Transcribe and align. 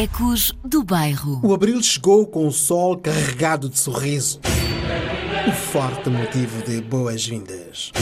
Ecos 0.00 0.54
do 0.64 0.82
Bairro. 0.82 1.42
O 1.42 1.52
abril 1.52 1.82
chegou 1.82 2.26
com 2.26 2.46
o 2.46 2.50
sol 2.50 2.96
carregado 2.96 3.68
de 3.68 3.78
sorriso. 3.78 4.40
Um 5.46 5.52
forte 5.52 6.08
motivo 6.08 6.62
de 6.62 6.80
boas-vindas. 6.80 7.92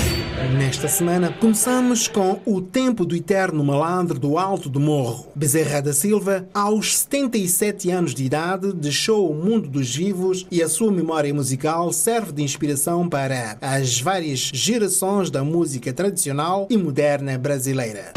Nesta 0.56 0.86
semana, 0.86 1.32
começamos 1.32 2.06
com 2.06 2.38
O 2.46 2.60
Tempo 2.60 3.05
do 3.05 3.16
Eterno 3.16 3.64
Malandro 3.64 4.16
do 4.16 4.38
Alto 4.38 4.69
do 4.69 4.78
Morro. 4.78 5.27
Bezerra 5.34 5.82
da 5.82 5.92
Silva, 5.92 6.48
aos 6.55 6.98
77 6.98 7.91
anos 7.91 8.14
de 8.14 8.22
idade, 8.22 8.72
deixou 8.72 9.28
o 9.28 9.34
mundo 9.34 9.69
dos 9.69 9.92
vivos 9.92 10.46
e 10.52 10.62
a 10.62 10.69
sua 10.69 10.92
memória 10.92 11.34
musical 11.34 11.92
serve 11.92 12.30
de 12.30 12.44
inspiração 12.44 13.08
para 13.08 13.58
as 13.60 14.00
várias 14.00 14.38
gerações 14.55 15.33
da 15.33 15.42
música 15.42 15.92
tradicional 15.92 16.69
e 16.70 16.77
moderna 16.77 17.36
brasileira. 17.36 18.12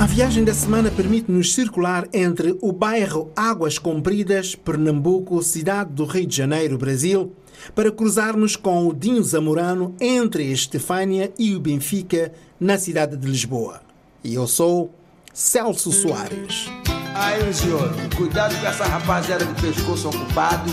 A 0.00 0.06
viagem 0.06 0.44
da 0.44 0.54
semana 0.54 0.90
permite-nos 0.90 1.52
circular 1.52 2.08
entre 2.10 2.56
o 2.62 2.72
bairro 2.72 3.30
Águas 3.36 3.78
Compridas, 3.78 4.54
Pernambuco, 4.54 5.42
cidade 5.42 5.92
do 5.92 6.06
Rio 6.06 6.26
de 6.26 6.34
Janeiro, 6.34 6.78
Brasil, 6.78 7.36
para 7.74 7.92
cruzarmos 7.92 8.56
com 8.56 8.88
o 8.88 8.94
Dinho 8.94 9.22
Zamorano 9.22 9.94
entre 10.00 10.44
a 10.44 10.52
Estefânia 10.52 11.30
e 11.38 11.54
o 11.54 11.60
Benfica, 11.60 12.32
na 12.58 12.78
cidade 12.78 13.14
de 13.14 13.28
Lisboa. 13.28 13.82
E 14.24 14.34
eu 14.34 14.46
sou 14.46 14.90
Celso 15.34 15.92
Soares. 15.92 16.70
Aí, 17.14 17.52
senhor, 17.52 17.92
cuidado 18.16 18.58
com 18.58 18.66
essa 18.66 18.86
rapaziada 18.86 19.44
de 19.44 19.60
pescoço 19.60 20.08
ocupado, 20.08 20.70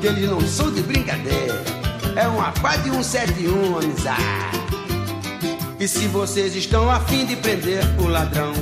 que 0.00 0.08
eles 0.08 0.28
não 0.28 0.40
são 0.40 0.72
de 0.72 0.82
brincadeira. 0.82 1.62
É 2.16 2.26
uma 2.26 2.50
pá 2.50 2.76
de 2.78 2.90
171, 2.90 3.78
amizade. 3.78 4.65
E 5.78 5.86
se 5.86 6.08
vocês 6.08 6.56
estão 6.56 6.90
afim 6.90 7.26
de 7.26 7.36
prender 7.36 7.84
o 7.98 8.08
ladrão, 8.08 8.54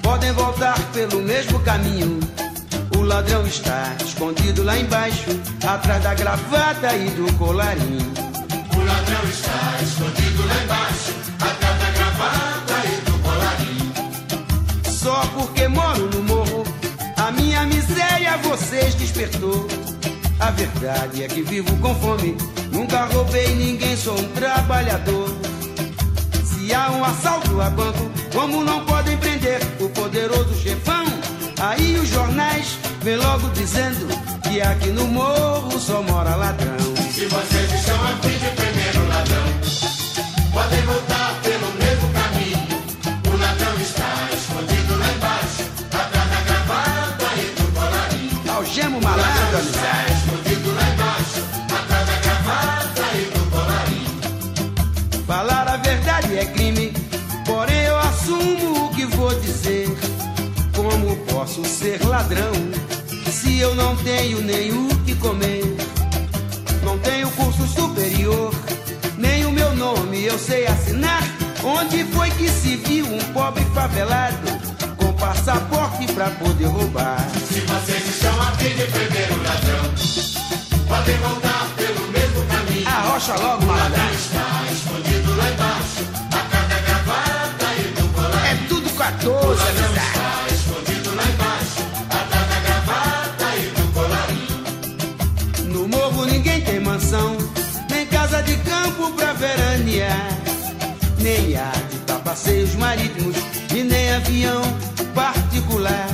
podem 0.00 0.30
voltar 0.32 0.78
pelo 0.92 1.20
mesmo 1.20 1.58
caminho. 1.60 2.20
O 2.96 3.02
ladrão 3.02 3.44
está 3.44 3.96
escondido 4.04 4.62
lá 4.62 4.78
embaixo, 4.78 5.30
atrás 5.66 6.02
da 6.02 6.14
gravata 6.14 6.94
e 6.94 7.10
do 7.10 7.32
colarinho. 7.34 8.12
O 8.76 8.84
ladrão 8.84 9.28
está 9.28 9.82
escondido 9.82 10.46
lá 10.46 10.62
embaixo, 10.62 11.12
atrás 11.40 11.78
da 11.80 11.90
gravata 11.90 12.74
e 12.86 13.00
do 13.00 13.18
colarinho. 13.18 14.92
Só 14.92 15.26
porque 15.34 15.66
moro 15.66 16.08
no 16.08 16.22
morro, 16.22 16.64
a 17.16 17.32
minha 17.32 17.66
miséria 17.66 18.36
vocês 18.38 18.94
despertou. 18.94 19.66
A 20.38 20.52
verdade 20.52 21.24
é 21.24 21.26
que 21.26 21.42
vivo 21.42 21.76
com 21.78 21.94
fome, 21.96 22.36
nunca 22.70 23.06
roubei 23.06 23.54
ninguém, 23.56 23.96
sou 23.96 24.16
um 24.16 24.28
trabalhador. 24.28 25.53
Há 26.74 26.90
um 26.90 27.04
assalto 27.04 27.60
a 27.60 27.70
banco, 27.70 28.10
como 28.32 28.64
não 28.64 28.84
podem 28.84 29.16
prender 29.18 29.60
o 29.80 29.88
poderoso 29.90 30.54
chefão? 30.60 31.04
Aí 31.60 31.96
os 31.96 32.08
jornais 32.08 32.76
vêm 33.00 33.16
logo 33.16 33.48
dizendo 33.50 34.08
que 34.42 34.60
aqui 34.60 34.88
no 34.88 35.06
morro 35.06 35.78
só 35.78 36.02
mora 36.02 36.34
ladrão. 36.34 36.76
Se 37.12 37.26
vocês 37.26 37.72
estão 37.72 37.94
a 38.02 38.08
fim 38.16 38.38
de 38.38 38.50
prender 38.56 38.96
o 38.96 39.08
ladrão, 39.08 39.44
podem 40.52 40.82
voltar 40.82 41.23
ladrão 62.14 62.52
se 63.28 63.58
eu 63.58 63.74
não 63.74 63.96
tenho 63.96 64.40
nem 64.40 64.70
o 64.70 64.88
que 65.04 65.16
comer? 65.16 65.64
Não 66.84 66.96
tenho 67.00 67.28
curso 67.32 67.66
superior, 67.66 68.54
nem 69.18 69.44
o 69.44 69.50
meu 69.50 69.74
nome 69.74 70.24
eu 70.24 70.38
sei 70.38 70.64
assinar. 70.64 71.22
Onde 71.64 72.04
foi 72.04 72.30
que 72.30 72.48
se 72.48 72.76
viu 72.76 73.04
um 73.06 73.18
pobre 73.32 73.64
favelado 73.74 74.46
com 74.96 75.12
passaporte 75.14 76.06
pra 76.12 76.30
poder 76.30 76.66
roubar? 76.66 77.18
Se 77.48 77.60
vocês 77.60 78.08
estão 78.08 78.40
a 78.40 78.52
fim 78.52 78.68
de 78.76 78.84
prender 78.84 79.32
o 79.32 79.42
ladrão, 79.42 79.84
podem 80.86 81.16
voltar 81.16 81.68
pelo 81.76 82.06
mesmo 82.12 82.44
caminho. 82.46 82.88
Arrocha 82.88 83.34
logo, 83.34 83.66
malandrão. 83.66 84.10
Está 84.12 84.72
escondido 84.72 85.36
lá 85.36 85.50
embaixo, 85.50 86.04
atrás 86.30 86.68
da 86.68 86.78
gravata 86.78 87.66
e 87.76 88.00
do 88.00 88.08
colarinho. 88.14 88.46
É 88.46 88.68
tudo 88.68 88.90
14, 88.90 89.62
amizade. 89.62 90.43
Nem 101.24 101.56
há 101.56 101.72
de 101.90 101.96
dar 102.00 102.18
passeios 102.18 102.74
marítimos 102.74 103.34
e 103.74 103.82
nem 103.82 104.12
avião 104.12 104.60
particular. 105.14 106.06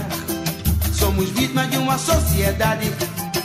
Somos 0.94 1.28
vítimas 1.30 1.68
de 1.68 1.78
uma 1.78 1.98
sociedade 1.98 2.88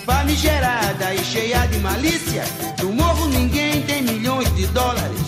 famigerada 0.05 1.15
e 1.15 1.25
cheia 1.25 1.65
de 1.65 1.79
malícia. 1.79 2.43
No 2.83 2.93
morro 2.93 3.25
ninguém 3.29 3.81
tem 3.81 4.03
milhões 4.03 4.53
de 4.55 4.67
dólares 4.67 5.19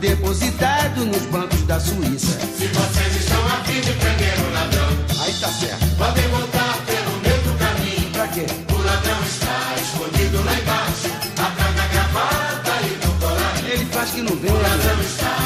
depositados 0.00 1.04
nos 1.04 1.22
bancos 1.26 1.60
da 1.66 1.78
Suíça. 1.78 2.38
Se 2.56 2.66
vocês 2.66 3.16
estão 3.16 3.46
a 3.46 3.62
fim 3.64 3.80
de 3.82 3.92
prender 3.92 4.34
o 4.40 4.52
ladrão, 4.54 4.88
Aí 5.20 5.34
tá 5.34 5.48
certo. 5.48 5.96
podem 5.98 6.28
voltar 6.28 6.78
pelo 6.86 7.12
mesmo 7.20 7.58
caminho. 7.58 8.10
Pra 8.10 8.28
quê? 8.28 8.46
O 8.72 8.78
ladrão 8.82 9.22
está 9.22 9.74
escondido 9.82 10.42
lá 10.44 10.54
embaixo, 10.54 11.08
atrás 11.36 11.76
da 11.76 11.86
gravata 11.88 12.72
e 12.86 13.06
do 13.06 13.12
colarinho. 13.20 13.68
Ele 13.74 13.84
faz 13.92 14.10
que 14.12 14.22
não 14.22 14.34
vê. 14.36 14.48
O 14.48 14.54
né? 14.54 14.62
ladrão 14.62 15.00
está 15.02 15.43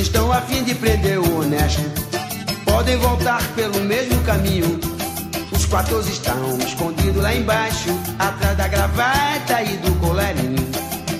estão 0.00 0.32
a 0.32 0.40
fim 0.40 0.64
de 0.64 0.74
prender 0.74 1.18
o 1.18 1.40
honesto, 1.40 1.82
podem 2.64 2.96
voltar 2.96 3.42
pelo 3.54 3.80
mesmo 3.80 4.20
caminho. 4.22 4.80
Os 5.52 5.66
14 5.66 6.10
estão 6.10 6.58
escondidos 6.58 7.22
lá 7.22 7.34
embaixo, 7.34 7.90
atrás 8.18 8.56
da 8.56 8.66
gravata 8.68 9.62
e 9.62 9.76
do 9.76 9.92
colarinho. 10.00 10.56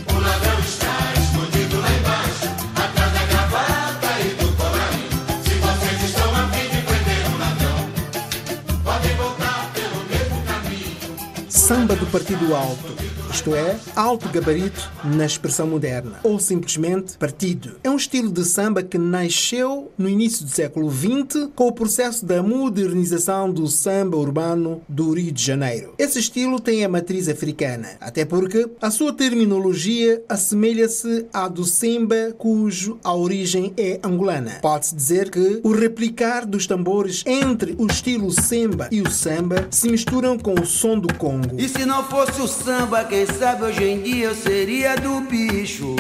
O 0.09 0.21
ladrão 0.21 0.59
está 0.61 1.13
escondido 1.21 1.81
lá 1.81 1.89
embaixo, 1.91 2.49
atrás 2.75 3.13
da 3.13 3.23
gravata 3.27 4.21
e 4.21 4.35
do 4.43 4.57
colarinho. 4.57 5.11
Se 5.45 5.55
vocês 5.55 6.03
estão 6.11 6.35
a 6.35 6.49
fim 6.49 6.69
de 6.69 6.83
prender 6.83 7.27
o 7.27 7.39
ladrão, 7.39 8.83
podem 8.83 9.17
voltar 9.17 9.71
pelo 9.75 10.05
mesmo 10.09 10.43
caminho. 10.47 11.51
Samba 11.51 11.97
do 11.97 12.07
Partido 12.07 12.55
Alto, 12.55 12.97
isto 13.41 13.55
é, 13.55 13.75
alto 13.97 14.29
gabarito 14.29 14.91
na 15.03 15.25
expressão 15.25 15.67
moderna, 15.67 16.21
ou 16.23 16.39
simplesmente 16.39 17.17
partido. 17.17 17.77
É 17.83 17.89
um 17.89 17.97
estilo 17.97 18.31
de 18.31 18.45
samba 18.45 18.83
que 18.83 18.99
nasceu 18.99 19.91
no 19.97 20.07
início 20.07 20.45
do 20.45 20.51
século 20.51 20.93
XX 20.93 21.49
com 21.55 21.69
o 21.69 21.73
processo 21.73 22.27
da 22.27 22.43
modernização 22.43 23.51
do 23.51 23.67
samba 23.67 24.19
urbano 24.19 24.83
do 24.87 25.15
Rio 25.15 25.33
de 25.33 25.43
Janeiro. 25.43 25.95
Esse 25.97 26.19
estilo 26.19 26.61
tem 26.61 26.85
a 26.85 26.89
matriz 26.89 27.31
africana, 27.31 27.89
até 27.99 28.27
porque 28.27 28.69
a 28.79 28.91
sua 28.91 29.11
terminologia 29.11 30.23
assemelha-se 30.29 31.25
à 31.33 31.49
do 31.49 31.65
samba, 31.65 32.35
cujo 32.37 32.99
a 33.03 33.15
origem 33.15 33.73
é 33.79 33.99
angolana. 34.05 34.59
Pode-se 34.61 34.95
dizer 34.95 35.31
que 35.31 35.61
o 35.65 35.73
replicar 35.73 36.45
dos 36.45 36.67
tambores 36.67 37.25
entre 37.25 37.75
o 37.79 37.87
estilo 37.87 38.31
samba 38.31 38.89
e 38.93 39.01
o 39.01 39.11
samba 39.11 39.67
se 39.71 39.89
misturam 39.89 40.39
com 40.39 40.53
o 40.61 40.67
som 40.67 40.99
do 40.99 41.15
Congo. 41.15 41.59
E 41.59 41.67
se 41.67 41.87
não 41.87 42.05
fosse 42.05 42.39
o 42.43 42.47
samba, 42.47 43.03
quem 43.05 43.30
sabe 43.33 43.65
hoje 43.65 43.85
em 43.85 44.03
dia 44.03 44.27
eu 44.27 44.35
seria 44.35 44.97
do 44.97 45.21
bicho. 45.21 45.97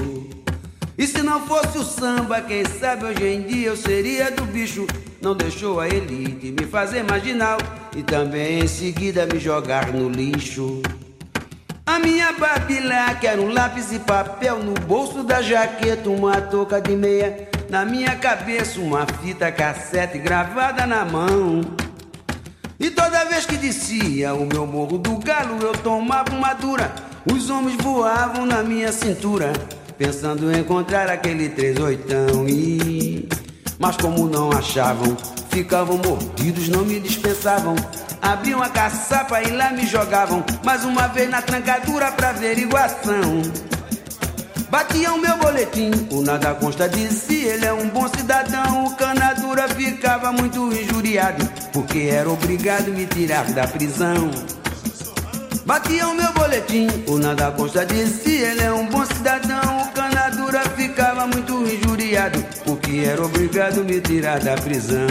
E 0.97 1.06
se 1.06 1.23
não 1.23 1.47
fosse 1.47 1.79
o 1.79 1.85
samba, 1.85 2.41
quem 2.41 2.65
sabe 2.65 3.06
hoje 3.06 3.25
em 3.25 3.43
dia 3.43 3.69
eu 3.69 3.77
seria 3.77 4.31
do 4.31 4.44
bicho. 4.44 4.87
Não 5.21 5.35
deixou 5.35 5.81
a 5.81 5.88
elite 5.88 6.53
me 6.53 6.67
fazer 6.67 7.03
marginal 7.03 7.59
e 7.97 8.03
também 8.03 8.61
em 8.61 8.67
seguida 8.67 9.27
me 9.27 9.38
jogar 9.38 9.93
no 9.93 10.09
lixo. 10.09 10.82
A 11.87 11.99
minha 11.99 12.32
babilá, 12.32 13.15
quero 13.15 13.43
um 13.43 13.53
lápis 13.53 13.93
e 13.93 13.99
papel 13.99 14.59
no 14.59 14.75
bolso 14.75 15.23
da 15.23 15.43
jaqueta, 15.43 16.09
uma 16.09 16.41
touca 16.41 16.81
de 16.81 16.94
meia. 16.94 17.49
Na 17.69 17.85
minha 17.85 18.15
cabeça, 18.17 18.81
uma 18.81 19.06
fita 19.06 19.50
cassete 19.50 20.19
gravada 20.19 20.87
na 20.87 21.05
mão. 21.05 21.62
E 22.79 22.91
toda 22.91 23.25
vez 23.25 23.44
que 23.44 23.56
descia 23.56 24.35
o 24.35 24.47
meu 24.47 24.67
morro 24.67 24.99
do 24.99 25.17
galo, 25.19 25.59
eu 25.61 25.73
tomava 25.73 26.31
uma 26.35 26.55
dura. 26.55 27.09
Os 27.26 27.50
homens 27.50 27.76
voavam 27.82 28.46
na 28.46 28.62
minha 28.62 28.90
cintura, 28.93 29.52
pensando 29.99 30.50
em 30.50 30.61
encontrar 30.61 31.11
aquele 31.11 31.50
três 31.50 31.78
oitão. 31.78 32.49
E... 32.49 33.28
Mas 33.78 33.96
como 33.99 34.26
não 34.26 34.50
achavam, 34.50 35.17
ficavam 35.50 35.99
mordidos, 35.99 36.69
não 36.69 36.82
me 36.84 36.99
dispensavam. 36.99 37.75
Abriam 38.22 38.62
a 38.62 38.70
caçapa 38.70 39.43
e 39.43 39.50
lá 39.50 39.70
me 39.70 39.87
jogavam, 39.87 40.43
mais 40.64 40.84
uma 40.84 41.08
vez 41.08 41.28
na 41.28 41.43
trancadura 41.43 42.11
pra 42.12 42.31
averiguação. 42.31 43.43
Batia 44.70 45.12
o 45.12 45.19
meu 45.19 45.37
boletim, 45.37 45.90
o 46.11 46.22
nada 46.22 46.55
consta 46.55 46.88
si, 47.11 47.44
ele 47.44 47.67
é 47.67 47.72
um 47.72 47.88
bom 47.88 48.08
cidadão. 48.08 48.84
O 48.87 48.96
canadura 48.96 49.69
ficava 49.69 50.32
muito 50.32 50.72
injuriado, 50.72 51.44
porque 51.72 52.08
era 52.11 52.31
obrigado 52.31 52.93
me 52.93 53.05
tirar 53.06 53.44
da 53.52 53.67
prisão. 53.67 54.31
Batia 55.70 56.08
o 56.08 56.14
meu 56.17 56.32
boletim, 56.32 56.88
o 57.06 57.17
nada 57.17 57.52
consta 57.52 57.87
de 57.87 58.05
si, 58.05 58.38
ele 58.38 58.61
é 58.61 58.72
um 58.72 58.87
bom 58.87 59.06
cidadão. 59.06 59.82
O 59.82 59.93
canadura 59.93 60.62
ficava 60.70 61.28
muito 61.28 61.64
injuriado, 61.64 62.44
porque 62.64 63.05
era 63.06 63.25
obrigado 63.25 63.81
a 63.81 63.84
me 63.84 64.00
tirar 64.00 64.40
da 64.40 64.56
prisão. 64.56 65.06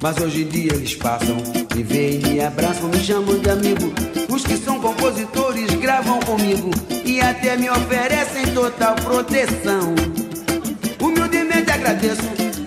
Mas 0.00 0.16
hoje 0.16 0.42
em 0.42 0.48
dia 0.48 0.74
eles 0.74 0.94
passam, 0.94 1.38
me 1.74 1.82
veem, 1.82 2.20
me 2.20 2.40
abraçam, 2.40 2.88
me 2.88 3.00
chamam 3.00 3.36
de 3.36 3.50
amigo. 3.50 3.92
Os 4.28 4.44
que 4.44 4.56
são 4.56 4.78
compositores 4.78 5.74
gravam 5.74 6.20
comigo 6.20 6.70
e 7.04 7.20
até 7.20 7.56
me 7.56 7.68
oferecem 7.68 8.46
total 8.54 8.94
proteção. 8.94 9.92
Humildemente 11.00 11.68
agradeço 11.68 12.22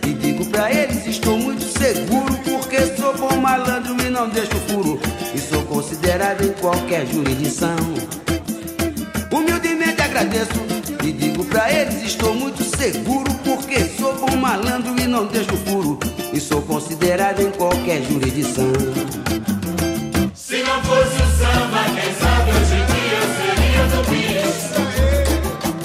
e 0.05 0.13
digo 0.13 0.45
pra 0.47 0.69
eles: 0.69 1.07
estou 1.07 1.39
muito 1.39 1.63
seguro, 1.63 2.37
porque 2.43 2.81
sou 2.97 3.17
bom 3.17 3.37
malandro 3.37 3.95
e 4.05 4.09
não 4.09 4.27
deixo 4.27 4.57
furo. 4.67 4.99
Sou 5.83 5.89
considerado 5.89 6.41
em 6.45 6.53
qualquer 6.53 7.05
jurisdição. 7.07 7.75
Humildemente 9.29 10.01
agradeço 10.01 10.53
e 11.03 11.11
digo 11.11 11.43
pra 11.45 11.69
eles: 11.71 12.03
estou 12.03 12.33
muito 12.33 12.63
seguro, 12.63 13.29
porque 13.43 13.83
sou 13.99 14.15
bom 14.15 14.37
malandro 14.37 14.95
e 14.97 15.05
não 15.05 15.25
deixo 15.25 15.57
furo. 15.57 15.99
E 16.31 16.39
sou 16.39 16.61
considerado 16.61 17.41
em 17.41 17.51
qualquer 17.51 18.01
jurisdição. 18.03 18.71
Se 20.33 20.63
não 20.63 20.81
fosse 20.83 21.21
o 21.21 21.27
samba, 21.37 21.83
quem 21.93 22.13
sabe 22.15 22.51
hoje 22.51 22.75
em 22.75 22.85
dia 22.85 23.19
eu 23.19 23.27
seria 23.35 23.83
do 23.91 24.03
bicho. 24.09 24.71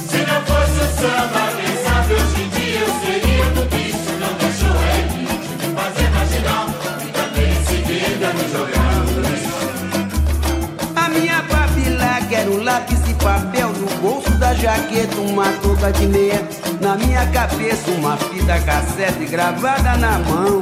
Se 0.08 0.18
não 0.18 0.40
fosse 0.46 0.78
o 0.78 0.88
samba, 1.00 1.47
papel 13.19 13.69
no 13.69 13.87
bolso 14.00 14.31
da 14.38 14.55
jaqueta, 14.55 15.20
uma 15.20 15.47
touca 15.62 15.93
de 15.93 16.06
meia. 16.06 16.43
Na 16.81 16.97
minha 16.97 17.26
cabeça, 17.26 17.91
uma 17.91 18.17
fita 18.17 18.59
cassete 18.61 19.26
gravada 19.26 19.97
na 19.97 20.19
mão. 20.20 20.61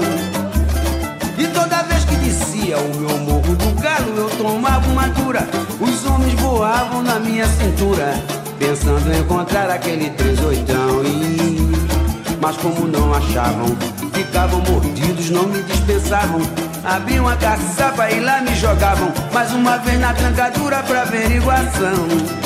E 1.38 1.46
toda 1.48 1.82
vez 1.82 2.04
que 2.04 2.16
descia 2.16 2.78
o 2.78 2.96
meu 2.96 3.18
morro 3.18 3.54
do 3.54 3.80
galo, 3.80 4.16
eu 4.16 4.30
tomava 4.30 4.88
uma 4.90 5.08
dura. 5.08 5.46
Os 5.80 6.06
homens 6.06 6.34
voavam 6.40 7.02
na 7.02 7.18
minha 7.20 7.46
cintura, 7.46 8.14
pensando 8.58 9.12
em 9.12 9.20
encontrar 9.20 9.70
aquele 9.70 10.10
três 10.10 10.42
oitão. 10.44 11.04
E... 11.04 11.56
Mas 12.40 12.56
como 12.58 12.86
não 12.86 13.12
achavam, 13.14 13.76
ficavam 14.12 14.60
mordidos, 14.60 15.30
não 15.30 15.44
me 15.44 15.62
dispensavam. 15.62 16.40
Abriam 16.84 17.26
a 17.26 17.36
caçapa 17.36 18.10
e 18.10 18.20
lá 18.20 18.40
me 18.40 18.54
jogavam, 18.54 19.12
mais 19.32 19.52
uma 19.52 19.76
vez 19.78 19.98
na 19.98 20.14
trancadura 20.14 20.82
pra 20.84 21.02
averiguação. 21.02 22.45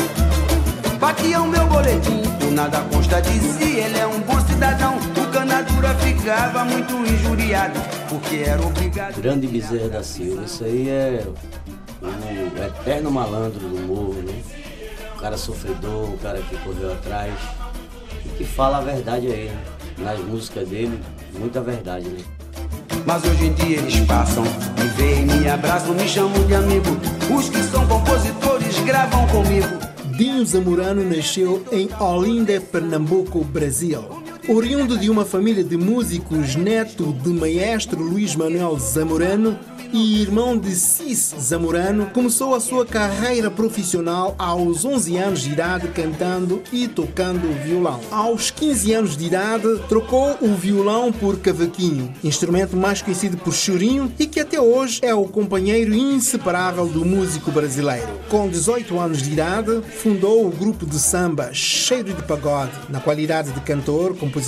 Batia 1.00 1.40
o 1.40 1.48
meu 1.48 1.66
boletim, 1.66 2.20
o 2.46 2.50
nada 2.50 2.82
consta 2.92 3.22
de 3.22 3.30
si, 3.30 3.78
ele 3.78 3.98
é 3.98 4.06
um 4.06 4.20
bom 4.20 4.38
cidadão. 4.40 4.98
O 4.98 5.32
canadura 5.32 5.94
ficava 5.94 6.62
muito 6.66 6.92
injuriado, 6.92 7.80
porque 8.06 8.44
era 8.46 8.60
obrigado. 8.60 9.18
Grande 9.18 9.46
Bezerra 9.46 9.88
da 9.88 10.02
Silva, 10.02 10.42
isso 10.44 10.62
aí 10.62 10.90
é 10.90 11.26
o 12.02 12.62
eterno 12.62 13.10
malandro 13.10 13.60
do 13.60 13.80
morro, 13.86 14.22
né? 14.22 14.42
O 15.16 15.18
cara 15.18 15.38
sofredor, 15.38 16.10
o 16.10 16.18
cara 16.18 16.38
que 16.42 16.54
correu 16.58 16.92
atrás 16.92 17.32
e 18.26 18.28
que 18.36 18.44
fala 18.44 18.76
a 18.76 18.82
verdade 18.82 19.26
aí, 19.28 19.48
né? 19.48 19.58
Nas 19.96 20.20
músicas 20.20 20.68
dele, 20.68 21.00
muita 21.38 21.62
verdade, 21.62 22.08
né? 22.10 22.22
Mas 23.06 23.24
hoje 23.24 23.46
em 23.46 23.54
dia 23.54 23.78
eles 23.78 24.00
passam, 24.00 24.44
me 24.44 24.86
veem, 24.96 25.24
me 25.24 25.48
abraçam, 25.48 25.94
me 25.94 26.06
chamam 26.06 26.46
de 26.46 26.54
amigo. 26.54 26.90
Os 27.34 27.48
que 27.48 27.62
são 27.62 27.86
compositores 27.86 28.78
gravam 28.80 29.26
comigo. 29.28 29.89
Dinho 30.20 30.44
Zamorano 30.44 31.02
nasceu 31.02 31.64
em 31.72 31.88
Olinda, 31.98 32.60
Pernambuco, 32.60 33.42
Brasil. 33.42 34.04
Oriundo 34.48 34.98
de 34.98 35.10
uma 35.10 35.24
família 35.24 35.62
de 35.62 35.76
músicos, 35.76 36.56
neto 36.56 37.12
de 37.22 37.28
maestro 37.28 38.02
Luiz 38.02 38.34
Manuel 38.34 38.76
Zamorano 38.78 39.56
e 39.92 40.20
irmão 40.20 40.56
de 40.56 40.74
Cis 40.74 41.34
Zamorano, 41.38 42.06
começou 42.06 42.54
a 42.54 42.60
sua 42.60 42.86
carreira 42.86 43.50
profissional 43.50 44.34
aos 44.38 44.84
11 44.84 45.16
anos 45.16 45.42
de 45.42 45.52
idade 45.52 45.88
cantando 45.88 46.62
e 46.72 46.88
tocando 46.88 47.52
violão. 47.62 48.00
Aos 48.10 48.50
15 48.50 48.92
anos 48.92 49.16
de 49.16 49.26
idade, 49.26 49.80
trocou 49.88 50.36
o 50.40 50.54
violão 50.54 51.12
por 51.12 51.38
cavaquinho, 51.38 52.12
instrumento 52.24 52.76
mais 52.76 53.02
conhecido 53.02 53.36
por 53.36 53.52
chorinho 53.52 54.12
e 54.18 54.26
que 54.26 54.40
até 54.40 54.60
hoje 54.60 55.00
é 55.02 55.14
o 55.14 55.24
companheiro 55.24 55.94
inseparável 55.94 56.86
do 56.86 57.04
músico 57.04 57.50
brasileiro. 57.50 58.08
Com 58.28 58.48
18 58.48 58.98
anos 58.98 59.22
de 59.22 59.32
idade, 59.32 59.82
fundou 59.98 60.46
o 60.46 60.50
grupo 60.50 60.86
de 60.86 60.98
samba 60.98 61.50
Cheiro 61.52 62.14
de 62.14 62.22
Pagode. 62.22 62.72
Na 62.88 63.00
qualidade 63.00 63.52
de 63.52 63.60
cantor, 63.60 64.16
compositor 64.16 64.39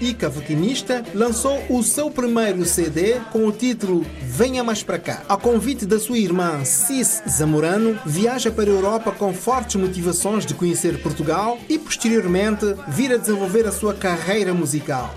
e 0.00 0.14
cavaquinista, 0.14 1.02
lançou 1.14 1.60
o 1.68 1.82
seu 1.82 2.10
primeiro 2.10 2.64
CD 2.64 3.18
com 3.32 3.46
o 3.46 3.52
título 3.52 4.06
Venha 4.22 4.62
Mais 4.62 4.84
Para 4.84 5.00
Cá. 5.00 5.22
A 5.28 5.36
convite 5.36 5.84
da 5.84 5.98
sua 5.98 6.16
irmã 6.16 6.64
Cis 6.64 7.22
Zamorano, 7.28 7.98
viaja 8.06 8.52
para 8.52 8.70
a 8.70 8.74
Europa 8.74 9.10
com 9.10 9.34
fortes 9.34 9.76
motivações 9.76 10.46
de 10.46 10.54
conhecer 10.54 11.02
Portugal 11.02 11.58
e 11.68 11.76
posteriormente 11.76 12.74
vir 12.86 13.12
a 13.12 13.16
desenvolver 13.16 13.66
a 13.66 13.72
sua 13.72 13.94
carreira 13.94 14.54
musical. 14.54 15.12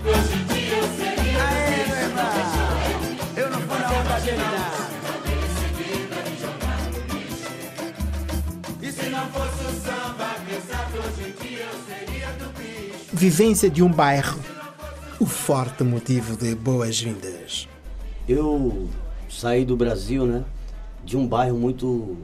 Vivência 13.18 13.70
de 13.70 13.82
um 13.82 13.90
bairro. 13.90 14.38
O 15.18 15.24
forte 15.24 15.82
motivo 15.82 16.36
de 16.36 16.54
boas-vindas. 16.54 17.66
Eu 18.28 18.90
saí 19.26 19.64
do 19.64 19.74
Brasil, 19.74 20.26
né? 20.26 20.44
De 21.02 21.16
um 21.16 21.26
bairro 21.26 21.56
muito, 21.56 22.18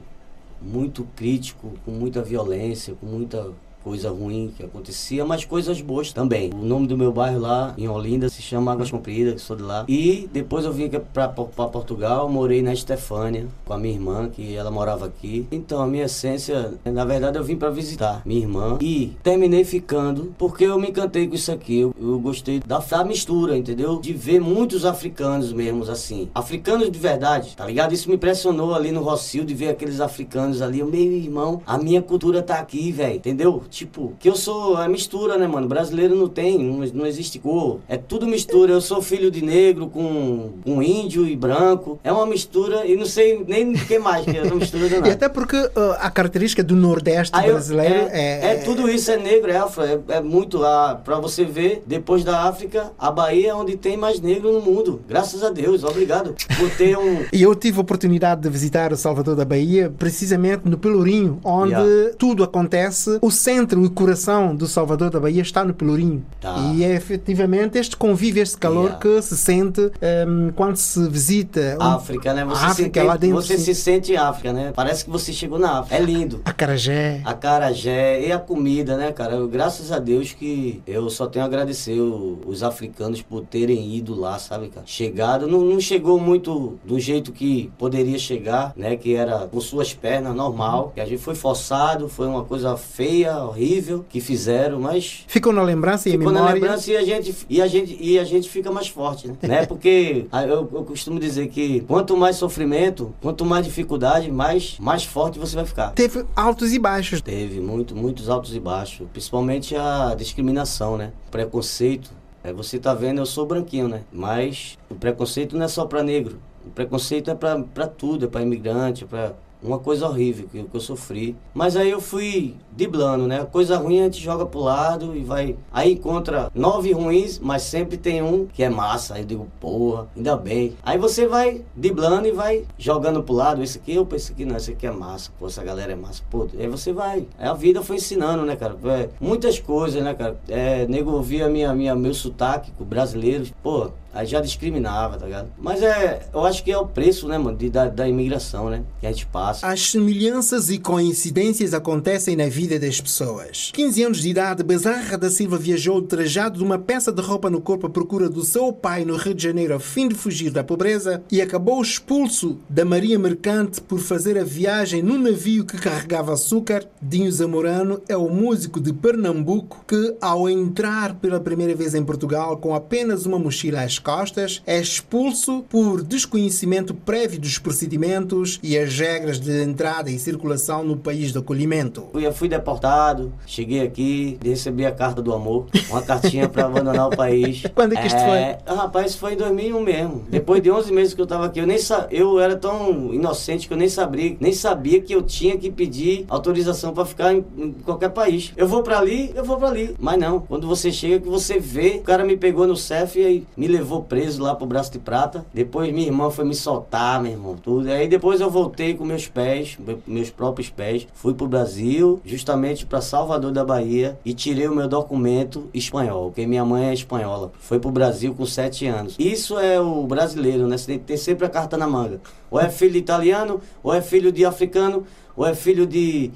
muito 0.61 1.09
crítico, 1.17 1.73
com 1.83 1.93
muita 1.93 2.21
violência, 2.21 2.95
com 2.95 3.07
muita 3.07 3.53
coisa 3.83 4.11
ruim 4.11 4.53
que 4.57 4.65
acontecia, 4.65 5.25
mas 5.25 5.45
coisas 5.45 5.81
boas 5.81 6.13
também. 6.13 6.51
O 6.53 6.65
nome 6.65 6.87
do 6.87 6.97
meu 6.97 7.13
bairro 7.13 7.41
lá 7.41 7.75
em 7.77 7.89
Olinda 7.89 8.29
se 8.29 8.43
chama 8.43 8.73
Águas 8.73 8.91
Compridas, 8.91 9.35
que 9.35 9.41
sou 9.41 9.57
de 9.57 9.63
lá. 9.63 9.85
E 9.89 10.29
depois 10.33 10.65
eu 10.65 10.73
vim 10.73 10.89
pra 11.13 11.29
Portugal, 11.29 12.29
morei 12.29 12.63
na 12.63 12.73
Estefânia 12.73 13.47
com 13.65 13.73
a 13.73 13.79
minha 13.79 13.95
irmã, 13.95 14.29
que 14.29 14.55
ela 14.55 14.71
morava 14.71 15.07
aqui. 15.07 15.47
Então 15.51 15.81
a 15.81 15.87
minha 15.87 16.05
essência, 16.05 16.75
na 16.85 17.05
verdade 17.05 17.39
eu 17.39 17.45
vim 17.45 17.57
para 17.57 17.71
visitar 17.71 18.23
minha 18.25 18.41
irmã 18.41 18.79
e 18.81 19.13
terminei 19.23 19.65
ficando 19.65 20.35
porque 20.39 20.65
eu 20.65 20.79
me 20.79 20.89
encantei 20.89 21.27
com 21.27 21.35
isso 21.35 21.53
aqui. 21.53 21.81
Eu, 21.81 21.95
eu 22.01 22.19
gostei 22.19 22.61
da, 22.61 22.79
da 22.79 23.05
mistura, 23.05 23.57
entendeu? 23.57 23.99
De 23.99 24.13
ver 24.13 24.41
muitos 24.41 24.85
africanos 24.85 25.53
mesmo 25.53 25.83
assim. 25.91 26.29
Africanos 26.35 26.91
de 26.91 26.99
verdade, 26.99 27.57
tá 27.57 27.67
ligado? 27.67 27.93
Isso 27.93 28.09
me 28.09 28.17
impressionou 28.17 28.75
ali 28.75 28.93
no 28.93 29.03
Rocio 29.03 29.45
de 29.45 29.55
ver 29.55 29.69
aqueles 29.69 30.01
africanos 30.01 30.63
ali. 30.63 30.81
Eu, 30.81 30.87
meu 30.87 31.01
irmão, 31.01 31.63
a 31.67 31.79
minha 31.79 32.03
cultura 32.03 32.43
tá 32.43 32.59
aqui, 32.59 32.93
velho, 32.93 33.17
entendeu? 33.17 33.63
Tipo, 33.73 34.13
que 34.21 34.29
eu 34.29 34.37
sou 34.37 34.77
a 34.77 34.87
mistura, 34.87 35.39
né, 35.39 35.47
mano? 35.47 35.67
Brasileiro 35.67 36.15
não 36.15 36.29
tem, 36.29 36.59
não, 36.59 36.87
não 36.93 37.07
existe 37.07 37.39
cor. 37.39 37.81
É 37.89 37.97
tudo 37.97 38.27
mistura. 38.27 38.71
Eu 38.71 38.83
sou 38.83 39.01
filho 39.01 39.31
de 39.31 39.43
negro 39.43 39.87
com, 39.87 40.51
com 40.63 40.83
índio 40.83 41.27
e 41.27 41.35
branco. 41.35 41.99
É 42.05 42.13
uma 42.13 42.27
mistura 42.27 42.85
e 42.87 42.95
não 42.97 43.07
sei 43.07 43.43
nem 43.49 43.73
o 43.73 43.87
que 43.87 43.99
mais 43.99 44.27
que 44.27 44.37
é 44.37 44.43
uma 44.43 44.57
mistura 44.57 44.83
E 45.09 45.11
até 45.11 45.27
porque 45.27 45.57
uh, 45.57 45.71
a 46.01 46.11
característica 46.11 46.63
do 46.63 46.77
Nordeste 46.77 47.33
Aí 47.35 47.47
eu- 47.49 47.55
brasileiro 47.55 47.95
é, 48.11 48.11
é, 48.13 48.53
é 48.53 48.55
tudo 48.57 48.91
isso, 48.91 49.11
é 49.11 49.17
negro, 49.17 49.51
é 49.51 49.57
afro, 49.57 49.83
é, 49.85 49.99
é 50.09 50.21
muito 50.21 50.59
lá. 50.59 50.95
Pra 50.97 51.19
você 51.19 51.43
ver, 51.43 51.83
depois 51.87 52.23
da 52.25 52.43
África, 52.43 52.93
a 52.99 53.11
Bahia 53.11 53.53
é 53.53 53.55
onde 53.55 53.79
tem 53.79 53.97
mais 53.97 54.21
negro 54.21 54.53
no 54.53 54.61
mundo. 54.61 55.01
Graças 55.09 55.43
a 55.43 55.49
Deus, 55.49 55.83
obrigado 55.83 56.35
por 56.59 56.71
ter 56.77 56.99
um. 56.99 57.23
E 57.33 57.41
eu 57.43 57.55
tive 57.55 57.79
a 57.79 57.81
oportunidade 57.81 58.43
de 58.43 58.51
visitar 58.51 58.93
o 58.93 58.97
Salvador 58.97 59.35
da 59.35 59.45
Bahia, 59.47 59.91
precisamente 59.99 60.69
no 60.69 60.77
Pelourinho, 60.77 61.41
onde 61.43 61.73
Yeah. 61.73 62.15
tudo 62.19 62.45
acontece. 62.45 63.19
O 63.23 63.31
centro 63.31 63.62
e 63.63 63.89
coração 63.91 64.55
do 64.55 64.67
Salvador 64.67 65.11
da 65.11 65.21
Bahia 65.21 65.43
está 65.43 65.65
no 65.65 65.73
Pelourinho. 65.75 66.25
Tá. 66.41 66.57
E 66.75 66.85
é 66.85 66.95
efetivamente 66.95 67.79
este 67.79 67.97
convívio, 67.97 68.43
este 68.43 68.57
calor 68.59 68.83
Yeah. 68.83 69.01
que 69.01 69.23
se 69.23 69.37
sente 69.37 69.81
um, 70.27 70.51
quando 70.53 70.77
se 70.77 71.09
visita 71.09 71.77
um- 71.81 71.83
África, 71.83 72.33
né? 72.35 72.45
Você, 72.45 72.57
a 72.57 72.59
se, 72.61 72.73
África 72.73 72.91
tem- 73.01 73.05
lá 73.05 73.17
dentro. 73.17 73.37
você 73.37 73.57
se 73.59 73.75
sente 73.75 74.17
África, 74.17 74.53
né? 74.53 74.73
Parece 74.75 75.05
que 75.05 75.11
você 75.11 75.33
chegou 75.33 75.59
na 75.59 75.81
África. 75.81 75.97
É 76.03 76.05
lindo. 76.05 76.41
Acarajé. 76.45 77.21
A 77.25 77.35
carajé 77.35 78.27
e 78.27 78.33
a 78.33 78.39
comida, 78.39 78.97
né, 78.97 79.13
cara? 79.13 79.35
Eu, 79.35 79.49
graças 79.49 79.93
a 79.93 79.99
Deus 79.99 80.33
que 80.33 80.83
eu 80.87 81.09
só 81.11 81.27
tenho 81.27 81.45
a 81.45 81.49
agradecer 81.49 82.01
o- 82.01 82.41
os 82.47 82.63
africanos 82.63 83.23
por 83.23 83.43
terem 83.43 83.95
ido 83.95 84.15
lá, 84.19 84.39
sabe, 84.39 84.69
cara? 84.69 84.87
Chegado, 84.87 85.47
não, 85.47 85.61
não 85.61 85.81
chegou 85.81 86.19
muito 86.19 86.79
do 86.85 86.99
jeito 86.99 87.33
que 87.33 87.71
poderia 87.79 88.19
chegar, 88.19 88.73
né? 88.77 88.97
Que 88.97 89.15
era 89.15 89.47
com 89.47 89.61
suas 89.61 89.93
pernas, 89.95 90.35
normal. 90.35 90.93
Que 90.95 91.01
a 91.01 91.05
gente 91.07 91.21
foi 91.23 91.35
forçado, 91.35 92.09
foi 92.09 92.27
uma 92.27 92.45
coisa 92.45 92.77
feia, 92.77 93.35
horrível 93.53 94.05
que 94.09 94.21
fizeram, 94.21 94.81
mas 94.81 95.25
Ficou 95.27 95.53
na 95.53 95.63
lembrança 95.63 96.09
e 96.09 96.13
a 96.13 96.19
ficou 96.19 96.33
na 96.33 96.41
memória. 96.41 96.61
lembrança 96.61 96.91
e 96.91 96.97
a 96.97 97.05
gente 97.05 97.35
e 97.49 97.63
a 97.63 97.67
gente 97.67 97.97
e 98.01 98.19
a 98.19 98.25
gente 98.25 98.49
fica 98.49 98.71
mais 98.71 98.89
forte, 98.89 99.29
né? 99.29 99.37
né? 99.43 99.67
Porque 99.67 100.27
ah, 100.33 100.45
eu, 100.45 100.69
eu 100.73 100.85
costumo 100.85 101.21
dizer 101.21 101.49
que 101.49 101.81
quanto 101.83 102.17
mais 102.17 102.37
sofrimento, 102.37 103.15
quanto 103.21 103.45
mais 103.45 103.65
dificuldade, 103.65 104.31
mais 104.31 104.77
mais 104.81 105.05
forte 105.05 105.39
você 105.39 105.55
vai 105.55 105.65
ficar. 105.65 105.91
Teve 105.93 106.25
altos 106.35 106.73
e 106.73 106.79
baixos. 106.79 107.21
Teve 107.21 107.61
muito, 107.61 107.95
muitos 107.95 108.29
altos 108.29 108.55
e 108.55 108.61
baixos, 108.61 109.07
principalmente 109.13 109.77
a 109.77 110.15
discriminação, 110.17 110.97
né? 110.97 111.13
Preconceito. 111.31 112.11
É, 112.45 112.53
você 112.53 112.77
tá 112.77 112.93
vendo, 112.93 113.19
eu 113.19 113.27
sou 113.27 113.47
branquinho, 113.47 113.87
né? 113.87 114.03
Mas 114.13 114.77
o 114.91 114.97
preconceito 114.97 115.57
não 115.57 115.65
é 115.65 115.69
só 115.69 115.85
para 115.85 116.03
negro. 116.03 116.39
O 116.67 116.71
preconceito 116.71 117.31
é 117.31 117.35
para 117.35 117.87
tudo, 117.87 118.25
é 118.25 118.29
para 118.29 118.43
imigrante, 118.43 119.05
é 119.05 119.07
para 119.07 119.33
uma 119.63 119.79
coisa 119.79 120.09
horrível 120.09 120.49
que, 120.51 120.67
eu 120.73 120.81
sofri. 120.81 121.37
Mas 121.55 121.77
aí 121.77 121.91
eu 121.91 122.01
fui 122.01 122.55
driblando, 122.71 123.27
né? 123.27 123.45
Coisa 123.45 123.77
ruim 123.77 124.01
a 124.01 124.05
gente 124.05 124.21
joga 124.21 124.45
pro 124.47 124.61
lado 124.61 125.17
e 125.17 125.23
vai. 125.23 125.57
Aí 125.73 125.93
encontra 125.93 126.51
nove 126.55 126.93
ruins, 126.93 127.39
mas 127.39 127.63
sempre 127.63 127.97
tem 127.97 128.23
um 128.23 128.47
que 128.47 128.63
é 128.63 128.69
massa. 128.69 129.15
Aí 129.15 129.23
eu 129.23 129.27
digo, 129.27 129.49
porra, 129.61 130.09
ainda 130.17 130.37
bem. 130.37 130.77
Aí 130.83 130.99
você 130.99 131.27
vai 131.27 131.63
driblando 131.77 132.27
e 132.27 132.33
vai 132.33 132.65
jogando 132.79 133.23
pro 133.23 133.35
lado. 133.35 133.63
Esse 133.63 133.79
aqui, 133.79 133.99
opa, 133.99 134.17
esse 134.17 134.33
aqui 134.33 134.45
não, 134.45 134.57
esse 134.57 134.73
aqui 134.73 134.87
é 134.87 134.91
massa. 134.91 135.31
Pô, 135.39 135.47
essa 135.47 135.63
galera 135.63 135.93
é 135.93 135.97
massa. 135.97 136.23
Pô, 136.31 136.49
aí 136.59 136.69
você 136.69 136.93
vai. 136.93 137.27
Aí 137.39 137.49
a 137.49 137.55
vida 137.55 137.83
foi 137.83 137.97
ensinando, 137.97 138.45
né, 138.45 138.57
cara? 138.57 138.77
É, 138.85 139.09
muitas 139.21 139.59
coisas, 139.59 140.03
né, 140.03 140.15
cara? 140.15 140.39
É, 140.49 140.87
nego 140.87 141.13
ouvia 141.13 141.49
minha, 141.49 141.73
minha, 141.75 141.95
meu 141.95 142.15
sotaque 142.15 142.73
com 142.73 142.85
brasileiros. 142.85 143.53
Pô, 143.63 143.91
Aí 144.15 144.27
já 144.27 144.41
discriminava, 144.41 145.17
tá 145.17 145.25
ligado? 145.25 145.49
Mas 145.59 145.83
é, 145.83 146.21
eu 146.33 146.45
acho 146.45 146.63
que 146.63 146.71
é 146.71 146.77
o 146.77 146.87
preço, 146.87 147.27
né, 147.27 147.39
mano, 147.39 147.57
de, 147.57 147.71
da, 147.71 147.89
da 147.89 148.07
imigração, 148.07 148.69
né? 148.69 148.83
Que 149.01 149.07
a 149.07 149.13
gente 149.13 149.27
passa. 149.27 149.67
As 149.67 149.91
semelhanças 149.91 150.69
e 150.69 150.79
coincidências 150.79 151.73
acontecem 151.73 152.37
na 152.37 152.47
vida 152.47 152.79
das 152.79 153.01
pessoas. 153.01 153.71
15 153.73 154.03
anos 154.05 154.21
de 154.21 154.29
idade, 154.29 154.63
Bezarra 154.63 155.17
da 155.17 155.31
Silva 155.31 155.57
viajou 155.57 156.03
trajado 156.03 156.59
de 156.59 156.65
uma 156.65 156.79
peça 156.79 157.11
de 157.11 157.23
roupa 157.23 157.49
no 157.49 157.61
corpo 157.61 157.87
à 157.87 157.91
procura 157.91 158.29
do 158.29 158.45
seu 158.45 158.73
pai 158.73 159.05
no 159.05 159.17
Rio 159.17 159.35
de 159.35 159.43
Janeiro 159.43 159.75
a 159.75 159.81
fim 159.81 160.09
de 160.09 160.15
fugir 160.15 160.51
da 160.51 160.63
pobreza 160.63 161.23
e 161.31 161.41
acabou 161.41 161.81
expulso 161.81 162.59
da 162.69 162.85
Marinha 162.85 163.19
Mercante 163.19 163.81
por 163.81 163.99
fazer 163.99 164.37
a 164.37 164.45
viagem 164.45 165.03
num 165.03 165.19
navio 165.19 165.65
que 165.65 165.79
carregava 165.79 166.35
açúcar. 166.35 166.85
Dinho 167.01 167.33
Zamorano 167.33 168.03
é 168.09 168.17
o 168.17 168.29
músico 168.29 168.81
de 168.81 168.93
Pernambuco 168.93 169.85
que, 169.87 170.17
ao 170.21 170.49
entrar 170.49 171.15
pela 171.15 171.41
primeira 171.41 171.75
vez 171.75 171.95
em 171.95 172.05
Portugal 172.05 172.59
com 172.59 172.75
apenas 172.75 173.25
uma 173.25 173.39
mochila 173.39 173.83
às 173.83 173.99
costas, 174.03 174.63
é 174.67 174.79
expulso 174.79 175.65
por 175.71 176.03
desconhecimento 176.03 176.93
prévio 176.95 177.41
dos 177.41 177.59
procedimentos 177.59 178.61
e 178.63 178.77
as 178.77 178.99
regras 178.99 179.41
de 179.41 179.63
entrada 179.63 180.11
e 180.11 180.19
circulação 180.19 180.85
no 180.85 180.97
país 180.97 181.33
de 181.33 181.39
acolhimento. 181.39 182.09
Eu 182.13 182.33
fui 182.33 182.49
deportado, 182.49 183.33
cheguei 183.47 183.81
aqui, 183.81 184.39
recebi 184.45 184.85
a 184.85 184.93
carta 184.93 185.23
do 185.23 185.33
amor, 185.33 185.67
uma 185.89 186.03
cartinha 186.03 186.49
para 186.49 186.67
abandonar 186.67 187.09
o 187.09 187.17
país. 187.17 187.63
Quando 187.75 187.95
é 187.95 188.01
que 188.01 188.07
isto 188.07 188.19
é, 188.19 188.59
Rapaz, 188.67 189.13
isso 189.13 189.19
foi 189.19 189.35
em 189.35 189.37
2001 189.37 189.81
mesmo. 189.81 190.25
Depois 190.29 190.63
de 190.63 190.71
11 190.71 190.93
meses 190.93 191.15
que 191.15 191.21
eu 191.21 191.27
tava 191.27 191.47
aqui, 191.47 191.61
eu 191.61 191.67
nem 191.67 191.79
sa... 191.79 192.09
eu 192.11 192.41
era 192.41 192.57
tão 192.57 193.15
inocente 193.15 193.67
que 193.69 193.73
eu 193.73 193.79
nem 193.79 193.89
sabia, 193.89 194.37
nem 194.41 194.53
sabia 194.53 195.01
que 195.01 195.15
eu 195.15 195.23
tinha 195.23 195.57
que 195.57 195.71
pedir 195.71 196.25
autorização 196.29 196.93
para 196.93 197.05
ficar 197.05 197.33
em, 197.33 197.45
em 197.57 197.73
qualquer 197.73 198.11
país. 198.11 198.53
Eu 198.57 198.67
vou 198.67 198.83
para 198.83 198.99
ali, 198.99 199.33
eu 199.35 199.45
vou 199.45 199.57
para 199.57 199.69
ali. 199.69 199.95
Mas 199.99 200.19
não, 200.19 200.41
quando 200.41 200.67
você 200.67 200.91
chega 200.91 201.21
que 201.21 201.29
você 201.29 201.59
vê, 201.59 201.99
o 202.01 202.03
cara 202.03 202.25
me 202.25 202.37
pegou 202.37 202.67
no 202.67 202.77
CEF 202.77 203.21
e 203.21 203.25
aí 203.25 203.47
me 203.57 203.69
levou 203.69 203.92
preso 204.01 204.43
lá 204.43 204.55
pro 204.55 204.67
Braço 204.67 204.91
de 204.91 204.99
Prata. 204.99 205.45
Depois 205.53 205.93
minha 205.93 206.07
irmã 206.07 206.31
foi 206.31 206.45
me 206.45 206.55
soltar, 206.55 207.23
meu 207.23 207.33
irmão, 207.33 207.57
tudo. 207.57 207.91
Aí 207.91 208.09
depois 208.09 208.41
eu 208.41 208.51
voltei 208.51 208.95
com 208.95 209.05
meus 209.05 209.29
pés, 209.29 209.77
meus 210.07 210.31
próprios 210.31 210.71
pés, 210.71 211.07
fui 211.13 211.35
pro 211.35 211.47
Brasil, 211.47 212.21
justamente 212.25 212.87
para 212.87 213.01
Salvador 213.01 213.53
da 213.53 213.65
Bahia 213.65 214.19
e 214.25 214.33
tirei 214.33 214.69
o 214.69 214.75
meu 214.75 214.89
documento 214.89 215.69
espanhol, 215.75 216.27
porque 216.27 216.47
minha 216.47 216.65
mãe 216.65 216.87
é 216.87 216.95
espanhola. 216.95 217.53
Foi 217.59 217.79
pro 217.79 217.91
Brasil 217.91 218.35
com 218.35 218.47
sete 218.47 218.87
anos. 218.87 219.17
Isso 219.19 219.59
é 219.59 219.81
o 219.81 220.07
brasileiro, 220.07 220.67
né? 220.67 220.79
Você 220.79 220.99
tem 220.99 221.17
sempre 221.17 221.47
a 221.47 221.51
carta 221.51 221.77
na 221.77 221.87
manga. 221.87 222.21
Ou 222.51 222.59
é 222.59 222.71
filho 222.71 222.93
de 222.93 222.99
italiano, 222.99 223.61
ou 223.83 223.93
é 223.93 224.01
filho 224.01 224.33
de 224.33 224.45
africano, 224.45 225.05
ou 225.37 225.47
é 225.47 225.55
filho 225.55 225.87
de 225.87 226.31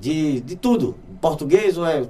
de, 0.00 0.40
de 0.40 0.56
tudo. 0.56 0.96
Português 1.20 1.76
ou 1.76 1.84
é 1.86 2.04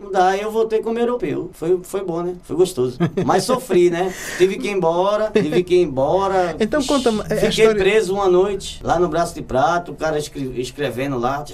não 0.00 0.10
dá, 0.10 0.36
eu 0.36 0.50
voltei 0.50 0.80
como 0.80 0.98
europeu. 0.98 1.50
Foi, 1.52 1.78
foi 1.82 2.04
bom, 2.04 2.22
né? 2.22 2.34
Foi 2.42 2.56
gostoso. 2.56 2.98
Mas 3.24 3.44
sofri, 3.44 3.90
né? 3.90 4.12
Tive 4.38 4.56
que 4.58 4.68
ir 4.68 4.72
embora, 4.72 5.30
tive 5.32 5.62
que 5.62 5.74
ir 5.76 5.82
embora. 5.82 6.56
Então 6.60 6.82
conta 6.84 7.10
a 7.10 7.12
Fiquei 7.24 7.48
história- 7.48 7.74
preso 7.82 8.14
uma 8.14 8.28
noite, 8.28 8.80
lá 8.82 8.98
no 8.98 9.08
Braço 9.08 9.34
de 9.34 9.42
Prato, 9.42 9.92
o 9.92 9.94
cara 9.94 10.18
escre- 10.18 10.52
escrevendo 10.60 11.18
lá. 11.18 11.44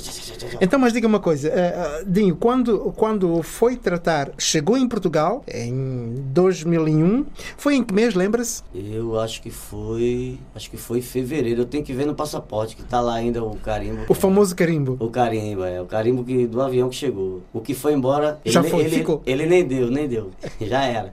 Então, 0.60 0.78
mas 0.78 0.92
diga 0.92 1.06
uma 1.06 1.20
coisa, 1.20 1.48
eh, 1.48 2.04
Dinho, 2.06 2.36
quando, 2.36 2.92
quando 2.96 3.42
foi 3.42 3.76
tratar, 3.76 4.30
chegou 4.38 4.76
em 4.76 4.88
Portugal 4.88 5.42
em 5.48 6.14
2001, 6.32 7.24
foi 7.56 7.76
em 7.76 7.82
que 7.82 7.92
mês, 7.94 8.14
lembra-se? 8.14 8.62
Eu 8.74 9.18
acho 9.18 9.40
que 9.42 9.50
foi. 9.50 10.38
Acho 10.54 10.70
que 10.70 10.76
foi 10.76 10.98
em 10.98 11.02
fevereiro. 11.02 11.62
Eu 11.62 11.66
tenho 11.66 11.84
que 11.84 11.92
ver 11.92 12.06
no 12.06 12.14
passaporte, 12.14 12.76
que 12.76 12.82
tá 12.82 13.00
lá 13.00 13.14
ainda 13.14 13.42
o 13.42 13.56
carimbo. 13.56 14.02
O 14.08 14.14
famoso 14.14 14.54
carimbo. 14.54 14.96
O 15.00 15.08
carimbo, 15.08 15.64
é. 15.64 15.80
O 15.80 15.86
carimbo 15.86 16.24
que, 16.24 16.46
do 16.46 16.60
avião 16.60 16.88
que 16.88 16.96
chegou. 16.96 17.40
O 17.52 17.60
que 17.60 17.74
foi 17.74 17.92
embora. 17.92 18.31
Ele, 18.44 18.52
Já 18.52 18.62
nem- 18.62 18.70
foi, 18.70 18.80
ele, 18.80 18.96
ficou. 18.96 19.22
ele 19.26 19.46
nem 19.46 19.64
deu, 19.64 19.90
nem 19.90 20.08
deu. 20.08 20.30
Já 20.60 20.84
era. 20.84 21.12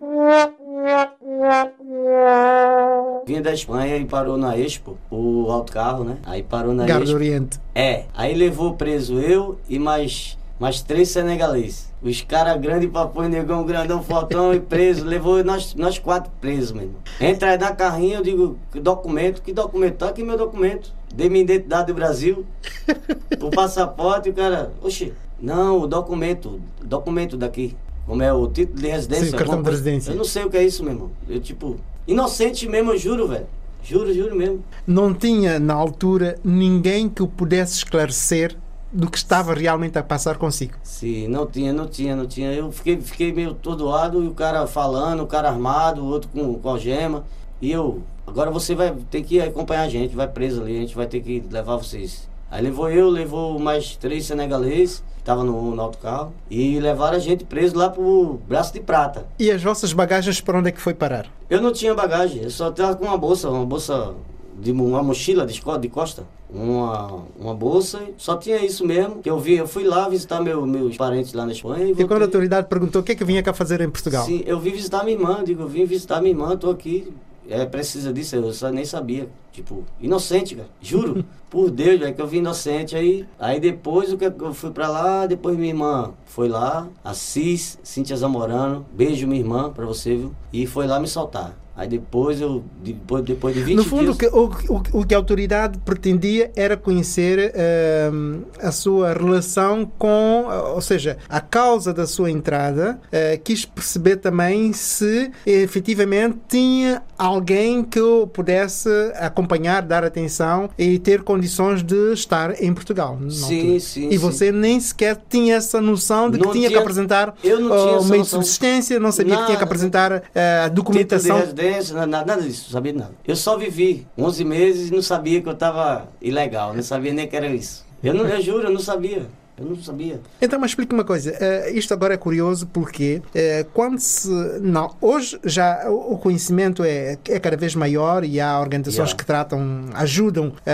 Vinha 3.25 3.41
da 3.41 3.53
Espanha 3.53 3.97
e 3.97 4.05
parou 4.05 4.37
na 4.37 4.57
Expo, 4.57 4.97
o 5.11 5.51
autocarro, 5.51 6.03
né? 6.03 6.17
Aí 6.25 6.41
parou 6.41 6.73
na 6.73 6.85
Garda 6.85 7.03
Expo. 7.03 7.15
Oriente. 7.15 7.59
É, 7.75 8.05
aí 8.13 8.33
levou 8.33 8.73
preso 8.73 9.19
eu 9.19 9.59
e 9.69 9.77
mais, 9.77 10.37
mais 10.59 10.81
três 10.81 11.09
senegaleses. 11.09 11.89
Os 12.01 12.21
caras 12.21 12.59
grandes, 12.59 12.89
papai, 12.89 13.27
negão, 13.27 13.65
grandão, 13.65 14.01
fortão 14.01 14.53
e 14.53 14.59
preso. 14.59 15.05
Levou 15.05 15.43
nós, 15.43 15.75
nós 15.75 15.99
quatro 15.99 16.31
presos, 16.39 16.71
meu 16.71 16.83
irmão. 16.83 16.99
Entra 17.19 17.51
aí 17.51 17.57
na 17.57 17.73
carrinha, 17.75 18.17
eu 18.17 18.23
digo, 18.23 18.57
que 18.71 18.79
documento? 18.79 19.41
Que 19.41 19.51
documento? 19.51 19.97
Tá 19.97 20.07
aqui 20.09 20.23
meu 20.23 20.37
documento. 20.37 20.93
Dei 21.13 21.29
minha 21.29 21.43
identidade 21.43 21.87
do 21.87 21.93
Brasil. 21.93 22.45
o 23.41 23.49
passaporte, 23.49 24.29
o 24.29 24.33
cara, 24.33 24.71
oxi, 24.81 25.13
não, 25.41 25.81
o 25.81 25.87
documento, 25.87 26.59
documento 26.83 27.37
daqui. 27.37 27.75
Como 28.05 28.23
é 28.23 28.33
o 28.33 28.47
título 28.47 28.79
de 28.81 28.87
residência? 28.87 29.25
Sim, 29.27 29.35
o 29.35 29.37
cartão 29.37 29.61
de 29.61 29.69
residência. 29.69 30.11
Eu 30.11 30.15
não 30.15 30.23
sei 30.23 30.43
o 30.43 30.49
que 30.49 30.57
é 30.57 30.63
isso, 30.63 30.83
meu 30.83 30.93
irmão. 30.93 31.11
Eu, 31.27 31.39
tipo, 31.39 31.77
inocente 32.07 32.67
mesmo, 32.67 32.91
eu 32.91 32.97
juro, 32.97 33.27
velho. 33.27 33.47
Juro, 33.83 34.13
juro 34.13 34.35
mesmo. 34.35 34.63
Não 34.85 35.13
tinha, 35.13 35.59
na 35.59 35.73
altura, 35.73 36.37
ninguém 36.43 37.07
que 37.07 37.23
o 37.23 37.27
pudesse 37.27 37.75
esclarecer 37.75 38.57
do 38.91 39.09
que 39.09 39.17
estava 39.17 39.53
realmente 39.53 39.97
a 39.97 40.03
passar 40.03 40.37
consigo. 40.37 40.73
Sim, 40.83 41.27
não 41.27 41.45
tinha, 41.45 41.71
não 41.71 41.87
tinha, 41.87 42.15
não 42.15 42.25
tinha. 42.25 42.51
Eu 42.51 42.71
fiquei, 42.71 42.99
fiquei 42.99 43.31
meio 43.31 43.51
atordoado 43.51 44.23
e 44.23 44.27
o 44.27 44.33
cara 44.33 44.65
falando, 44.67 45.21
o 45.21 45.27
cara 45.27 45.49
armado, 45.49 46.01
o 46.01 46.07
outro 46.07 46.29
com, 46.29 46.55
com 46.55 46.69
algema. 46.69 47.23
E 47.61 47.71
eu, 47.71 48.01
agora 48.25 48.49
você 48.49 48.73
vai 48.73 48.95
ter 49.11 49.21
que 49.21 49.39
acompanhar 49.39 49.83
a 49.83 49.89
gente, 49.89 50.15
vai 50.15 50.27
preso 50.27 50.61
ali, 50.61 50.77
a 50.77 50.81
gente 50.81 50.95
vai 50.95 51.07
ter 51.07 51.21
que 51.21 51.43
levar 51.51 51.75
vocês. 51.75 52.28
Aí 52.51 52.63
levou 52.63 52.89
eu, 52.89 53.09
levou 53.09 53.59
mais 53.59 53.95
três 53.95 54.25
senegaleses, 54.25 55.03
que 55.15 55.21
estavam 55.21 55.43
no, 55.43 55.75
no 55.75 55.81
autocarro, 55.81 56.33
e 56.49 56.79
levaram 56.79 57.17
a 57.17 57.19
gente 57.19 57.43
preso 57.43 57.77
lá 57.77 57.89
pro 57.89 58.39
Braço 58.47 58.73
de 58.73 58.79
Prata. 58.79 59.27
E 59.37 59.51
as 59.51 59.61
vossas 59.61 59.93
bagagens 59.93 60.41
para 60.41 60.57
onde 60.57 60.69
é 60.69 60.71
que 60.71 60.81
foi 60.81 60.93
parar? 60.93 61.27
Eu 61.49 61.61
não 61.61 61.71
tinha 61.71 61.93
bagagem, 61.93 62.43
eu 62.43 62.49
só 62.49 62.71
tava 62.71 62.95
com 62.95 63.05
uma 63.05 63.17
bolsa, 63.17 63.49
uma 63.49 63.65
bolsa 63.65 64.13
de 64.59 64.71
uma 64.71 65.01
mochila 65.01 65.45
de, 65.45 65.61
de 65.79 65.89
costa, 65.89 66.23
uma, 66.49 67.23
uma 67.39 67.53
bolsa, 67.53 68.01
só 68.17 68.35
tinha 68.35 68.63
isso 68.65 68.85
mesmo. 68.85 69.21
Que 69.21 69.29
eu 69.29 69.39
vi, 69.39 69.55
eu 69.55 69.67
fui 69.67 69.83
lá 69.83 70.09
visitar 70.09 70.41
meu, 70.41 70.65
meus 70.65 70.97
parentes 70.97 71.33
lá 71.33 71.45
na 71.45 71.51
Espanha 71.51 71.87
e 71.87 71.91
E 71.91 72.07
quando 72.07 72.23
a 72.23 72.25
autoridade 72.25 72.67
perguntou 72.67 73.01
o 73.01 73.05
que 73.05 73.11
é 73.11 73.15
que 73.15 73.23
vinha 73.23 73.43
cá 73.43 73.53
fazer 73.53 73.79
em 73.81 73.89
Portugal? 73.89 74.25
Sim, 74.25 74.43
eu 74.45 74.59
vim 74.59 74.71
visitar 74.71 75.03
minha 75.03 75.15
irmã, 75.15 75.43
digo, 75.43 75.61
eu 75.61 75.67
vim 75.67 75.85
visitar 75.85 76.19
minha 76.19 76.31
irmã, 76.31 76.57
tô 76.57 76.69
aqui. 76.69 77.11
É, 77.49 77.65
precisa 77.65 78.13
disso, 78.13 78.35
eu 78.35 78.53
só 78.53 78.69
nem 78.69 78.85
sabia. 78.85 79.27
Tipo, 79.51 79.83
inocente, 79.99 80.55
cara. 80.55 80.69
Juro. 80.79 81.25
Por 81.49 81.71
Deus, 81.71 81.99
velho, 81.99 82.13
que 82.13 82.21
eu 82.21 82.27
vim 82.27 82.37
inocente. 82.37 82.95
Aí, 82.95 83.25
aí 83.39 83.59
depois 83.59 84.13
que 84.13 84.23
eu 84.25 84.53
fui 84.53 84.69
pra 84.69 84.87
lá, 84.87 85.25
depois 85.25 85.57
minha 85.57 85.69
irmã 85.69 86.13
foi 86.25 86.47
lá, 86.47 86.87
a 87.03 87.13
Cis, 87.15 87.79
Cíntia 87.81 88.15
Zamorano, 88.15 88.85
beijo 88.93 89.25
minha 89.25 89.41
irmã 89.41 89.71
pra 89.71 89.85
você, 89.85 90.15
viu? 90.15 90.35
E 90.53 90.67
foi 90.67 90.85
lá 90.85 90.99
me 90.99 91.07
soltar. 91.07 91.57
Aí 91.79 91.87
depois 91.87 92.41
eu, 92.41 92.61
depois, 92.83 93.23
depois 93.23 93.55
de 93.55 93.61
20 93.63 93.77
No 93.77 93.85
fundo, 93.85 94.11
dias... 94.13 94.15
o 94.33 94.49
que, 94.49 94.69
o, 94.69 94.75
o- 94.75 94.99
o 94.99 95.05
que 95.05 95.13
a 95.15 95.17
autoridade 95.17 95.77
pretendia 95.85 96.51
era 96.53 96.75
conhecer 96.75 97.53
ehm, 97.55 98.41
a 98.61 98.69
sua 98.69 99.13
relação 99.13 99.89
com, 99.97 100.45
ou 100.75 100.81
seja, 100.81 101.17
a 101.29 101.39
causa 101.39 101.93
da 101.93 102.05
sua 102.05 102.29
entrada, 102.29 102.99
eh, 103.13 103.39
quis 103.41 103.63
perceber 103.63 104.17
também 104.17 104.73
se 104.73 105.31
efetivamente 105.45 106.37
tinha 106.49 107.01
alguém 107.17 107.81
que 107.83 107.99
o 108.01 108.27
pudesse 108.27 108.89
acompanhar, 109.15 109.81
dar 109.81 110.03
atenção 110.03 110.69
e 110.77 110.99
ter 110.99 111.23
condições 111.23 111.81
de 111.81 112.11
estar 112.11 112.61
em 112.61 112.73
Portugal. 112.73 113.17
Sim, 113.29 113.79
sim, 113.79 114.07
E 114.09 114.11
sim. 114.13 114.17
você 114.17 114.51
nem 114.51 114.79
sequer 114.81 115.17
tinha 115.29 115.55
essa 115.55 115.79
noção 115.79 116.29
de 116.29 116.37
que 116.39 116.45
Não 116.45 116.51
tinha 116.51 116.67
que 116.69 116.75
apresentar 116.77 117.33
o 117.41 118.03
meio 118.03 118.23
de 118.23 118.27
subsistência, 118.29 118.99
não 118.99 119.13
sabia 119.13 119.37
que 119.37 119.45
tinha 119.45 119.57
que 119.57 119.63
apresentar 119.63 120.23
eh, 120.35 120.63
a 120.65 120.69
Título 120.69 120.97
de 120.97 121.53
residência, 121.71 122.05
nada, 122.05 122.25
nada 122.25 122.41
disso, 122.41 122.65
não 122.67 122.71
sabia 122.71 122.93
nada. 122.93 123.11
Eu 123.25 123.35
só 123.35 123.57
vivi 123.57 124.07
11 124.17 124.45
meses 124.45 124.89
e 124.89 124.93
não 124.93 125.01
sabia 125.01 125.41
que 125.41 125.49
eu 125.49 125.55
tava 125.55 126.07
ilegal, 126.21 126.73
não 126.73 126.83
sabia 126.83 127.13
nem 127.13 127.27
que 127.27 127.35
era 127.35 127.47
isso. 127.47 127.85
Eu, 128.03 128.13
não, 128.13 128.25
eu 128.25 128.41
juro, 128.41 128.67
eu 128.67 128.71
não 128.71 128.79
sabia. 128.79 129.25
Eu 129.59 129.65
não 129.69 129.75
sabia. 129.77 130.19
Então, 130.41 130.59
mas 130.59 130.71
explique 130.71 130.93
uma 130.93 131.03
coisa. 131.03 131.31
eh, 131.39 131.71
isto 131.73 131.93
agora 131.93 132.13
é 132.13 132.17
curioso 132.17 132.67
porque 132.67 133.21
eh, 133.35 133.65
quando 133.73 133.99
se. 133.99 134.29
Não, 134.61 134.95
hoje 135.01 135.39
já 135.43 135.89
o 135.89 136.17
conhecimento 136.17 136.83
é, 136.83 137.17
é 137.27 137.39
cada 137.39 137.57
vez 137.57 137.75
maior 137.75 138.23
e 138.23 138.39
há 138.39 138.59
organizações 138.59 138.99
Yeah. 139.09 139.17
que 139.17 139.25
tratam, 139.25 139.85
ajudam 139.93 140.53
eh, 140.65 140.71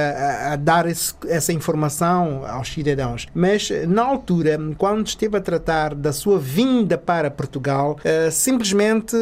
a, 0.49 0.53
a 0.53 0.55
dar 0.55 0.85
esse- 0.87 1.13
essa 1.27 1.51
informação 1.53 2.43
aos 2.47 2.69
cidadãos. 2.71 3.27
Mas 3.33 3.69
na 3.87 4.03
altura, 4.03 4.59
quando 4.77 5.07
esteve 5.07 5.37
a 5.37 5.41
tratar 5.41 5.93
da 5.95 6.11
sua 6.13 6.39
vinda 6.39 6.97
para 6.97 7.29
Portugal, 7.31 7.97
simplesmente 8.31 9.15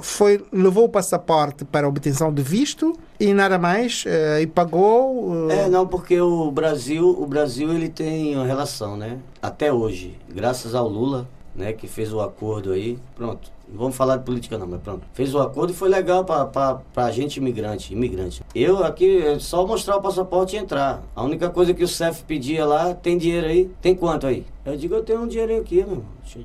foi, 0.00 0.44
levou 0.52 0.84
o 0.84 0.88
passaporte 0.88 1.64
para 1.64 1.88
obtenção 1.88 2.32
de 2.32 2.42
visto 2.42 2.96
e 3.20 3.32
nada 3.34 3.58
mais 3.58 4.04
eh, 4.06 4.42
e 4.42 4.46
pagou. 4.46 5.48
eh, 5.50 5.64
É, 5.64 5.68
não, 5.68 5.86
porque 5.86 6.20
o 6.20 6.50
Brasil, 6.50 7.08
o 7.08 7.26
Brasil 7.26 7.72
ele 7.72 7.88
tem 7.88 8.34
uma 8.36 8.46
relação, 8.46 8.96
né? 8.96 9.18
Até 9.42 9.72
hoje, 9.72 10.16
graças 10.28 10.74
ao 10.74 10.88
Lula, 10.88 11.28
né, 11.54 11.72
que 11.72 11.86
fez 11.88 12.12
o 12.12 12.20
acordo 12.20 12.72
aí, 12.72 12.98
pronto. 13.16 13.50
Não 13.70 13.76
vamos 13.80 13.96
falar 13.96 14.16
de 14.16 14.24
política 14.24 14.56
não, 14.56 14.66
mas 14.66 14.80
pronto. 14.80 15.02
Fez 15.12 15.34
o 15.34 15.38
acordo 15.40 15.72
e 15.72 15.76
foi 15.76 15.90
legal 15.90 16.24
pra, 16.24 16.46
pra 16.94 17.10
gente 17.10 17.36
imigrante, 17.36 17.92
imigrante. 17.92 18.42
Eu 18.54 18.82
aqui, 18.82 19.18
é 19.22 19.38
só 19.38 19.66
mostrar 19.66 19.96
o 19.96 20.00
passaporte 20.00 20.56
e 20.56 20.58
entrar. 20.58 21.02
A 21.14 21.22
única 21.22 21.50
coisa 21.50 21.74
que 21.74 21.84
o 21.84 21.88
CEF 21.88 22.22
pedia 22.24 22.64
lá, 22.64 22.94
tem 22.94 23.18
dinheiro 23.18 23.46
aí? 23.46 23.70
Tem 23.82 23.94
quanto 23.94 24.26
aí? 24.26 24.46
Eu 24.64 24.74
digo, 24.74 24.94
eu 24.94 25.02
tenho 25.02 25.20
um 25.20 25.26
dinheirinho 25.28 25.60
aqui, 25.60 25.84
meu 25.84 26.02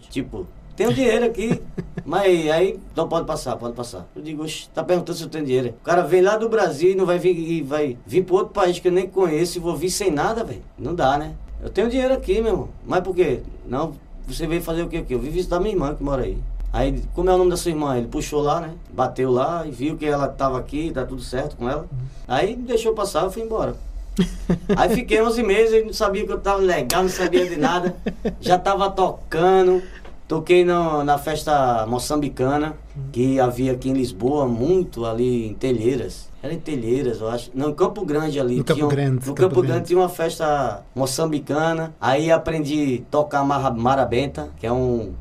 Tipo, 0.10 0.46
um 0.88 0.94
dinheiro 0.94 1.26
aqui, 1.26 1.62
mas 2.04 2.50
aí 2.50 2.80
não 2.96 3.08
pode 3.08 3.28
passar, 3.28 3.56
pode 3.56 3.76
passar. 3.76 4.08
Eu 4.16 4.22
digo, 4.22 4.44
oxe, 4.44 4.68
tá 4.74 4.84
perguntando 4.84 5.18
se 5.18 5.24
eu 5.24 5.30
tenho 5.30 5.46
dinheiro. 5.46 5.70
O 5.82 5.84
cara 5.84 6.02
vem 6.02 6.22
lá 6.22 6.36
do 6.36 6.50
Brasil 6.50 6.92
e 6.92 6.96
não 6.96 7.06
vai 7.06 7.20
vir, 7.20 7.38
e 7.38 7.62
vai 7.62 7.98
vir 8.06 8.24
pro 8.24 8.36
outro 8.36 8.54
país 8.54 8.80
que 8.80 8.88
eu 8.88 8.92
nem 8.92 9.08
conheço 9.08 9.58
e 9.58 9.62
vou 9.62 9.76
vir 9.76 9.92
sem 9.92 10.10
nada, 10.10 10.44
velho. 10.44 10.64
Não 10.78 10.96
dá, 10.96 11.18
né? 11.18 11.36
Eu 11.62 11.70
tenho 11.70 11.90
dinheiro 11.90 12.14
aqui, 12.14 12.42
meu 12.42 12.52
irmão. 12.52 12.70
Mas 12.86 13.02
por 13.02 13.16
quê? 13.16 13.42
Não, 13.66 13.94
você 14.28 14.48
veio 14.48 14.62
fazer 14.62 14.82
o 14.82 14.90
quê 14.90 14.98
aqui? 14.98 15.14
Eu 15.14 15.20
vim 15.20 15.30
visitar 15.30 15.60
minha 15.60 15.74
irmã 15.74 15.94
que 15.94 16.04
mora 16.04 16.24
aí. 16.24 16.38
Aí, 16.74 17.04
como 17.14 17.30
é 17.30 17.36
o 17.36 17.38
nome 17.38 17.52
da 17.52 17.58
sua 17.58 17.70
irmã? 17.70 17.96
Ele 17.96 18.08
puxou 18.08 18.42
lá, 18.42 18.60
né? 18.60 18.72
Bateu 18.92 19.30
lá 19.30 19.64
e 19.66 19.70
viu 19.70 19.96
que 19.96 20.08
ela 20.08 20.28
tava 20.28 20.58
aqui, 20.58 20.92
tá 20.92 21.06
tudo 21.06 21.22
certo 21.22 21.56
com 21.56 21.70
ela. 21.70 21.88
Aí 22.28 22.56
deixou 22.56 22.94
passar, 22.94 23.24
eu 23.24 23.32
fui 23.32 23.44
embora. 23.44 23.76
Aí 24.76 24.90
fiquei 24.90 25.22
11 25.22 25.44
meses, 25.44 25.74
ele 25.74 25.86
não 25.86 25.94
sabia 25.94 26.26
que 26.26 26.32
eu 26.32 26.40
tava 26.40 26.60
legal, 26.60 27.04
não 27.04 27.10
sabia 27.10 27.48
de 27.48 27.58
nada. 27.58 27.96
Já 28.42 28.58
tava 28.58 28.90
tocando. 28.90 29.84
Toquei 30.28 30.64
no- 30.64 31.04
na 31.04 31.18
festa 31.18 31.86
moçambicana, 31.86 32.76
que 33.12 33.40
havia 33.40 33.74
aqui 33.74 33.90
em 33.90 33.94
Lisboa, 33.94 34.48
muito 34.48 35.06
ali 35.06 35.48
em 35.48 35.54
Telheiras. 35.54 36.30
Era 36.42 36.54
em 36.54 36.60
Telheiras, 36.60 37.22
eu 37.22 37.30
acho. 37.30 37.52
Não, 37.54 37.70
em 37.70 37.74
Campo 37.74 38.06
Grande 38.06 38.40
ali. 38.40 38.58
No 38.58 38.64
Campo 38.64 38.86
um- 38.86 38.88
Grande, 38.90 39.12
No 39.14 39.20
Campo 39.22 39.36
Campo, 39.36 39.56
Grande. 39.56 39.68
Grande 39.68 39.88
tinha 39.88 40.00
uma 40.00 40.10
festa 40.10 40.82
moçambicana. 40.96 41.94
Aí 42.02 42.32
aprendi 42.32 43.04
a 43.08 43.12
tocar 43.12 43.44
marabenta, 43.46 44.50
que 44.60 44.66
é 44.66 44.72
um... 44.72 45.12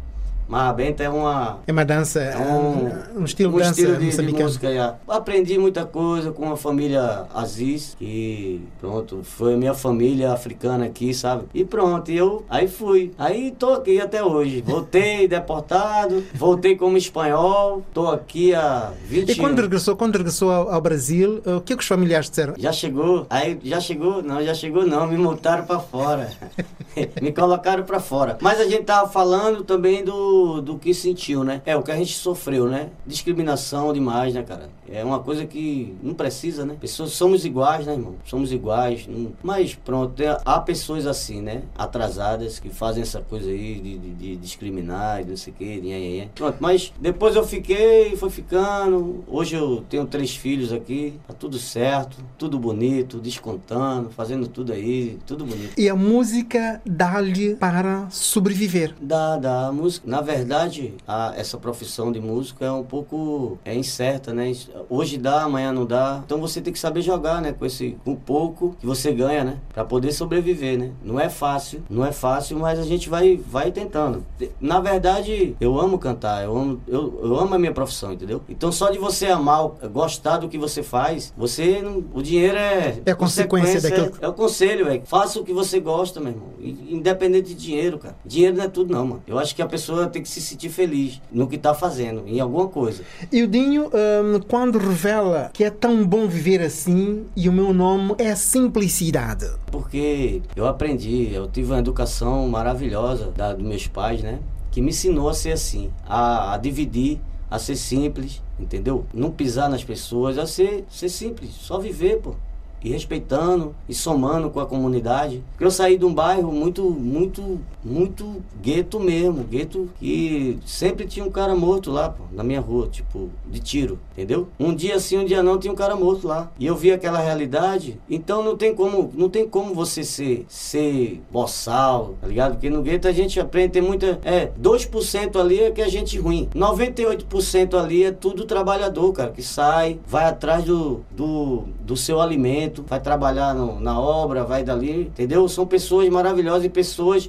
Marabenta 0.49 1.02
é 1.02 1.08
uma... 1.08 1.58
É 1.66 1.72
uma 1.72 1.84
dança, 1.84 2.20
É 2.20 2.37
um, 2.37 3.20
um, 3.20 3.25
estilo 3.25 3.52
de 3.52 3.58
dança 3.58 3.70
estilo 3.70 3.96
de, 3.96 4.11
de 4.11 4.42
música. 4.42 4.68
é. 4.68 4.94
Aprendi 5.08 5.58
muita 5.58 5.84
coisa 5.84 6.30
com 6.32 6.52
a 6.52 6.56
família 6.56 7.26
Aziz, 7.34 7.96
que 7.99 8.61
pronto, 8.80 9.20
foi 9.22 9.54
a 9.54 9.56
minha 9.56 9.75
família 9.75 10.32
africana 10.32 10.84
aqui, 10.87 11.14
sabe? 11.14 11.45
E 11.54 11.64
pronto, 11.64 12.10
eu 12.10 12.45
aí 12.50 12.69
fui. 12.69 13.12
Aí 13.19 13.50
tô 13.58 13.71
aqui 13.75 14.00
até 14.00 14.23
hoje. 14.23 14.60
Voltei 14.60 15.26
deportado, 15.28 16.25
voltei 16.34 16.76
como 16.76 16.97
espanhol, 16.97 17.82
tô 17.95 18.08
aqui 18.08 18.54
há 18.54 18.93
20 19.06 19.30
E 19.30 19.34
quando 19.36 19.52
anos. 19.52 19.62
regressou, 19.62 19.97
quando 19.97 20.17
regressou 20.17 20.50
ao, 20.50 20.71
ao 20.71 20.80
Brasil, 20.80 21.40
o 21.47 21.60
que, 21.60 21.73
é 21.73 21.76
que 21.76 21.82
os 21.82 21.88
familiares 21.88 22.28
disseram? 22.28 22.54
Já 22.58 22.73
chegou? 22.73 23.26
Aí 23.30 23.58
já 23.62 23.80
chegou? 23.80 24.23
Não, 24.23 24.43
já 24.45 24.54
chegou 24.54 24.86
não, 24.86 25.06
me 25.06 25.17
multaram 25.17 25.64
pra 25.64 25.78
fora. 25.78 26.30
me 27.23 27.32
colocaram 27.32 27.84
pra 27.84 28.00
fora. 28.00 28.36
Mas 28.40 28.60
a 28.60 28.64
gente 28.64 28.84
tava 28.84 29.08
falando 29.08 29.64
também 29.64 30.04
do, 30.04 30.31
do 30.62 30.78
que 30.78 30.92
sentiu, 30.95 31.42
né? 31.45 31.60
É 31.66 31.76
o 31.76 31.82
que 31.82 31.90
a 31.90 31.97
gente 31.97 32.14
sofreu, 32.14 32.66
né? 32.68 32.88
Discriminação 33.06 33.92
demais, 33.92 34.34
né, 34.34 34.42
cara? 34.42 34.68
É 34.90 35.02
uma 35.04 35.21
coisa 35.21 35.47
que 35.47 35.95
não 36.02 36.12
precisa, 36.14 36.64
né? 36.66 36.76
Pessoas 36.80 37.12
somos 37.12 37.45
iguais, 37.45 37.86
né, 37.86 37.92
irmão? 37.95 38.14
Somos 38.25 38.52
iguais. 38.52 39.06
não- 39.08 39.32
Mas 39.42 39.75
pronto, 39.75 40.23
há 40.45 40.60
pessoas 40.60 41.06
assim, 41.06 41.40
né? 41.40 41.62
Atrasadas 41.76 42.58
que 42.58 42.68
fazem 42.68 43.02
essa 43.02 43.21
coisa 43.21 43.49
aí 43.50 43.80
de, 43.80 43.99
de- 43.99 44.14
de 44.14 44.36
discriminar 44.36 45.23
e 45.23 45.25
não 45.25 45.36
sei 45.36 45.52
o 45.52 45.56
que, 45.56 45.80
nhé. 45.80 46.28
Pronto, 46.34 46.56
mas 46.60 46.92
depois 47.00 47.36
eu 47.36 47.45
fiquei, 47.47 48.16
foi 48.16 48.30
ficando. 48.30 49.25
Hoje 49.26 49.56
eu 49.56 49.84
tenho 49.88 50.06
três 50.06 50.34
filhos 50.34 50.73
aqui, 50.73 51.14
tá 51.26 51.34
tudo 51.34 51.58
certo, 51.58 52.18
tudo 52.38 52.58
bonito, 52.58 53.18
descontando, 53.18 54.10
fazendo 54.10 54.47
tudo 54.47 54.73
aí, 54.73 55.18
tudo 55.26 55.45
bonito. 55.45 55.73
E 55.78 55.88
a 55.88 55.95
música 55.95 56.80
dá-lhe 56.84 57.54
para 57.56 58.08
sobreviver. 58.10 58.95
Da, 59.00 59.36
da 59.36 59.73
música. 59.73 60.08
Na 60.08 60.21
verdade, 60.23 60.95
a- 61.06 61.32
essa 61.37 61.58
profissão 61.58 62.11
de 62.13 62.21
músico 62.21 62.65
é 62.65 62.71
um 62.73 62.82
pouco 62.85 63.58
é 63.65 63.75
incerta, 63.75 64.32
né? 64.32 64.52
Hoje 64.89 65.19
dá, 65.19 65.43
amanhã 65.43 65.73
não 65.73 65.85
dá. 65.85 66.23
Então 66.25 66.41
você 66.41 66.61
tem 66.61 66.73
que 66.73 66.78
saber 66.78 67.02
jogar, 67.02 67.41
né? 67.43 67.52
Com 67.52 67.67
esse 67.67 67.97
com 68.04 68.15
pouco 68.15 68.75
que 68.80 68.87
você 68.87 69.13
ganha, 69.13 69.45
né? 69.45 69.56
Pra 69.73 69.85
poder 69.85 70.13
sobreviver, 70.13 70.78
né? 70.78 70.91
Não 71.04 71.19
é 71.21 71.28
fácil, 71.28 71.82
não 71.91 72.04
é 72.04 72.13
fácil, 72.13 72.58
mas 72.58 72.78
a 72.78 72.82
gente 72.85 73.08
vai, 73.08 73.37
vai 73.37 73.71
tentando. 73.71 74.25
Na 74.61 74.80
verdade, 74.80 75.56
eu 75.61 75.78
amo 75.80 75.99
cantar, 75.99 76.45
eu 76.45 76.56
amo, 76.56 76.80
eu, 76.87 77.21
eu 77.23 77.37
amo 77.39 77.54
a 77.54 77.58
minha 77.58 77.73
profissão, 77.73 78.13
entendeu? 78.13 78.41
Então 78.49 78.71
só 78.73 78.91
de 78.91 78.99
você 78.99 79.26
amar, 79.26 79.69
gostar 79.93 80.39
do 80.39 80.49
que 80.49 80.58
você 80.58 80.82
faz, 80.82 81.32
você 81.37 81.80
não, 81.82 82.02
o 82.15 82.23
dinheiro 82.23 82.56
é 82.56 83.00
É 83.04 83.11
a 83.11 83.17
consequência 83.17 83.80
daquilo. 83.80 84.13
é 84.21 84.28
o 84.28 84.32
conselho, 84.32 84.85
velho. 84.87 85.02
Faça 85.04 85.41
o 85.41 85.45
que 85.45 85.52
você 85.52 85.80
gosta, 85.80 86.21
meu 86.21 86.30
irmão. 86.30 86.49
Independente 86.89 87.49
de 87.49 87.54
dinheiro, 87.54 87.99
cara. 87.99 88.15
Dinheiro 88.25 88.56
não 88.56 88.65
é 88.65 88.69
tudo, 88.69 88.93
não, 88.93 89.06
mano. 89.06 89.23
Eu 89.26 89.39
acho 89.39 89.54
que 89.54 89.63
a 89.63 89.67
pessoa 89.67 90.06
tem 90.12 90.22
que 90.22 90.28
se 90.28 90.40
sentir 90.40 90.68
feliz 90.68 91.20
no 91.32 91.48
que 91.48 91.58
tá 91.58 91.75
fazendo, 91.75 92.22
em 92.26 92.38
alguma 92.38 92.68
coisa. 92.68 93.02
E 93.30 93.42
o 93.42 93.48
Dinho, 93.48 93.86
hum, 93.86 94.40
quando 94.48 94.78
revela 94.78 95.50
que 95.52 95.64
é 95.64 95.70
tão 95.70 96.06
bom 96.06 96.28
viver 96.28 96.60
assim 96.60 97.26
e 97.34 97.48
o 97.48 97.52
meu 97.52 97.72
nome 97.72 98.14
é 98.18 98.34
simplicidade. 98.34 99.50
Porque 99.70 100.42
eu 100.54 100.66
aprendi, 100.66 101.32
eu 101.32 101.48
tive 101.48 101.72
uma 101.72 101.78
educação 101.78 102.46
maravilhosa 102.48 103.32
da, 103.32 103.52
dos 103.52 103.66
meus 103.66 103.86
pais, 103.86 104.22
né? 104.22 104.38
Que 104.70 104.80
me 104.80 104.90
ensinou 104.90 105.28
a 105.28 105.34
ser 105.34 105.52
assim, 105.52 105.90
a, 106.06 106.54
a 106.54 106.56
dividir, 106.56 107.20
a 107.50 107.58
ser 107.58 107.76
simples, 107.76 108.42
entendeu? 108.58 109.04
Não 109.12 109.30
pisar 109.30 109.68
nas 109.68 109.84
pessoas, 109.84 110.38
a 110.38 110.46
ser, 110.46 110.84
ser 110.88 111.08
simples, 111.08 111.50
só 111.50 111.78
viver, 111.78 112.20
pô. 112.20 112.34
E 112.82 112.88
respeitando 112.90 113.75
e 113.88 113.95
somando 113.95 114.50
com 114.50 114.60
a 114.60 114.66
comunidade. 114.66 115.42
Porque 115.52 115.64
eu 115.64 115.71
saí 115.71 115.97
de 115.97 116.04
um 116.04 116.12
bairro 116.12 116.52
muito, 116.52 116.82
muito, 116.90 117.60
muito 117.84 118.42
gueto 118.60 118.99
mesmo. 118.99 119.45
Gueto 119.45 119.88
que 119.99 120.58
sempre 120.64 121.06
tinha 121.06 121.25
um 121.25 121.30
cara 121.30 121.54
morto 121.54 121.90
lá, 121.90 122.10
pô, 122.10 122.25
na 122.32 122.42
minha 122.42 122.60
rua, 122.60 122.88
tipo, 122.88 123.28
de 123.47 123.60
tiro, 123.60 123.99
entendeu? 124.12 124.49
Um 124.58 124.75
dia 124.75 124.99
sim, 124.99 125.18
um 125.18 125.25
dia 125.25 125.42
não, 125.42 125.58
tinha 125.58 125.73
um 125.73 125.76
cara 125.76 125.95
morto 125.95 126.26
lá. 126.26 126.50
E 126.58 126.66
eu 126.66 126.76
vi 126.76 126.92
aquela 126.92 127.18
realidade, 127.18 128.00
então 128.08 128.42
não 128.42 128.56
tem 128.56 128.75
como, 128.75 129.10
não 129.14 129.28
tem 129.28 129.47
como 129.49 129.75
você 129.75 130.04
ser, 130.04 130.47
ser 130.49 131.21
boçal, 131.30 132.14
tá 132.21 132.26
ligado? 132.26 132.52
Porque 132.52 132.71
no 132.71 132.82
gueto 132.82 133.08
a 133.08 133.12
gente 133.12 133.38
aprende, 133.38 133.73
tem 133.73 133.82
muita. 133.82 134.18
É, 134.25 134.50
2% 134.60 135.40
ali 135.40 135.60
é 135.60 135.71
que 135.71 135.82
é 135.82 135.88
gente 135.88 136.18
ruim. 136.18 136.49
98% 136.54 137.75
ali 137.75 138.04
é 138.04 138.12
tudo 138.12 138.45
trabalhador, 138.45 139.12
cara, 139.12 139.30
que 139.30 139.42
sai, 139.42 139.99
vai 140.06 140.25
atrás 140.25 140.64
do, 140.64 141.00
do, 141.10 141.64
do 141.80 141.97
seu 141.97 142.21
alimento, 142.21 142.72
vai 142.87 143.00
trabalhar 143.00 143.54
no- 143.54 143.78
na 143.80 143.99
obra, 144.00 144.45
vai 144.45 144.63
dali, 144.65 145.02
entendeu? 145.02 145.49
São 145.49 145.67
pessoas 145.67 146.08
maravilhosas 146.08 146.65
e 146.65 146.69
pessoas 146.69 147.28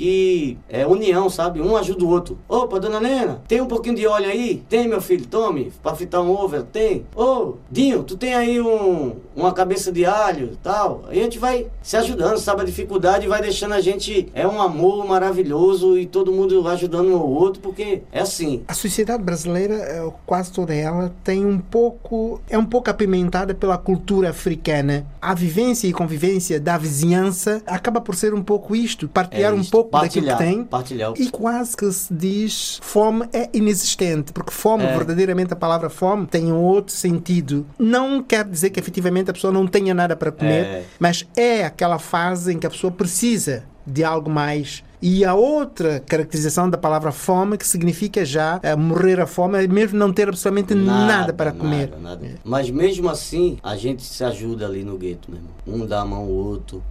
que 0.00 0.56
é 0.66 0.86
união, 0.86 1.28
sabe? 1.28 1.60
Um 1.60 1.76
ajuda 1.76 2.02
o 2.06 2.08
outro. 2.08 2.38
Opa, 2.48 2.80
dona 2.80 2.98
Nena, 2.98 3.42
tem 3.46 3.60
um 3.60 3.66
pouquinho 3.66 3.96
de 3.96 4.06
óleo 4.06 4.30
aí? 4.30 4.64
Tem, 4.66 4.88
meu 4.88 5.02
filho, 5.02 5.26
tome, 5.26 5.70
pra 5.82 5.94
fritar 5.94 6.22
um 6.22 6.30
ovo, 6.30 6.62
tem. 6.62 7.04
Ô, 7.14 7.56
Dinho, 7.70 8.02
tu 8.02 8.16
tem 8.16 8.32
aí 8.32 8.58
um, 8.62 9.16
uma 9.36 9.52
cabeça 9.52 9.92
de 9.92 10.06
alho 10.06 10.56
tal? 10.62 11.02
Aí 11.06 11.20
a 11.20 11.24
gente 11.24 11.38
vai 11.38 11.66
se 11.82 11.98
ajudando, 11.98 12.38
sabe? 12.38 12.62
A 12.62 12.64
dificuldade 12.64 13.28
vai 13.28 13.42
deixando 13.42 13.74
a 13.74 13.80
gente, 13.82 14.30
é 14.32 14.48
um 14.48 14.62
amor 14.62 15.06
maravilhoso 15.06 15.98
e 15.98 16.06
todo 16.06 16.32
mundo 16.32 16.66
ajudando 16.66 17.10
um 17.10 17.16
ao 17.16 17.28
outro, 17.28 17.60
porque 17.60 18.00
é 18.10 18.20
assim. 18.20 18.62
A 18.68 18.72
sociedade 18.72 19.22
brasileira, 19.22 19.74
eh, 19.74 20.10
quase 20.24 20.50
toda 20.50 20.74
ela, 20.74 21.14
tem 21.22 21.44
um 21.44 21.58
pouco, 21.58 22.40
é 22.48 22.56
um 22.56 22.64
pouco 22.64 22.88
apimentada 22.88 23.54
pela 23.54 23.76
cultura 23.76 24.30
africana. 24.30 25.06
A 25.20 25.34
vivência 25.34 25.86
e 25.86 25.92
convivência 25.92 26.58
da 26.58 26.78
vizinhança 26.78 27.62
acaba 27.66 28.00
por 28.00 28.16
ser 28.16 28.32
um 28.32 28.42
pouco 28.42 28.74
isto, 28.74 29.06
partilhar 29.06 29.52
É 29.52 29.54
um 29.54 29.60
isto, 29.60 29.89
pouco 29.90 30.06
daquilo 30.06 30.24
que 30.26 30.30
partilhar, 30.32 30.54
tem. 30.56 30.64
Partilhar. 30.64 31.12
E 31.18 31.30
quase 31.30 31.76
que 31.76 31.90
se 31.92 32.12
diz 32.12 32.78
fome 32.82 33.26
é 33.32 33.48
inexistente, 33.52 34.32
porque 34.32 34.50
fome, 34.52 34.84
É. 34.84 34.96
verdadeiramente 34.96 35.52
a 35.52 35.56
palavra 35.56 35.90
fome, 35.90 36.26
tem 36.26 36.52
um 36.52 36.56
outro 36.62 36.94
sentido. 36.94 37.66
Não 37.78 38.22
quer 38.22 38.44
dizer 38.44 38.70
que 38.70 38.78
efetivamente 38.80 39.30
a 39.30 39.32
pessoa 39.32 39.52
não 39.52 39.66
tenha 39.66 39.92
nada 39.94 40.14
para 40.16 40.30
comer, 40.32 40.64
É. 40.64 40.84
mas 40.98 41.26
é 41.36 41.64
aquela 41.64 41.98
fase 41.98 42.52
em 42.52 42.58
que 42.58 42.66
a 42.66 42.70
pessoa 42.70 42.90
precisa 42.92 43.64
de 43.86 44.04
algo 44.04 44.30
mais. 44.30 44.82
E 45.02 45.24
a 45.24 45.32
outra 45.34 45.98
caracterização 46.06 46.68
da 46.68 46.76
palavra 46.76 47.10
fome, 47.10 47.56
que 47.56 47.66
significa 47.66 48.22
já 48.22 48.60
eh, 48.62 48.76
morrer 48.76 49.18
a 49.18 49.26
fome, 49.26 49.64
é 49.64 49.66
mesmo 49.66 49.98
não 49.98 50.12
ter 50.12 50.28
absolutamente 50.28 50.74
nada, 50.74 51.32
para 51.32 51.52
comer. 51.52 51.88
nada, 51.88 51.96
nada. 52.02 52.26
Mas 52.44 52.68
mesmo 52.70 53.08
assim, 53.08 53.56
a 53.62 53.76
gente 53.76 54.02
se 54.02 54.22
ajuda 54.22 54.66
ali 54.66 54.84
no 54.84 54.98
gueto, 54.98 55.30
meu 55.30 55.40
irmão. 55.40 55.82
Um 55.82 55.86
dá 55.86 56.02
a 56.02 56.04
mão 56.04 56.18
ao 56.20 56.28
outro. 56.28 56.82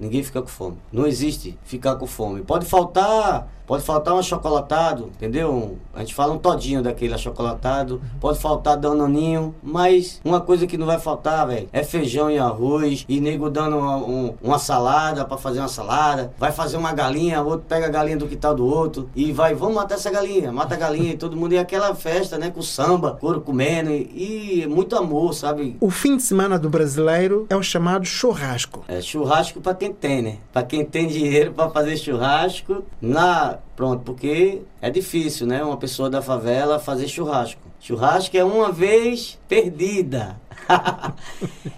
Ninguém 0.00 0.22
fica 0.22 0.40
com 0.40 0.48
fome. 0.48 0.78
Não 0.90 1.06
existe 1.06 1.58
ficar 1.62 1.96
com 1.96 2.06
fome. 2.06 2.40
Pode 2.40 2.64
faltar, 2.64 3.46
pode 3.70 3.84
faltar 3.84 4.14
um 4.14 4.18
achocolatado, 4.18 5.10
entendeu? 5.14 5.78
A 5.94 6.00
gente 6.00 6.12
fala 6.12 6.32
um 6.32 6.38
todinho 6.38 6.82
daquele 6.82 7.14
achocolatado. 7.14 8.00
Pode 8.20 8.40
faltar 8.40 8.76
danoninho, 8.76 9.54
mas 9.62 10.20
uma 10.24 10.40
coisa 10.40 10.66
que 10.66 10.76
não 10.76 10.86
vai 10.86 10.98
faltar, 10.98 11.46
velho, 11.46 11.68
é 11.72 11.84
feijão 11.84 12.28
e 12.28 12.36
arroz 12.36 13.04
e 13.08 13.20
nego 13.20 13.48
dando 13.48 13.78
uma, 13.78 13.96
um- 13.96 14.34
uma 14.42 14.58
salada 14.58 15.24
pra 15.24 15.36
fazer 15.38 15.60
uma 15.60 15.68
salada. 15.68 16.32
Vai 16.36 16.50
fazer 16.50 16.78
uma 16.78 16.92
galinha, 16.92 17.40
outro 17.42 17.64
pega 17.68 17.86
a 17.86 17.88
galinha 17.88 18.16
do 18.16 18.26
quintal 18.26 18.56
do 18.56 18.66
outro 18.66 19.08
e 19.14 19.30
vai, 19.30 19.54
vamos 19.54 19.76
matar 19.76 19.94
essa 19.94 20.10
galinha, 20.10 20.50
mata 20.50 20.74
a 20.74 20.78
galinha 20.78 21.12
e 21.12 21.16
todo 21.16 21.36
mundo 21.36 21.52
e 21.52 21.58
aquela 21.58 21.94
festa, 21.94 22.36
né, 22.38 22.50
com 22.50 22.62
samba, 22.62 23.16
couro 23.20 23.40
comendo 23.40 23.90
e, 23.92 24.62
e 24.62 24.66
muito 24.66 24.96
amor, 24.96 25.32
sabe? 25.32 25.76
O 25.80 25.90
fim 25.90 26.16
de 26.16 26.24
semana 26.24 26.58
do 26.58 26.68
brasileiro 26.68 27.46
é 27.48 27.54
o 27.54 27.62
chamado 27.62 28.04
churrasco. 28.04 28.82
É 28.88 29.00
churrasco 29.00 29.60
pra 29.60 29.74
quem 29.74 29.92
tem, 29.92 30.22
né? 30.22 30.38
Pra 30.52 30.64
quem 30.64 30.84
tem 30.84 31.06
dinheiro 31.06 31.52
pra 31.52 31.70
fazer 31.70 31.96
churrasco, 31.96 32.82
na 33.00 33.59
pronto, 33.76 34.02
porque 34.04 34.62
é 34.80 34.90
difícil, 34.90 35.46
né? 35.46 35.62
Uma 35.62 35.76
pessoa 35.76 36.10
da 36.10 36.20
favela 36.20 36.78
fazer 36.78 37.08
churrasco. 37.08 37.60
Churrasco 37.80 38.36
é 38.36 38.44
uma 38.44 38.70
vez 38.70 39.38
perdida. 39.48 40.38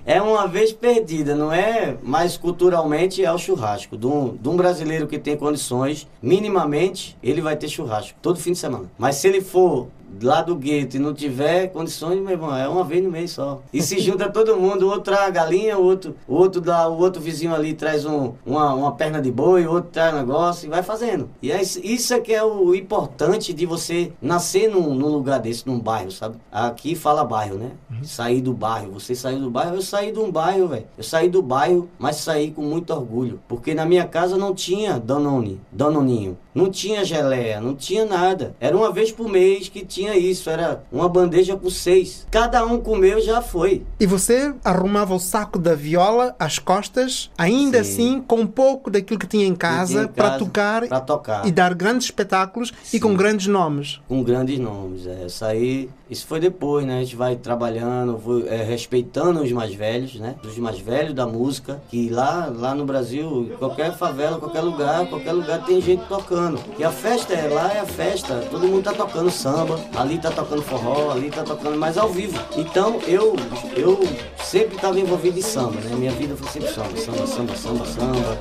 é 0.04 0.20
uma 0.20 0.46
vez 0.48 0.72
perdida, 0.72 1.34
não 1.34 1.52
é? 1.52 1.96
Mas 2.02 2.36
culturalmente 2.36 3.24
é 3.24 3.32
o 3.32 3.38
churrasco. 3.38 3.96
De 3.96 4.06
um, 4.06 4.36
de 4.36 4.48
um 4.48 4.56
brasileiro 4.56 5.06
que 5.06 5.18
tem 5.18 5.36
condições, 5.36 6.08
minimamente, 6.20 7.16
ele 7.22 7.40
vai 7.40 7.56
ter 7.56 7.68
churrasco 7.68 8.18
todo 8.20 8.38
fim 8.38 8.52
de 8.52 8.58
semana. 8.58 8.90
Mas 8.98 9.16
se 9.16 9.28
ele 9.28 9.40
for 9.40 9.88
lá 10.20 10.42
do 10.42 10.56
gueto 10.56 10.96
e 10.96 11.00
não 11.00 11.14
tiver 11.14 11.68
condições, 11.68 12.20
meu 12.20 12.30
irmão, 12.32 12.54
é 12.56 12.68
uma 12.68 12.84
vez 12.84 13.02
no 13.02 13.10
mês 13.10 13.30
só. 13.30 13.62
E 13.72 13.80
se 13.82 13.98
junta 14.00 14.28
todo 14.30 14.56
mundo, 14.56 14.86
outro 14.86 15.02
traz 15.02 15.26
a 15.26 15.30
galinha, 15.30 15.78
outro, 15.78 16.14
outro 16.26 16.60
dá, 16.60 16.88
o 16.88 16.98
outro 16.98 17.20
vizinho 17.22 17.54
ali 17.54 17.74
traz 17.74 18.04
um, 18.04 18.32
uma, 18.44 18.74
uma 18.74 18.92
perna 18.92 19.20
de 19.20 19.30
boi, 19.30 19.66
outro 19.66 19.90
traz 19.90 20.14
um 20.14 20.18
negócio 20.18 20.66
e 20.66 20.70
vai 20.70 20.82
fazendo. 20.82 21.28
E 21.42 21.50
é, 21.52 21.60
isso- 21.62 22.12
é 22.14 22.20
que 22.20 22.32
é 22.34 22.42
o 22.44 22.74
importante 22.74 23.52
de 23.52 23.64
você 23.66 24.12
nascer 24.20 24.68
num, 24.68 24.94
num 24.94 25.08
lugar 25.08 25.38
desse, 25.40 25.66
num 25.66 25.78
bairro, 25.78 26.10
sabe? 26.10 26.36
Aqui 26.50 26.94
fala 26.94 27.24
bairro, 27.24 27.56
né? 27.56 27.70
Sair 28.02 28.40
do 28.40 28.52
bairro. 28.52 28.92
Você 28.92 29.14
saiu 29.14 29.38
do 29.40 29.50
bairro, 29.50 29.76
eu 29.76 29.82
saí 29.82 30.12
de 30.12 30.18
um 30.18 30.30
bairro, 30.30 30.68
velho. 30.68 30.86
Eu 30.98 31.04
saí 31.04 31.28
do 31.28 31.42
bairro, 31.42 31.88
mas 31.98 32.16
saí 32.16 32.50
com 32.50 32.62
muito 32.62 32.92
orgulho. 32.92 33.40
Porque 33.48 33.74
na 33.74 33.84
minha 33.84 34.06
casa 34.06 34.36
não 34.36 34.54
tinha 34.54 34.98
Danone, 34.98 35.60
Danoninho. 35.70 36.36
Não 36.54 36.70
tinha 36.70 37.02
geleia, 37.04 37.60
não 37.60 37.74
tinha 37.74 38.04
nada. 38.04 38.54
Era 38.60 38.76
uma 38.76 38.92
vez 38.92 39.10
por 39.10 39.26
mês 39.28 39.68
que 39.70 39.84
tinha 39.84 40.01
isso. 40.10 40.50
Era 40.50 40.82
uma 40.90 41.08
bandeja 41.08 41.56
com 41.56 41.70
seis. 41.70 42.26
Cada 42.30 42.64
um 42.66 42.80
comeu 42.80 43.20
já 43.20 43.40
foi. 43.40 43.82
E 44.00 44.06
você 44.06 44.54
arrumava 44.64 45.14
o 45.14 45.18
saco 45.18 45.58
da 45.58 45.74
viola 45.74 46.34
às 46.38 46.58
costas, 46.58 47.30
ainda 47.38 47.82
Sim. 47.84 47.90
assim 47.92 48.24
com 48.26 48.40
um 48.40 48.46
pouco 48.46 48.90
daquilo 48.90 49.18
que 49.18 49.26
tinha 49.26 49.46
em 49.46 49.54
casa, 49.54 49.92
tinha 50.02 50.08
para 50.08 50.38
tocar 50.38 50.86
pra 50.86 51.00
tocar. 51.00 51.46
e 51.46 51.52
dar 51.52 51.74
grandes 51.74 52.06
espetáculos 52.06 52.72
e 52.92 52.98
com 53.00 53.10
Sim. 53.10 53.16
grandes 53.16 53.46
nomes. 53.46 54.00
com 54.08 54.22
grandes 54.22 54.58
nomes. 54.58 55.06
É, 55.06 55.26
isso 55.26 55.44
aí, 55.44 55.88
isso 56.12 56.26
foi 56.26 56.38
depois, 56.38 56.84
né? 56.84 56.98
A 56.98 57.00
gente 57.00 57.16
vai 57.16 57.36
trabalhando, 57.36 58.20
é, 58.46 58.62
respeitando 58.62 59.40
os 59.40 59.50
mais 59.50 59.74
velhos, 59.74 60.16
né? 60.16 60.36
Os 60.44 60.58
mais 60.58 60.78
velhos 60.78 61.14
da 61.14 61.26
música, 61.26 61.82
que 61.88 62.10
lá, 62.10 62.52
lá 62.54 62.74
no 62.74 62.84
Brasil, 62.84 63.50
qualquer 63.58 63.94
favela, 63.94 64.38
qualquer 64.38 64.60
lugar, 64.60 65.06
qualquer 65.08 65.32
lugar 65.32 65.64
tem 65.64 65.80
gente 65.80 66.04
tocando. 66.06 66.60
E 66.78 66.84
a 66.84 66.90
festa 66.90 67.32
é 67.32 67.48
lá 67.48 67.72
é 67.72 67.80
a 67.80 67.86
festa, 67.86 68.46
todo 68.50 68.68
mundo 68.68 68.84
tá 68.84 68.92
tocando 68.92 69.30
samba, 69.30 69.80
ali 69.96 70.18
tá 70.18 70.30
tocando 70.30 70.60
forró, 70.60 71.12
ali 71.12 71.30
tá 71.30 71.42
tocando 71.42 71.78
mais 71.78 71.96
ao 71.96 72.10
vivo. 72.10 72.38
Então 72.58 73.00
eu 73.06 73.34
eu 73.74 73.98
sempre 74.36 74.76
estava 74.76 75.00
envolvido 75.00 75.38
em 75.38 75.42
samba, 75.42 75.80
né? 75.80 75.96
Minha 75.96 76.12
vida 76.12 76.36
foi 76.36 76.48
sempre 76.48 76.68
samba, 76.74 76.94
samba, 76.98 77.26
samba, 77.26 77.56
samba, 77.56 77.86
samba. 77.86 78.38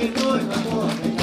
Eu, 0.00 0.08
Deus 0.10 0.94
me 1.02 1.17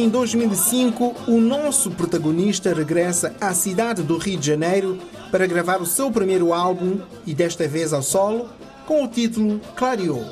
Em 0.00 0.08
2005, 0.08 1.14
o 1.28 1.38
nosso 1.38 1.90
protagonista 1.90 2.72
regressa 2.72 3.36
à 3.38 3.52
cidade 3.52 4.02
do 4.02 4.16
Rio 4.16 4.38
de 4.38 4.46
Janeiro 4.46 4.98
para 5.30 5.46
gravar 5.46 5.82
o 5.82 5.84
seu 5.84 6.10
primeiro 6.10 6.54
álbum 6.54 7.00
e 7.26 7.34
desta 7.34 7.68
vez 7.68 7.92
ao 7.92 8.02
solo 8.02 8.48
com 8.86 9.04
o 9.04 9.08
título 9.08 9.60
Clareou. 9.76 10.24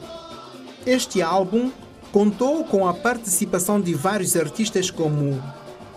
Este 0.87 1.20
álbum 1.20 1.70
contou 2.11 2.64
com 2.64 2.88
a 2.88 2.94
participação 2.94 3.78
de 3.78 3.92
vários 3.92 4.37
artistas 4.37 4.90
como 4.90 5.38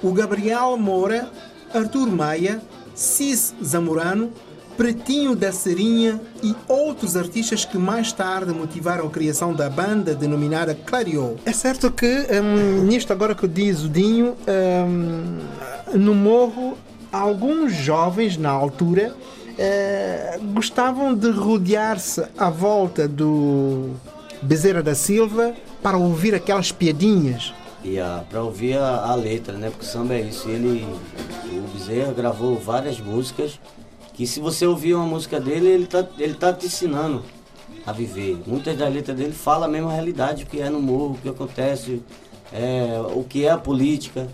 o 0.04 0.12
Gabriel 0.12 0.76
Moura, 0.76 1.32
Arthur 1.74 2.12
Maia, 2.12 2.62
Cis 2.94 3.56
Zamorano, 3.64 4.34
Pretinho 4.78 5.36
da 5.36 5.52
Serinha 5.52 6.20
e 6.42 6.56
outros 6.68 7.16
artistas 7.16 7.66
que 7.66 7.78
mais 7.78 8.12
tarde 8.12 8.54
motivaram 8.54 9.08
a 9.08 9.10
criação 9.10 9.54
da 9.54 9.70
banda 9.70 10.16
denominada 10.16 10.74
Clareou. 10.74 11.38
É 11.46 11.52
certo 11.52 11.92
que, 11.92 12.06
hum, 12.08 12.84
nisto 12.86 13.12
agora 13.14 13.36
que 13.36 13.48
diz 13.48 13.84
o 13.84 13.90
Dinho, 13.90 14.36
hum, 14.48 15.40
no 15.94 16.16
morro, 16.16 16.78
alguns 17.12 17.74
jovens 17.74 18.38
na 18.38 18.50
altura 18.50 19.14
eh, 19.58 20.40
gostavam 20.54 21.14
de 21.14 21.30
rodear-se 21.30 22.24
à 22.38 22.50
volta 22.50 23.08
do 23.08 23.92
Bezerra 24.42 24.82
da 24.82 24.96
Silva 24.96 25.54
para 25.84 25.98
ouvir 25.98 26.34
aquelas 26.34 26.72
piadinhas. 26.72 27.54
E 27.84 28.00
a, 28.00 28.24
pra 28.30 28.44
ouvir 28.44 28.78
a, 28.78 29.06
a 29.06 29.16
letra, 29.16 29.58
né? 29.58 29.70
Porque 29.70 29.86
o 29.86 29.88
samba 29.88 30.14
é 30.14 30.22
isso. 30.22 30.48
Ele, 30.48 30.86
o 31.52 31.78
Bezerra 31.78 32.14
gravou 32.14 32.58
várias 32.58 33.00
músicas 33.00 33.60
que 34.14 34.28
se 34.28 34.40
você 34.40 34.66
ouvir 34.66 34.94
uma 34.94 35.06
música 35.06 35.40
dele, 35.40 35.68
ele 35.68 35.88
tá, 35.88 36.06
ele 36.18 36.34
tá 36.34 36.54
te 36.54 36.66
ensinando 36.66 37.24
a 37.86 37.92
viver. 37.92 38.38
Muitas 38.46 38.78
das 38.78 38.94
letras 38.94 39.18
dele 39.18 39.32
falam 39.34 39.66
a 39.66 39.72
mesma 39.72 39.92
realidade, 39.92 40.44
o 40.44 40.48
que 40.48 40.60
é 40.62 40.70
no 40.70 40.82
morro, 40.82 41.16
o 41.16 41.18
que 41.18 41.30
acontece, 41.30 42.02
é, 42.52 43.02
o 43.16 43.24
que 43.24 43.46
é 43.46 43.52
a 43.52 43.58
política, 43.58 44.28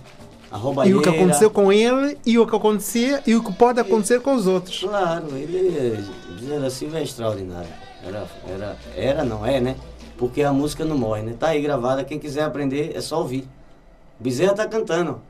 a 0.52 0.58
E 0.58 0.60
roubalheira. 0.60 1.00
o 1.00 1.02
que 1.02 1.10
aconteceu 1.10 1.50
com 1.50 1.72
ele, 1.72 2.18
e 2.26 2.38
o 2.40 2.48
que 2.48 2.56
acontecia, 2.56 3.22
e 3.26 3.36
o 3.36 3.44
que 3.44 3.54
pode 3.54 3.80
acontecer 3.80 4.22
com 4.22 4.36
os 4.36 4.48
outros. 4.48 4.80
Claro, 4.80 5.36
ele, 5.36 6.04
Silva 6.70 7.00
é 7.00 7.04
extraordinário. 7.04 7.70
Era, 8.06 8.28
era, 8.48 8.78
era, 8.96 9.24
não 9.26 9.46
é, 9.46 9.60
né? 9.60 9.76
Porque 10.18 10.42
a 10.42 10.52
música 10.52 10.84
não 10.86 10.98
morre, 10.98 11.22
né? 11.22 11.36
Tá 11.38 11.50
aí 11.50 11.62
gravada, 11.62 12.04
quem 12.04 12.18
quiser 12.18 12.44
aprender 12.44 12.92
é 12.96 13.02
só 13.02 13.20
ouvir. 13.20 13.48
Bezerra 14.20 14.54
tá 14.54 14.68
cantando. 14.68 15.22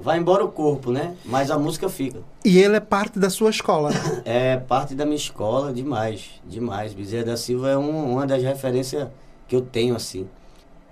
Vai 0.00 0.18
embora 0.18 0.44
o 0.44 0.48
corpo, 0.48 0.92
né? 0.92 1.16
Mas 1.24 1.50
a 1.50 1.58
música 1.58 1.88
fica. 1.88 2.20
E 2.44 2.58
ele 2.58 2.76
é 2.76 2.80
parte 2.80 3.18
da 3.18 3.28
sua 3.30 3.50
escola. 3.50 3.90
É 4.24 4.56
parte 4.56 4.94
da 4.94 5.04
minha 5.04 5.16
escola 5.16 5.72
demais, 5.72 6.30
demais. 6.46 6.94
Bezerra 6.94 7.24
da 7.24 7.36
Silva 7.36 7.70
é 7.70 7.76
um- 7.76 8.12
uma 8.12 8.26
das 8.26 8.42
referências 8.42 9.08
que 9.48 9.56
eu 9.56 9.60
tenho, 9.60 9.96
assim. 9.96 10.28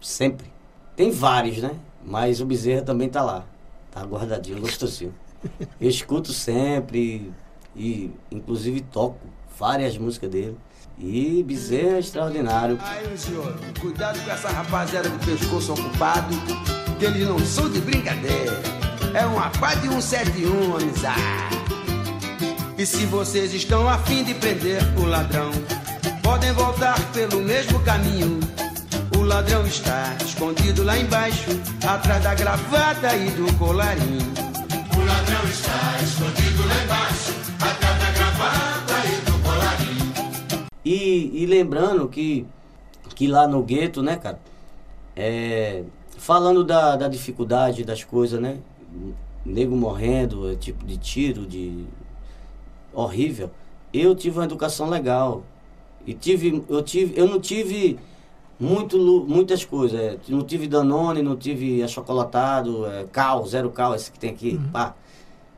Sempre. 0.01 0.51
Tem 0.97 1.11
vários, 1.11 1.59
né? 1.59 1.73
Mas 2.05 2.41
o 2.41 2.47
Bezerra 2.47 2.83
também 2.83 3.09
tá 3.09 3.23
lá. 3.23 3.45
Tá 3.91 4.03
guardadinho, 4.03 4.61
gostosinho. 4.61 5.15
Eu 5.81 5.89
escuto 5.89 6.33
sempre 6.33 7.33
e, 7.77 8.11
inclusive, 8.31 8.81
toco 8.81 9.19
várias 9.59 9.97
músicas 9.99 10.31
dele. 10.31 10.57
E 10.99 11.43
Bezerra 11.43 11.97
é 11.97 11.99
extraordinário. 11.99 12.79
Aí, 12.83 13.17
senhor, 13.19 13.55
cuidado 13.81 14.19
com 14.25 14.31
essa 14.31 14.49
rapaziada 14.49 15.09
de 15.11 15.25
pescoço 15.27 15.73
ocupado, 15.75 16.35
que 16.99 17.05
eles 17.05 17.27
não 17.29 17.39
são 17.39 17.71
de 17.71 17.81
brincadeira. 17.81 18.53
É 19.17 19.25
uma 19.25 19.49
pá 19.49 19.75
de 19.75 19.89
171, 19.89 20.77
amizade. 20.77 21.23
E 22.77 22.85
se 22.85 23.07
vocês 23.07 23.55
estão 23.55 23.89
a 23.89 23.97
fim 23.97 24.23
de 24.23 24.35
prender 24.35 24.83
o 24.99 25.07
ladrão, 25.07 25.51
podem 26.23 26.53
voltar 26.53 27.01
pelo 27.15 27.41
mesmo 27.41 27.81
caminho. 27.81 28.39
O 29.17 29.23
ladrão 29.23 29.67
está 29.67 30.15
escondido 30.23 30.85
lá 30.85 30.99
embaixo, 30.99 31.49
atrás 31.89 32.23
da 32.23 32.35
gravata 32.35 33.17
e 33.17 33.31
do 33.31 33.51
colarinho. 33.55 34.21
O 34.95 35.05
ladrão 35.07 35.45
está 35.49 36.03
escondido 36.03 36.69
lá 36.69 36.85
embaixo, 36.85 37.33
atrás 37.59 37.99
da 37.99 38.11
gravata 38.11 39.07
e 39.07 39.31
do 39.31 39.43
colarinho. 39.43 40.67
E, 40.85 41.43
e 41.43 41.47
lembrando 41.47 42.07
que, 42.07 42.47
que 43.15 43.27
lá 43.27 43.49
no 43.49 43.63
gueto, 43.63 44.03
né, 44.03 44.17
cara, 44.17 44.39
é, 45.17 45.85
falando 46.19 46.63
da, 46.63 46.97
da 46.97 47.09
dificuldade 47.09 47.83
das 47.83 48.05
coisas, 48.05 48.39
né? 48.39 48.59
Nego 49.45 49.77
morrendo, 49.77 50.51
é, 50.51 50.57
tipo 50.57 50.85
de 50.85 50.97
tiro, 50.97 51.47
de. 51.47 51.85
horrível. 52.93 53.51
Eu 53.93 54.15
tive 54.15 54.39
uma 54.39 54.45
educação 54.45 54.89
legal. 54.89 55.45
E 56.07 56.15
tive, 56.15 56.65
eu 56.69 56.83
tive, 56.83 57.19
eu 57.19 57.27
não 57.29 57.41
tive 57.41 57.99
muito, 58.59 59.25
muitas 59.29 59.65
coisas. 59.65 59.99
é, 59.99 60.19
não 60.29 60.43
tive 60.43 60.67
Danone, 60.67 61.23
não 61.23 61.37
tive 61.37 61.83
achocolatado, 61.83 62.87
é, 62.87 63.05
cal, 63.05 63.47
zero 63.47 63.71
cal, 63.71 63.95
esse 63.95 64.11
que 64.11 64.19
tem 64.19 64.31
aqui, 64.31 64.59
pá. 64.73 64.95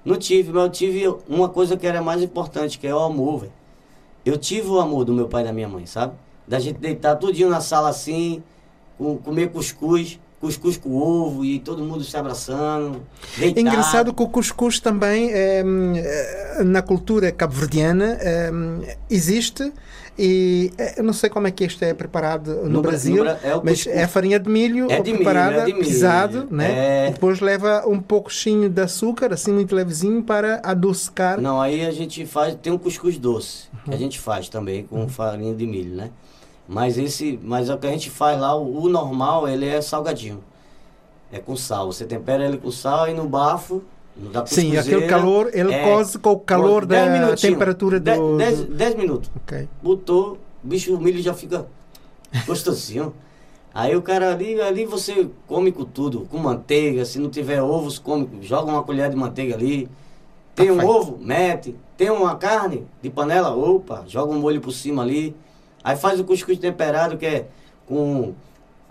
Não 0.05 0.17
tive, 0.17 0.53
mas 0.53 0.63
eu 0.63 0.71
tive 0.71 1.17
uma 1.29 1.49
coisa 1.49 1.77
que 1.77 1.87
era 1.87 2.01
mais 2.01 2.23
importante, 2.23 2.79
que 2.79 2.87
é 2.87 2.95
o 2.95 3.01
amor, 3.01 3.41
velho. 3.41 3.53
Eu 4.25 4.37
tive 4.37 4.69
o 4.69 4.81
amor 4.81 5.05
do 5.05 5.13
meu 5.13 5.29
pai 5.29 5.43
e 5.43 5.47
da 5.47 5.53
minha 5.53 5.69
mãe, 5.69 5.87
sabe? 5.87 6.15
Da 6.47 6.59
gente 6.59 6.79
deitar 6.79 7.17
tudinho 7.17 7.49
na 7.49 7.61
sala 7.61 7.89
assim, 7.89 8.43
com, 8.97 9.17
comer 9.19 9.51
cuscuz, 9.51 10.19
cuscuz 10.41 10.77
com 10.77 10.95
ovo 10.95 11.45
e 11.45 11.59
todo 11.59 11.83
mundo 11.83 12.05
se 12.05 12.17
abraçando. 12.17 13.03
É 13.37 13.41
Deitado. 13.41 13.61
engraçado 13.67 14.15
que 14.15 14.23
o 14.23 14.29
cuscuz 14.29 14.79
também, 14.79 15.31
eh, 15.33 15.65
na 16.65 16.81
cultura 16.83 17.33
cabo-verdiana, 17.33 18.17
eh, 18.21 18.97
existe. 19.11 19.73
E 20.21 20.73
eh, 20.79 20.95
eu 20.99 21.05
não 21.05 21.13
sei 21.13 21.31
como 21.31 21.47
é 21.47 21.51
que 21.53 21.65
isto 21.65 21.81
é 21.85 21.95
preparado 21.95 22.53
no, 22.65 22.69
No 22.69 22.83
Bra- 22.83 22.91
Brasil, 22.91 23.17
no 23.19 23.23
Bra- 23.23 23.39
é 23.43 23.61
mas 23.63 23.87
é 23.87 24.07
farinha 24.09 24.39
de 24.41 24.51
milho 24.51 24.91
É 24.91 24.97
de 25.01 25.13
milho, 25.13 25.25
preparada, 25.25 25.63
é 25.63 25.65
de 25.67 25.73
milho. 25.73 25.85
pisado, 25.87 26.49
né? 26.51 27.07
É. 27.07 27.11
Depois 27.13 27.39
leva 27.41 27.85
um 27.87 28.01
pouquinho 28.01 28.69
de 28.69 28.81
açúcar, 28.83 29.33
assim 29.33 29.53
muito 29.53 29.75
levezinho, 29.77 30.23
para 30.23 30.61
adocicar. 30.65 31.41
Não, 31.41 31.61
aí 31.61 31.85
a 31.87 31.93
gente 31.93 32.27
faz, 32.27 32.57
tem 32.61 32.73
um 32.73 32.79
cuscuz 32.79 33.17
doce, 33.17 33.69
que 33.85 33.91
a 33.91 33.93
Uhum. 33.95 33.99
gente 33.99 34.19
faz 34.19 34.49
também 34.49 34.85
com 34.85 35.09
farinha 35.09 35.55
de 35.55 35.67
milho, 35.67 35.95
né? 35.95 36.11
Mas 36.69 36.99
esse, 36.99 37.41
mas 37.43 37.71
o 37.71 37.79
que 37.79 37.87
a 37.87 37.91
gente 37.91 38.11
faz 38.11 38.39
lá, 38.39 38.55
o, 38.55 38.83
o 38.85 38.89
normal, 38.91 39.49
ele 39.49 39.67
é 39.67 39.81
salgadinho. 39.81 40.45
É 41.33 41.39
com 41.39 41.57
sal. 41.57 41.91
Você 41.91 42.05
tempera 42.05 42.45
ele 42.45 42.59
com 42.59 42.71
sal 42.71 43.09
e 43.09 43.15
no 43.15 43.27
bafo, 43.27 43.83
da 44.15 44.45
Sim, 44.45 44.77
aquele 44.77 45.07
calor, 45.07 45.49
ele 45.55 45.73
é, 45.73 45.85
coze 45.85 46.19
com 46.19 46.33
o 46.33 46.39
calor 46.39 46.85
da 46.85 47.35
temperatura 47.37 47.99
do- 48.01 48.37
dez- 48.37 48.61
do- 48.61 48.75
dez 48.75 48.95
minutos. 48.95 49.31
Ok. 49.37 49.69
Botou, 49.83 50.39
o 50.63 50.67
bicho, 50.69 50.95
o 50.95 51.01
milho 51.01 51.23
já 51.23 51.33
fica 51.33 51.67
gostosinho. 52.47 53.15
Aí 53.73 53.95
o 53.95 54.03
cara 54.03 54.33
ali, 54.33 54.61
ali 54.61 54.85
você 54.85 55.29
come 55.47 55.71
com 55.71 55.85
tudo, 55.85 56.27
com 56.31 56.39
manteiga, 56.39 57.05
se 57.05 57.19
não 57.19 57.31
tiver 57.31 57.63
ovos, 57.63 57.99
come, 57.99 58.29
joga 58.43 58.71
uma 58.73 58.83
colher 58.83 59.09
de 59.09 59.17
manteiga 59.17 59.55
ali. 59.55 59.89
Tem 60.55 60.71
um 60.71 60.77
Perfeito. 60.79 60.97
ovo, 60.99 61.19
mete. 61.21 61.77
Tem 61.97 62.11
uma 62.11 62.35
carne 62.35 62.85
de 63.01 63.09
panela, 63.09 63.55
opa, 63.55 64.05
joga 64.09 64.33
um 64.33 64.39
molho 64.41 64.61
por 64.61 64.73
cima 64.73 65.03
ali. 65.03 65.35
Aí 65.89 65.97
faz 65.97 66.21
o 66.21 66.25
cuscuz 66.25 66.59
temperado, 66.59 67.17
que 67.17 67.25
é 67.25 67.47
com. 67.87 68.35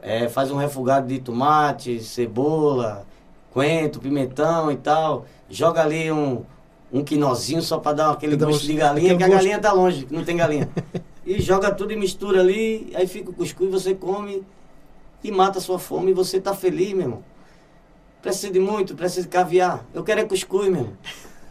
é, 0.02 0.28
faz 0.28 0.50
um 0.50 0.56
refogado 0.56 1.08
de 1.08 1.20
tomate, 1.20 2.04
cebola, 2.04 3.06
coentro, 3.54 4.02
pimentão 4.02 4.72
e 4.72 4.78
tal. 4.78 5.28
Joga 5.48 5.84
ali 5.84 6.12
um, 6.12 6.44
um 6.92 7.04
quinozinho 7.04 7.62
só 7.62 7.78
para 7.78 7.98
dar 7.98 8.12
aquele 8.14 8.36
gosto 8.36 8.66
de 8.66 8.74
galinha, 8.74 9.16
que 9.16 9.24
a 9.24 9.28
gosto. 9.28 9.38
galinha 9.38 9.60
tá 9.60 9.72
longe, 9.72 10.08
que 10.08 10.14
não 10.16 10.24
tem 10.24 10.38
galinha. 10.38 10.68
e 11.24 11.40
joga 11.40 11.72
tudo 11.72 11.94
e 11.94 11.96
mistura 11.96 12.42
ali, 12.42 12.92
aí 12.96 13.06
fica 13.06 13.30
o 13.30 13.34
cuscuz, 13.34 13.70
você 13.70 13.94
come 13.94 14.44
e 15.24 15.30
mata 15.30 15.60
a 15.60 15.62
sua 15.62 15.78
fome 15.78 16.10
e 16.10 16.14
você 16.16 16.42
tá 16.42 16.56
feliz, 16.56 16.94
meu 16.94 17.02
irmão. 17.02 17.24
Precisa 18.24 18.52
de 18.52 18.60
muito, 18.60 18.96
precisa 18.96 19.22
de 19.22 19.28
caviar. 19.28 19.86
Eu 19.94 20.04
quero 20.04 20.22
é 20.22 20.24
cuscuz, 20.24 20.68
meu 20.68 20.82
irmão. 20.82 20.94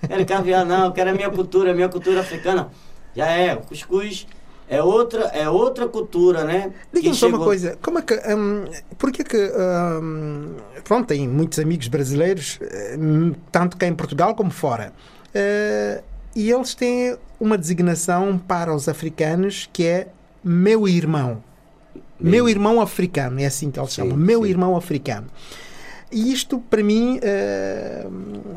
Quero 0.08 0.26
caviar 0.26 0.66
não, 0.66 0.86
eu 0.86 0.92
quero 0.92 1.10
a 1.10 1.14
minha 1.14 1.30
cultura, 1.30 1.70
a 1.70 1.74
minha 1.74 1.88
cultura 1.88 2.18
africana. 2.18 2.68
Já 3.14 3.28
é, 3.30 3.54
o 3.54 3.60
cuscuz 3.60 4.26
é 4.68 4.82
outra, 4.82 5.24
é 5.26 5.48
outra 5.48 5.86
cultura, 5.88 6.44
né? 6.44 6.72
Diga-me 6.92 7.14
só 7.14 7.26
uma 7.26 7.32
chegou- 7.34 7.46
coisa, 7.46 7.78
como 7.82 7.98
é 7.98 8.02
que, 8.02 8.14
hum, 8.34 8.64
por 8.98 9.12
que 9.12 9.22
que, 9.24 9.52
hum, 10.02 10.54
pronto, 10.84 11.06
tem 11.06 11.28
muitos 11.28 11.58
amigos 11.58 11.88
brasileiros, 11.88 12.58
hum, 12.98 13.32
tanto 13.52 13.76
cá 13.76 13.86
em 13.86 13.94
Portugal 13.94 14.34
como 14.34 14.50
fora, 14.50 14.92
eh, 15.34 16.02
e 16.34 16.50
eles 16.50 16.74
têm 16.74 17.16
uma 17.38 17.56
designação 17.56 18.38
para 18.38 18.74
os 18.74 18.88
africanos 18.88 19.68
que 19.72 19.84
é 19.86 20.08
meu 20.42 20.86
irmão. 20.88 21.42
Meu 22.18 22.48
irmão 22.48 22.80
africano, 22.80 23.38
é 23.40 23.46
assim 23.46 23.70
que 23.70 23.78
eles 23.78 23.90
Sim, 23.90 23.96
chamam, 24.02 24.16
meu 24.16 24.42
sim. 24.42 24.48
irmão 24.48 24.74
africano. 24.76 25.26
E 26.10 26.32
isto, 26.32 26.58
para 26.70 26.82
mim, 26.82 27.18
eh, 27.22 28.06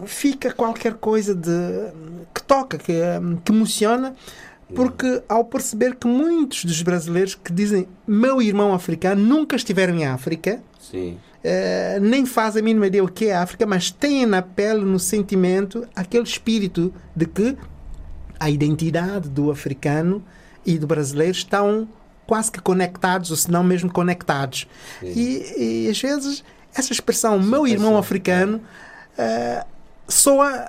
fica 0.06 0.54
qualquer 0.54 0.93
coisa 0.93 1.34
de 1.36 1.52
que 2.34 2.41
toca, 2.43 2.78
que, 2.78 2.93
hum, 3.22 3.38
que 3.43 3.52
emociona, 3.52 4.15
porque 4.76 5.22
ao 5.28 5.46
perceber 5.46 5.96
que 5.96 6.08
muitos 6.08 6.66
dos 6.66 6.82
brasileiros 6.82 7.36
que 7.36 7.52
dizem 7.52 7.88
meu 8.08 8.42
irmão 8.42 8.74
africano 8.74 9.22
nunca 9.22 9.56
estiveram 9.56 9.96
em 9.96 10.06
África, 10.06 10.62
Sim. 10.80 11.18
eh, 11.44 12.00
nem 12.02 12.26
fazem 12.26 12.62
a 12.62 12.64
mínima 12.64 12.88
ideia 12.88 13.04
o 13.04 13.08
que 13.08 13.26
é 13.26 13.36
África, 13.36 13.66
mas 13.66 13.92
têm 13.92 14.26
na 14.26 14.42
pele, 14.42 14.86
no 14.86 15.00
sentimento, 15.00 15.88
aquele 15.96 16.24
espírito 16.24 16.94
de 17.16 17.26
que 17.26 17.58
a 18.40 18.50
identidade 18.50 19.28
do 19.30 19.52
africano 19.52 20.24
e 20.66 20.78
do 20.78 20.88
brasileiro 20.88 21.34
estão 21.34 21.88
quase 22.26 22.52
que 22.52 22.62
conectados, 22.62 23.32
ou 23.32 23.38
se 23.38 23.50
não 23.50 23.64
mesmo 23.64 23.92
conectados. 23.92 24.68
E, 25.02 25.86
e 25.86 25.90
às 25.90 26.00
vezes 26.00 26.44
essa 26.74 26.94
expressão 26.94 27.40
meu 27.40 27.66
irmão 27.68 27.98
africano 27.98 28.62
eh, 29.18 29.66
soa. 30.08 30.68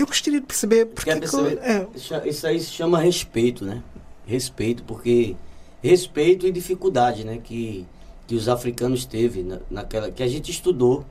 Eu 0.00 0.06
gostaria 0.06 0.40
de 0.40 0.46
perceber 0.46 0.86
porque 0.86 1.10
Quer 1.10 1.14
que- 1.14 1.20
perceber? 1.20 1.58
é, 1.62 1.86
Isso- 1.94 2.14
Isso 2.26 2.46
aí 2.46 2.58
se 2.60 2.70
chama 2.70 2.98
respeito, 2.98 3.64
né? 3.64 3.82
respeito, 4.26 4.82
porque 4.84 5.34
respeito 5.82 6.46
e 6.46 6.52
dificuldade, 6.52 7.24
né? 7.24 7.38
Que, 7.42 7.84
que 8.26 8.34
os 8.36 8.48
africanos 8.48 9.04
teve 9.04 9.42
na, 9.42 9.58
naquela 9.68 10.10
que 10.10 10.22
a 10.22 10.28
gente 10.28 10.50
estudou 10.50 11.04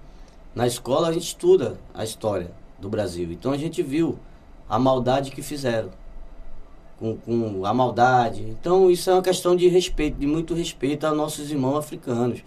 na 0.56 0.65
escola 0.65 1.10
a 1.10 1.12
gente 1.12 1.25
estuda 1.28 1.78
a 1.93 2.04
história 2.04 2.52
do 2.80 2.89
Brasil. 2.89 3.32
Então 3.32 3.52
a 3.52 3.58
gente 3.58 3.84
viu 3.84 4.17
a 4.67 4.80
maldade 4.80 5.30
que 5.32 5.41
fizeram 5.41 5.89
com, 6.97 7.15
com 7.17 7.65
a 7.65 7.73
maldade. 7.73 8.41
Então 8.41 8.89
isso 8.89 9.10
é 9.10 9.13
uma 9.13 9.21
questão 9.21 9.56
de 9.56 9.67
respeito, 9.67 10.17
de 10.17 10.25
muito 10.25 10.54
respeito 10.54 11.06
a 11.06 11.13
nossos 11.13 11.52
irmãos 11.52 11.78
africanos, 11.78 12.39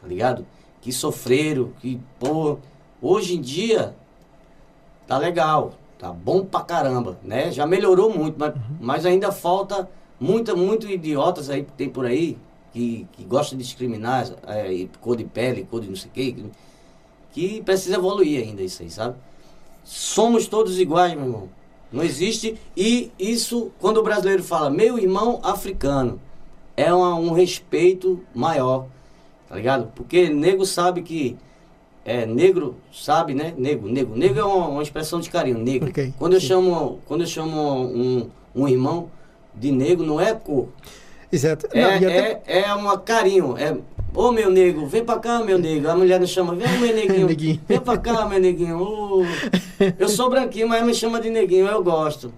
tá 0.00 0.06
ligado? 0.06 0.46
Que 0.80 0.92
sofreram, 0.92 1.72
que, 1.80 1.98
pô, 2.18 2.58
hoje 3.02 3.36
em 3.36 3.40
dia 3.40 3.94
tá 5.10 5.18
legal, 5.18 5.72
tá 5.98 6.12
bom 6.12 6.44
pra 6.44 6.60
caramba, 6.60 7.18
né? 7.24 7.50
Já 7.50 7.66
melhorou 7.66 8.16
muito, 8.16 8.36
mas, 8.38 8.54
mas 8.80 9.04
ainda 9.04 9.32
falta 9.32 9.90
muita, 10.20 10.54
muito 10.54 10.88
idiotas 10.88 11.50
aí 11.50 11.64
que 11.64 11.72
tem 11.72 11.88
por 11.88 12.06
aí, 12.06 12.38
que, 12.72 13.08
que 13.10 13.24
gostam 13.24 13.58
de 13.58 13.64
discriminar, 13.64 14.30
é, 14.46 14.86
cor 15.00 15.16
de 15.16 15.24
pele, 15.24 15.66
cor 15.68 15.80
de 15.80 15.88
não 15.88 15.96
sei 15.96 16.08
o 16.08 16.12
quê, 16.14 16.32
que, 16.32 16.44
que 17.32 17.62
precisa 17.62 17.96
evoluir 17.96 18.40
ainda 18.40 18.62
isso 18.62 18.82
aí, 18.84 18.88
sabe? 18.88 19.16
Somos 19.82 20.46
todos 20.46 20.78
iguais, 20.78 21.14
meu 21.14 21.24
irmão. 21.24 21.48
Não 21.90 22.04
existe. 22.04 22.56
E 22.76 23.10
isso, 23.18 23.72
quando 23.80 23.96
o 23.96 24.02
brasileiro 24.04 24.44
fala 24.44 24.70
meu 24.70 24.96
irmão 24.96 25.40
africano, 25.42 26.20
é 26.76 26.94
uma- 26.94 27.16
um 27.16 27.32
respeito 27.32 28.20
maior, 28.32 28.86
tá 29.48 29.56
ligado? 29.56 29.90
Porque 29.96 30.28
nego 30.28 30.64
sabe 30.64 31.02
que. 31.02 31.36
É, 32.04 32.24
negro 32.24 32.76
sabe, 32.92 33.34
né? 33.34 33.52
Negro, 33.58 33.88
negro. 33.88 34.16
Negro 34.16 34.40
é 34.40 34.44
uma, 34.44 34.68
uma 34.68 34.82
expressão 34.82 35.20
de 35.20 35.28
carinho, 35.30 35.58
negro. 35.58 35.88
Ok, 35.90 36.12
Quando 36.18 36.32
eu 36.34 36.40
sim. 36.40 36.46
chamo, 36.48 36.98
quando 37.06 37.20
eu 37.22 37.26
chamo 37.26 37.60
um, 37.84 38.28
um 38.54 38.66
irmão 38.68 39.10
de 39.54 39.70
negro, 39.70 40.04
não 40.06 40.20
é 40.20 40.32
cor. 40.34 40.68
Exato. 41.30 41.66
É, 41.72 41.80
Não, 41.82 41.90
e 41.92 42.06
até- 42.06 42.42
é, 42.46 42.60
é 42.62 42.74
um 42.74 42.96
carinho. 42.98 43.56
É, 43.58 43.76
Ô 44.12 44.32
meu 44.32 44.50
nego, 44.50 44.86
vem 44.86 45.04
pra 45.04 45.20
cá, 45.20 45.38
meu 45.44 45.56
nego. 45.56 45.88
A 45.88 45.94
mulher 45.94 46.18
não 46.18 46.26
chama, 46.26 46.52
vem 46.56 46.66
meu 46.80 46.90
neguinho. 46.96 47.26
Neguinho. 47.28 47.60
Vem 47.68 47.78
pra 47.78 47.96
cá, 47.96 48.26
meu 48.26 48.40
neguinho. 48.40 48.80
Ô, 48.82 49.22
eu 49.96 50.08
sou 50.08 50.28
branquinho, 50.28 50.68
mas 50.68 50.84
me 50.84 50.92
chama 50.92 51.20
de 51.20 51.30
neguinho, 51.30 51.66
eu 51.68 51.80
gosto. 51.84 52.32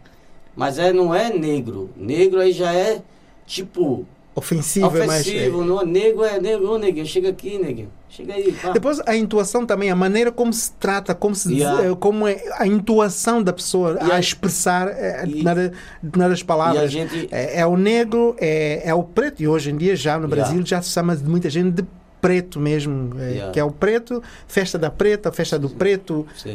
Mas 0.54 0.78
é, 0.78 0.92
não 0.92 1.14
é 1.14 1.32
negro. 1.32 1.88
Negro 1.96 2.40
aí 2.40 2.52
já 2.52 2.74
é 2.74 3.00
tipo 3.46 4.04
ofensivo, 4.34 4.96
é 4.96 5.06
mais. 5.06 5.26
ofensivo. 5.26 5.64
Não, 5.64 5.84
negro 5.84 6.24
é 6.24 6.40
neguinho, 6.40 7.06
chega 7.06 7.28
aqui, 7.30 7.58
neguinho. 7.58 7.90
Chega 8.08 8.34
aí, 8.34 8.52
pá. 8.52 8.72
Depois 8.72 9.00
a 9.06 9.16
intuação 9.16 9.64
também, 9.64 9.90
a 9.90 9.96
maneira 9.96 10.30
como 10.30 10.52
se 10.52 10.70
trata, 10.72 11.14
como 11.14 11.34
se 11.34 11.48
diz- 11.48 11.58
Yeah. 11.58 11.90
eh, 11.90 11.96
como 11.98 12.26
é 12.28 12.42
a 12.58 12.66
intuação 12.66 13.42
da 13.42 13.52
pessoa 13.54 13.98
E 14.06 14.12
a 14.12 14.18
expressar 14.20 14.88
eh, 14.88 15.22
e- 15.22 15.26
determinada- 15.28 15.72
determinadas 16.02 16.42
palavras. 16.42 16.90
gente- 16.92 17.28
é, 17.30 17.60
é 17.60 17.66
o 17.66 17.74
negro, 17.76 18.36
é, 18.38 18.82
é 18.84 18.94
o 18.94 19.02
preto, 19.02 19.42
e 19.42 19.48
hoje 19.48 19.70
em 19.70 19.76
dia 19.78 19.96
já 19.96 20.18
no 20.18 20.26
Yeah. 20.26 20.36
Brasil 20.50 20.66
já 20.66 20.82
se 20.82 20.90
chama 20.90 21.16
de 21.16 21.24
muita 21.24 21.48
gente 21.48 21.70
de 21.70 21.84
preto 22.20 22.60
mesmo, 22.60 23.18
Yeah. 23.18 23.50
que 23.52 23.58
é 23.58 23.64
o 23.64 23.70
preto, 23.70 24.22
festa 24.46 24.78
da 24.78 24.90
preta, 24.90 25.32
festa 25.32 25.58
do 25.58 25.70
preto, 25.70 26.26
Sim. 26.36 26.54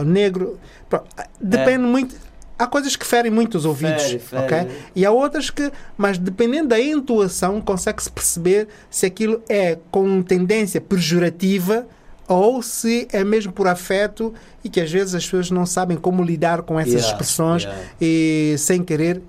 o 0.00 0.04
negro. 0.04 0.58
Pronto, 0.90 1.06
Depende 1.40 1.84
muito. 1.84 2.16
Há 2.58 2.66
coisas 2.68 2.94
que 2.94 3.04
ferem 3.04 3.30
muito 3.32 3.56
os 3.56 3.64
ouvidos, 3.64 4.02
Fere, 4.04 4.18
fere, 4.20 4.42
ok? 4.44 4.76
E 4.94 5.04
há 5.04 5.10
outras 5.10 5.50
que, 5.50 5.72
mas 5.96 6.18
dependendo 6.18 6.68
da 6.68 6.80
intuação, 6.80 7.60
consegue-se 7.60 8.10
perceber 8.10 8.68
se 8.88 9.04
aquilo 9.06 9.42
é 9.48 9.76
com 9.90 10.22
tendência 10.22 10.80
pejorativa 10.80 11.86
ou 12.28 12.62
se 12.62 13.06
é 13.12 13.22
mesmo 13.24 13.52
por 13.52 13.66
afeto 13.66 14.32
e 14.62 14.68
que 14.70 14.80
às 14.80 14.90
vezes 14.90 15.14
as 15.14 15.24
pessoas 15.24 15.50
não 15.50 15.66
sabem 15.66 15.96
como 15.96 16.22
lidar 16.22 16.62
com 16.62 16.78
essas 16.78 16.94
Yeah, 16.94 17.08
expressões 17.12 17.62
yeah. 17.64 17.82
e 18.00 18.54
sem 18.58 18.82
querer 18.82 19.20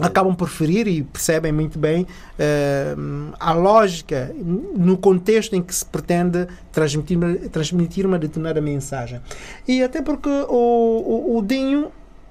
acabam 0.00 0.34
por 0.34 0.48
ferir 0.48 0.86
e 0.88 1.02
percebem 1.02 1.52
muito 1.52 1.78
bem 1.78 2.06
eh, 2.38 2.94
a 3.38 3.52
lógica 3.52 4.34
no 4.36 4.96
contexto 4.96 5.54
em 5.54 5.62
que 5.62 5.74
se 5.74 5.84
pretende 5.84 6.46
transmitir, 6.72 7.18
uma- 7.18 7.34
transmitir 7.50 8.06
uma 8.06 8.18
determinada 8.18 8.60
mensagem. 8.62 9.20
E 9.66 9.82
até 9.82 10.00
porque 10.00 10.28
o, 10.28 11.34
o, 11.34 11.36
o 11.38 11.42
Dinho, 11.42 11.90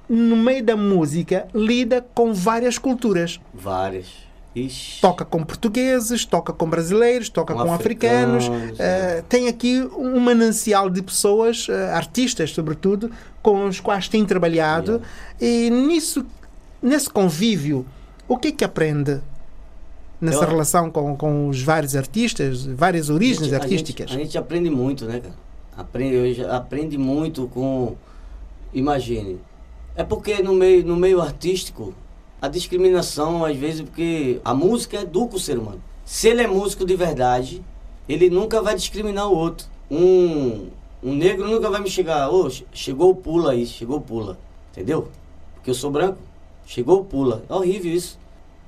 no 0.09 0.35
meio 0.37 0.63
da 0.63 0.75
música, 0.75 1.47
lida 1.53 2.05
com 2.13 2.33
várias 2.33 2.77
culturas. 2.77 3.39
Várias. 3.53 4.05
Ixi. 4.55 5.01
Toca 5.01 5.23
com 5.23 5.43
portugueses, 5.43 6.25
toca 6.25 6.51
com 6.51 6.67
brasileiros, 6.67 7.29
toca 7.29 7.53
com, 7.53 7.63
Com 7.63 7.73
africanos. 7.73 8.45
africanos, 8.47 8.79
eh, 8.79 9.23
tem 9.29 9.47
aqui 9.47 9.81
um 9.95 10.19
manancial 10.19 10.89
de 10.89 11.03
pessoas, 11.03 11.67
eh, 11.69 11.91
artistas 11.93 12.49
sobretudo, 12.51 13.11
com 13.43 13.65
os 13.67 13.79
quais 13.79 14.07
tem 14.07 14.25
trabalhado. 14.25 14.99
E 15.39 15.69
nisso, 15.69 16.25
nesse 16.81 17.07
convívio, 17.07 17.85
o 18.27 18.35
que 18.35 18.47
é 18.47 18.51
que 18.51 18.63
aprende 18.65 19.19
nessa 20.19 20.43
Eu- 20.45 20.47
relação 20.49 20.89
com, 20.89 21.15
com 21.15 21.49
os 21.49 21.61
vários 21.61 21.95
artistas, 21.95 22.65
várias 22.65 23.11
origens 23.11 23.41
A 23.41 23.43
gente- 23.43 23.53
a 23.53 23.57
artísticas? 23.63 24.09
gente, 24.09 24.19
a 24.19 24.23
gente 24.23 24.37
aprende 24.39 24.69
muito, 24.71 25.05
né, 25.05 25.19
cara? 25.19 25.35
Aprende, 25.77 26.43
aprende 26.45 26.97
muito 26.97 27.47
com. 27.53 27.95
Imagine. 28.73 29.39
É 29.97 30.03
porque 30.03 30.41
no 30.43 30.53
meio, 30.53 30.85
no 30.85 30.95
meio 30.95 31.19
artístico, 31.21 31.93
a 32.41 32.47
discriminação, 32.47 33.43
às 33.43 33.57
vezes, 33.57 33.81
porque 33.81 34.39
a 34.45 34.53
música 34.53 35.01
educa 35.01 35.35
o 35.35 35.39
ser 35.39 35.57
humano. 35.57 35.81
Se 36.05 36.29
ele 36.29 36.43
é 36.43 36.47
músico 36.47 36.85
de 36.85 36.95
verdade, 36.95 37.61
ele 38.07 38.29
nunca 38.29 38.61
vai 38.61 38.75
discriminar 38.75 39.27
o 39.27 39.35
outro. 39.35 39.67
Um, 39.91 40.67
um 41.03 41.13
negro 41.15 41.49
nunca 41.49 41.69
vai 41.69 41.81
me 41.81 41.89
chegar, 41.89 42.29
ô, 42.29 42.49
che- 42.49 42.65
chegou 42.71 43.13
pula 43.15 43.51
aí, 43.53 43.65
chegou 43.65 43.99
pula. 43.99 44.37
Entendeu? 44.71 45.09
Porque 45.55 45.71
eu 45.71 45.73
sou 45.75 45.91
branco. 45.91 46.19
Chegou 46.65 47.03
pula. 47.03 47.43
É 47.49 47.53
horrível 47.53 47.91
isso. 47.91 48.17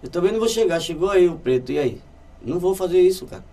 Eu 0.03 0.09
também 0.09 0.31
não 0.31 0.39
vou 0.39 0.49
chegar, 0.49 0.79
chegou 0.79 1.09
aí 1.11 1.27
o 1.29 1.35
preto, 1.35 1.71
e 1.71 1.77
aí? 1.79 2.01
Não 2.43 2.57
vou 2.59 2.73
fazer 2.75 2.99
isso, 3.01 3.25
cara 3.27 3.43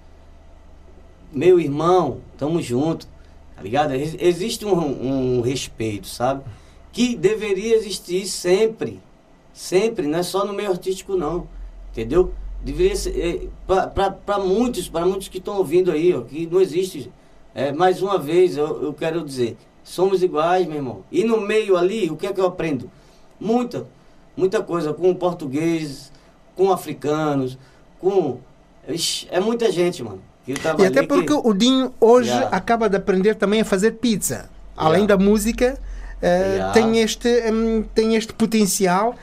meu 1.33 1.61
irmão, 1.61 2.19
tamo 2.39 2.62
junto, 2.62 3.07
tá 3.55 3.62
ligado? 3.62 3.93
Ex- 3.95 4.17
Existe 4.19 4.65
um, 4.65 5.39
um 5.39 5.41
respeito, 5.41 6.07
sabe? 6.07 6.43
Que 6.97 7.15
deveria 7.15 7.77
existir 7.77 8.27
sempre, 8.27 8.99
sempre, 9.53 10.07
não 10.07 10.19
é 10.19 10.23
só 10.23 10.47
no 10.47 10.55
meio 10.55 10.71
artístico 10.71 11.15
não, 11.15 11.47
entendeu? 11.93 12.33
Deveria 12.65 12.97
ser, 12.97 13.51
para 14.25 14.39
muitos, 14.39 14.89
para 14.89 15.05
muitos 15.05 15.29
que 15.29 15.37
estão 15.37 15.59
ouvindo 15.59 15.91
aí, 15.93 16.15
ó, 16.15 16.23
que 16.23 16.47
não 16.47 16.59
existe, 16.59 17.13
é, 17.55 17.71
mais 17.71 18.01
uma 18.01 18.19
vez, 18.19 18.57
eu, 18.57 18.83
eu 18.83 18.95
quero 18.95 19.23
dizer, 19.23 19.59
somos 19.85 20.23
iguais, 20.23 20.67
meu 20.67 20.77
irmão. 20.77 21.05
E 21.13 21.23
no 21.23 21.39
meio 21.39 21.77
ali, 21.77 22.09
o 22.11 22.17
que 22.17 22.27
é 22.27 22.33
que 22.33 22.41
eu 22.41 22.47
aprendo? 22.47 22.91
Muita, 23.39 23.87
muita 24.35 24.63
coisa, 24.63 24.95
com 24.95 25.15
portugueses, 25.15 26.11
com 26.55 26.73
africanos, 26.73 27.59
com... 28.01 28.39
Ixi, 28.89 29.29
é 29.31 29.39
muita 29.39 29.71
gente, 29.71 30.03
mano. 30.03 30.23
que 30.47 30.53
E 30.53 30.87
até 30.87 31.03
que- 31.03 31.07
porque 31.09 31.33
o 31.35 31.53
Dinho 31.53 31.93
hoje 32.01 32.31
Yeah. 32.31 32.57
acaba 32.57 32.89
de 32.89 32.97
aprender 32.97 33.35
também 33.35 33.61
a 33.61 33.65
fazer 33.67 33.93
pizza. 33.93 34.49
Além 34.75 35.03
Yeah. 35.03 35.17
da 35.17 35.23
música, 35.23 35.79
Yeah. 36.29 36.73
tem, 36.73 36.99
este, 36.99 37.29
hum, 37.53 37.85
tem 37.95 38.17
este 38.17 38.33
potencial 38.33 39.15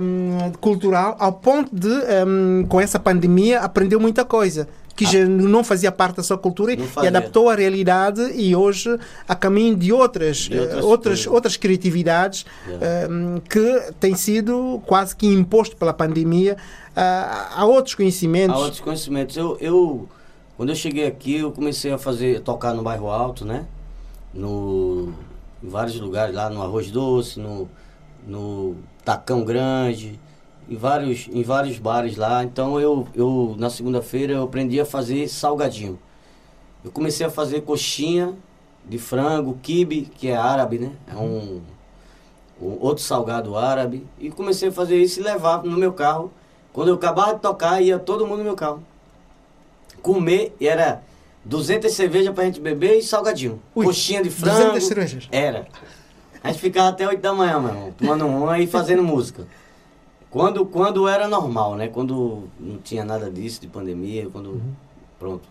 hum, 0.00 0.52
cultural 0.60 1.16
ao 1.18 1.32
ponto 1.32 1.74
de, 1.74 1.88
hum, 2.26 2.66
com 2.68 2.80
essa 2.80 2.98
pandemia, 2.98 3.60
aprendeu 3.60 3.98
muita 4.00 4.24
coisa. 4.24 4.68
Que 4.96 5.04
já 5.04 5.24
não 5.26 5.64
fazia 5.64 5.90
parte 5.90 6.18
da 6.18 6.22
sua 6.22 6.38
cultura 6.38 6.72
Ah. 6.94 7.04
E 7.04 7.08
adaptou 7.08 7.50
à 7.50 7.56
realidade 7.56 8.20
e 8.32 8.54
hoje 8.54 8.96
a 9.26 9.34
caminho 9.34 9.74
de 9.74 9.92
outras, 9.92 10.36
De 10.36 10.56
outras 10.56 10.78
eh, 10.78 10.82
outras, 10.86 11.26
outras 11.26 11.56
criatividades 11.56 12.46
Yeah. 12.68 13.08
hum, 13.12 13.40
que 13.50 13.82
tem 13.98 14.14
sido 14.14 14.80
quase 14.86 15.16
que 15.16 15.26
imposto 15.26 15.76
pela 15.76 15.92
pandemia 15.92 16.56
a, 16.94 17.60
a 17.60 17.64
outros 17.64 17.96
conhecimentos. 17.96 18.54
Há 18.54 18.58
outros 18.60 18.80
conhecimentos. 18.80 19.36
Eu, 19.36 19.58
eu, 19.60 20.08
quando 20.56 20.68
eu 20.68 20.76
cheguei 20.76 21.08
aqui, 21.08 21.38
eu 21.40 21.50
comecei 21.50 21.90
a 21.90 21.98
fazer, 21.98 22.40
tocar 22.42 22.72
no 22.72 22.82
bairro 22.84 23.08
Alto, 23.10 23.44
né? 23.44 23.64
No, 24.32 25.12
em 25.64 25.68
vários 25.68 25.98
lugares, 25.98 26.34
lá 26.34 26.50
no 26.50 26.62
Arroz 26.62 26.90
Doce, 26.90 27.40
no, 27.40 27.68
no 28.26 28.76
Tacão 29.02 29.42
Grande, 29.42 30.20
em 30.68 30.76
vários, 30.76 31.26
em 31.32 31.42
vários 31.42 31.78
bares 31.78 32.16
lá. 32.16 32.44
Então 32.44 32.78
eu, 32.78 33.08
eu 33.14 33.54
na 33.58 33.70
segunda-feira, 33.70 34.34
eu 34.34 34.42
aprendi 34.42 34.78
a 34.78 34.84
fazer 34.84 35.26
salgadinho. 35.26 35.98
Eu 36.84 36.92
comecei 36.92 37.24
a 37.24 37.30
fazer 37.30 37.62
coxinha 37.62 38.34
de 38.86 38.98
frango, 38.98 39.58
quibe, 39.62 40.02
que 40.02 40.28
é 40.28 40.36
árabe, 40.36 40.78
né? 40.78 40.92
É 41.10 41.16
um, 41.16 41.62
um 42.60 42.76
outro 42.78 43.02
salgado 43.02 43.56
árabe. 43.56 44.06
E 44.18 44.30
comecei 44.30 44.68
a 44.68 44.72
fazer 44.72 45.00
isso 45.00 45.18
e 45.18 45.22
levar 45.22 45.64
no 45.64 45.78
meu 45.78 45.94
carro. 45.94 46.30
Quando 46.74 46.88
eu 46.88 46.96
acabava 46.96 47.34
de 47.34 47.40
tocar, 47.40 47.80
ia 47.80 47.98
todo 47.98 48.26
mundo 48.26 48.38
no 48.38 48.44
meu 48.44 48.54
carro. 48.56 48.82
Comer, 50.02 50.54
e 50.60 50.68
era 50.68 51.02
200 51.44 51.92
cervejas 51.92 52.34
pra 52.34 52.44
gente 52.44 52.60
beber 52.60 52.98
e 52.98 53.02
salgadinho. 53.02 53.60
Ui, 53.74 53.84
Coxinha 53.84 54.22
de 54.22 54.30
frango. 54.30 54.72
200 54.72 54.84
cervejas? 54.84 55.28
Era. 55.30 55.66
A 56.42 56.48
gente 56.48 56.60
ficava 56.60 56.88
até 56.88 57.06
8 57.06 57.20
da 57.20 57.32
manhã, 57.32 57.58
meu 57.58 57.70
irmão, 57.70 57.92
tomando 57.96 58.26
uma 58.26 58.58
e 58.58 58.66
fazendo 58.66 59.02
música. 59.02 59.46
Quando, 60.30 60.66
quando 60.66 61.06
era 61.06 61.28
normal, 61.28 61.76
né? 61.76 61.88
Quando 61.88 62.44
não 62.58 62.78
tinha 62.78 63.04
nada 63.04 63.30
disso, 63.30 63.60
de 63.60 63.68
pandemia, 63.68 64.28
quando. 64.30 64.60
Pronto. 65.18 65.48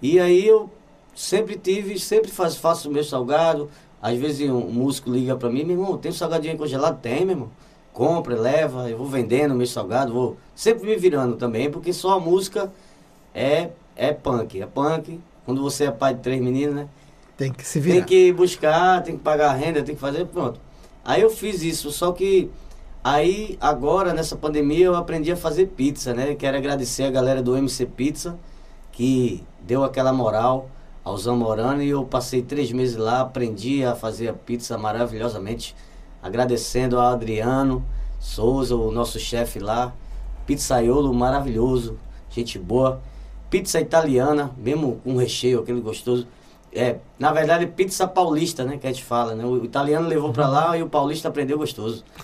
E 0.00 0.18
aí 0.20 0.46
eu 0.46 0.70
sempre 1.14 1.56
tive, 1.56 1.98
sempre 1.98 2.30
faz, 2.30 2.56
faço 2.56 2.88
o 2.88 2.92
meu 2.92 3.04
salgado. 3.04 3.68
Às 4.00 4.16
vezes 4.16 4.48
um 4.48 4.60
músico 4.60 5.10
liga 5.10 5.36
pra 5.36 5.50
mim, 5.50 5.64
meu 5.64 5.76
irmão, 5.76 5.98
tem 5.98 6.10
salgadinho 6.12 6.56
congelado? 6.56 7.00
Tem, 7.00 7.24
meu 7.24 7.34
irmão. 7.34 7.50
compra, 7.92 8.34
leva, 8.34 8.88
eu 8.88 8.96
vou 8.96 9.06
vendendo 9.06 9.54
meu 9.54 9.66
salgado, 9.66 10.12
vou 10.12 10.36
sempre 10.54 10.86
me 10.86 10.96
virando 10.96 11.36
também, 11.36 11.70
porque 11.70 11.92
só 11.92 12.12
a 12.12 12.20
música 12.20 12.72
é, 13.34 13.70
é 13.94 14.12
punk. 14.12 14.62
É 14.62 14.66
punk. 14.66 15.20
Quando 15.50 15.62
você 15.62 15.86
é 15.86 15.90
pai 15.90 16.14
de 16.14 16.20
três 16.20 16.40
meninos, 16.40 16.76
né? 16.76 16.88
Tem 17.36 17.52
que 17.52 17.66
se 17.66 17.80
virar. 17.80 17.96
Tem 17.96 18.04
que 18.04 18.32
buscar, 18.32 19.02
tem 19.02 19.16
que 19.16 19.20
pagar 19.20 19.50
a 19.50 19.52
renda, 19.52 19.82
tem 19.82 19.96
que 19.96 20.00
fazer, 20.00 20.24
pronto. 20.26 20.60
Aí 21.04 21.22
eu 21.22 21.28
fiz 21.28 21.60
isso, 21.64 21.90
só 21.90 22.12
que 22.12 22.48
aí 23.02 23.58
agora 23.60 24.14
nessa 24.14 24.36
pandemia 24.36 24.86
eu 24.86 24.94
aprendi 24.94 25.32
a 25.32 25.36
fazer 25.36 25.66
pizza, 25.66 26.14
né? 26.14 26.36
Quero 26.36 26.56
agradecer 26.56 27.02
a 27.02 27.10
galera 27.10 27.42
do 27.42 27.56
MC 27.56 27.84
Pizza 27.84 28.38
que 28.92 29.42
deu 29.60 29.82
aquela 29.82 30.12
moral 30.12 30.70
ao 31.02 31.18
Zamorano 31.18 31.82
e 31.82 31.88
eu 31.88 32.04
passei 32.04 32.42
três 32.42 32.70
meses 32.70 32.94
lá, 32.96 33.22
aprendi 33.22 33.84
a 33.84 33.96
fazer 33.96 34.28
a 34.28 34.32
pizza 34.32 34.78
maravilhosamente, 34.78 35.74
agradecendo 36.22 36.96
ao 36.96 37.08
Adriano 37.08 37.84
Souza, 38.20 38.76
o 38.76 38.92
nosso 38.92 39.18
chefe 39.18 39.58
lá, 39.58 39.92
pizzaiolo 40.46 41.12
maravilhoso, 41.12 41.98
gente 42.30 42.56
boa, 42.56 43.02
pizza 43.50 43.80
italiana, 43.80 44.50
mesmo 44.56 45.00
com 45.04 45.16
recheio, 45.16 45.60
aquele 45.60 45.80
gostoso. 45.80 46.26
É, 46.72 46.96
na 47.18 47.32
verdade, 47.32 47.66
pizza 47.66 48.06
paulista, 48.06 48.64
né, 48.64 48.78
que 48.78 48.86
a 48.86 48.92
gente 48.92 49.02
fala, 49.04 49.34
né? 49.34 49.44
O 49.44 49.64
italiano 49.64 50.06
levou 50.08 50.32
pra 50.32 50.48
lá 50.48 50.78
e 50.78 50.82
o 50.82 50.88
paulista 50.88 51.28
aprendeu 51.28 51.58
gostoso. 51.58 52.04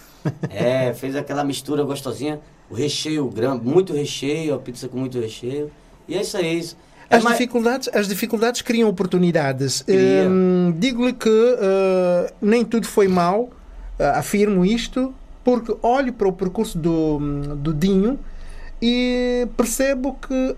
É, 0.51 0.93
fez 0.93 1.15
aquela 1.15 1.45
mistura 1.45 1.85
gostosinha, 1.85 2.41
o 2.69 2.75
recheio 2.75 3.29
grande, 3.29 3.65
muito 3.65 3.93
recheio, 3.93 4.55
a 4.57 4.59
pizza 4.59 4.89
com 4.89 4.99
muito 4.99 5.21
recheio. 5.21 5.71
E 6.09 6.17
é 6.17 6.21
isso 6.21 6.37
aí. 6.37 6.59
isso. 6.59 6.77
É 7.09 7.15
As 7.15 7.23
mais- 7.23 7.39
dificuldades, 7.39 7.89
as 7.95 8.09
dificuldades 8.09 8.61
criam 8.61 8.89
oportunidades. 8.89 9.83
Cria. 9.83 10.27
Hum, 10.29 10.75
Digo-lhe 10.77 11.13
que 11.13 11.29
uh, 11.29 12.35
nem 12.43 12.65
tudo 12.65 12.89
foi 12.89 13.07
mal, 13.07 13.43
uh, 13.43 13.51
afirmo 14.17 14.65
isto, 14.65 15.15
porque 15.45 15.77
olho 15.81 16.13
para 16.13 16.27
o 16.27 16.33
percurso 16.33 16.77
do, 16.77 17.21
do 17.55 17.73
Dinho 17.73 18.19
e 18.83 19.47
percebo 19.57 20.15
que, 20.27 20.57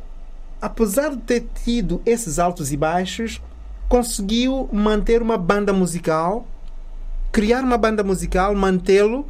apesar 0.61 1.11
de 1.11 1.19
ter 1.19 1.47
tido 1.65 2.01
esses 2.05 2.39
altos 2.39 2.73
e 2.73 2.77
baixos, 2.77 3.41
conseguiu 3.89 4.69
manter 4.73 5.23
uma 5.23 5.39
banda 5.39 5.73
musical, 5.73 6.47
criar 7.33 7.63
uma 7.63 7.79
banda 7.79 8.03
musical, 8.05 8.55
mantê-lo 8.55 9.27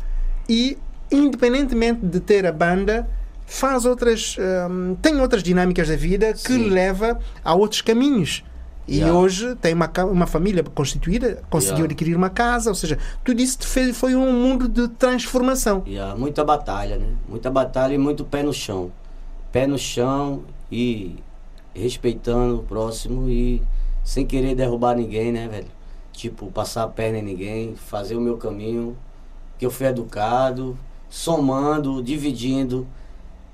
e, 0.48 0.76
independentemente 1.10 2.04
de 2.04 2.20
ter 2.20 2.46
a 2.46 2.52
banda, 2.52 3.08
faz 3.46 3.84
outras. 3.84 4.36
hum, 4.70 4.96
tem 5.00 5.20
outras 5.20 5.42
dinâmicas 5.42 5.88
da 5.88 5.96
vida 5.96 6.32
que 6.32 6.52
Sim. 6.52 6.68
leva 6.68 7.18
a 7.44 7.54
outros 7.54 7.80
caminhos. 7.82 8.44
E 8.86 8.96
Yeah. 9.00 9.18
hoje 9.18 9.54
tem 9.56 9.74
uma, 9.74 9.90
uma 10.10 10.26
família 10.26 10.62
constituída, 10.64 11.42
conseguiu 11.50 11.80
Yeah. 11.80 11.92
adquirir 11.92 12.16
uma 12.16 12.30
casa, 12.30 12.70
ou 12.70 12.74
seja, 12.74 12.96
tudo 13.22 13.38
isso 13.42 13.58
fez, 13.60 13.94
foi 13.94 14.14
um 14.14 14.32
mundo 14.32 14.66
de 14.66 14.88
transformação. 14.88 15.84
Há 16.00 16.16
muita 16.16 16.42
batalha, 16.42 16.96
né? 16.96 17.06
Muita 17.28 17.50
batalha 17.50 17.92
e 17.92 17.98
muito 17.98 18.24
pé 18.24 18.42
no 18.42 18.52
chão. 18.52 18.90
Pé 19.52 19.66
no 19.66 19.76
chão 19.76 20.42
e 20.70 21.16
respeitando 21.74 22.58
o 22.58 22.62
próximo 22.62 23.28
e 23.28 23.62
sem 24.04 24.26
querer 24.26 24.54
derrubar 24.54 24.96
ninguém, 24.96 25.32
né, 25.32 25.48
velho? 25.48 25.68
Tipo, 26.12 26.50
passar 26.50 26.84
a 26.84 26.88
perna 26.88 27.18
em 27.18 27.22
ninguém, 27.22 27.76
fazer 27.76 28.16
o 28.16 28.20
meu 28.20 28.36
caminho, 28.36 28.96
que 29.58 29.66
eu 29.66 29.70
fui 29.70 29.86
educado, 29.86 30.76
somando, 31.08 32.02
dividindo. 32.02 32.86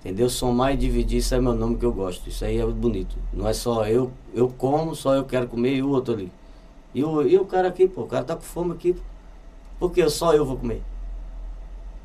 Entendeu? 0.00 0.28
Somar 0.28 0.74
e 0.74 0.76
dividir, 0.76 1.16
isso 1.18 1.34
é 1.34 1.40
meu 1.40 1.54
nome 1.54 1.76
que 1.76 1.84
eu 1.84 1.92
gosto. 1.92 2.28
Isso 2.28 2.44
aí 2.44 2.58
é 2.58 2.66
bonito. 2.66 3.16
Não 3.32 3.48
é 3.48 3.54
só 3.54 3.86
eu, 3.86 4.12
eu 4.34 4.50
como, 4.50 4.94
só 4.94 5.14
eu 5.14 5.24
quero 5.24 5.48
comer 5.48 5.76
e 5.76 5.82
o 5.82 5.88
outro 5.88 6.12
ali. 6.12 6.30
E 6.94 7.02
o, 7.02 7.22
e 7.22 7.38
o 7.38 7.46
cara 7.46 7.68
aqui, 7.68 7.88
pô, 7.88 8.02
o 8.02 8.06
cara 8.06 8.22
tá 8.22 8.36
com 8.36 8.42
fome 8.42 8.72
aqui, 8.72 8.92
pô. 8.92 9.00
Por 9.78 9.92
que 9.92 10.06
só 10.10 10.34
eu 10.34 10.44
vou 10.44 10.58
comer? 10.58 10.82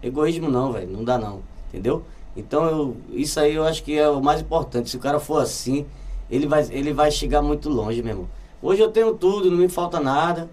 Egoísmo 0.02 0.50
não, 0.50 0.72
velho, 0.72 0.90
não 0.90 1.04
dá 1.04 1.18
não, 1.18 1.42
entendeu? 1.68 2.04
Então 2.36 2.66
eu, 2.66 2.98
isso 3.12 3.40
aí 3.40 3.56
eu 3.56 3.64
acho 3.64 3.84
que 3.84 3.98
é 3.98 4.10
o 4.10 4.22
mais 4.22 4.42
importante. 4.42 4.90
Se 4.90 4.98
o 4.98 5.00
cara 5.00 5.20
for 5.20 5.42
assim, 5.42 5.86
ele 6.30 6.48
vai, 6.48 6.66
ele 6.72 6.94
vai 6.94 7.12
chegar 7.12 7.42
muito 7.42 7.70
longe, 7.70 8.02
meu 8.02 8.12
irmão. 8.12 8.30
Hoje 8.62 8.82
eu 8.82 8.92
tenho 8.92 9.14
tudo, 9.14 9.50
não 9.50 9.58
me 9.58 9.70
falta 9.70 10.00
nada. 10.00 10.50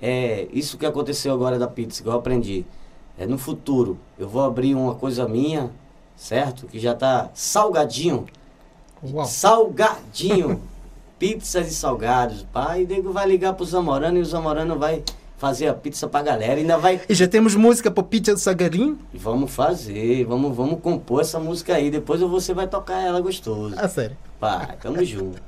É, 0.00 0.46
isso 0.52 0.76
que 0.76 0.86
aconteceu 0.86 1.32
agora 1.32 1.58
da 1.58 1.66
pizza, 1.66 2.02
que 2.02 2.08
eu 2.08 2.12
aprendi. 2.12 2.64
É 3.18 3.26
no 3.26 3.38
futuro, 3.38 3.98
eu 4.18 4.28
vou 4.28 4.44
abrir 4.44 4.74
uma 4.74 4.94
coisa 4.94 5.26
minha, 5.26 5.70
certo? 6.14 6.66
Que 6.66 6.78
já 6.78 6.94
tá 6.94 7.30
salgadinho. 7.32 8.26
Uau. 9.02 9.24
Salgadinho. 9.24 10.60
Pizzas 11.18 11.68
e 11.68 11.74
salgados. 11.74 12.42
Pai, 12.52 12.84
o 12.84 12.86
nego 12.86 13.10
vai 13.10 13.26
ligar 13.26 13.54
pro 13.54 13.64
Zamorano 13.64 14.18
e 14.18 14.20
o 14.20 14.24
Zamorano 14.24 14.78
vai 14.78 15.02
fazer 15.36 15.68
a 15.68 15.74
pizza 15.74 16.06
pra 16.08 16.22
galera. 16.22 16.54
Ainda 16.54 16.78
vai 16.78 17.00
E 17.08 17.14
já 17.14 17.28
temos 17.28 17.54
música 17.54 17.90
para 17.90 18.02
Pizza 18.02 18.32
do 18.32 18.40
Sagarim? 18.40 18.98
Vamos 19.14 19.50
fazer, 19.50 20.24
vamos, 20.24 20.54
vamos 20.56 20.80
compor 20.80 21.20
essa 21.20 21.38
música 21.38 21.74
aí. 21.74 21.90
Depois 21.90 22.20
você 22.20 22.54
vai 22.54 22.66
tocar 22.66 23.02
ela 23.02 23.20
gostoso. 23.20 23.74
A 23.78 23.88
sério. 23.88 24.16
Pai, 24.40 24.76
tamo 24.80 25.04
junto. 25.04 25.40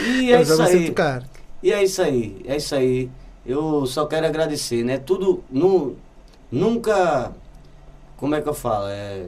E 0.00 0.32
é 0.32 0.40
Eu 0.40 0.44
já 0.44 0.54
isso 0.54 0.62
aí. 0.62 0.88
tocar. 0.88 1.22
E 1.62 1.72
é 1.72 1.82
isso 1.82 2.02
aí, 2.02 2.42
é 2.46 2.56
isso 2.56 2.74
aí. 2.74 3.10
Eu 3.46 3.86
só 3.86 4.06
quero 4.06 4.26
agradecer, 4.26 4.84
né? 4.84 4.98
Tudo, 4.98 5.42
nu, 5.50 5.96
nunca, 6.50 7.32
como 8.16 8.34
é 8.34 8.40
que 8.40 8.48
eu 8.48 8.54
falo? 8.54 8.86
É, 8.88 9.26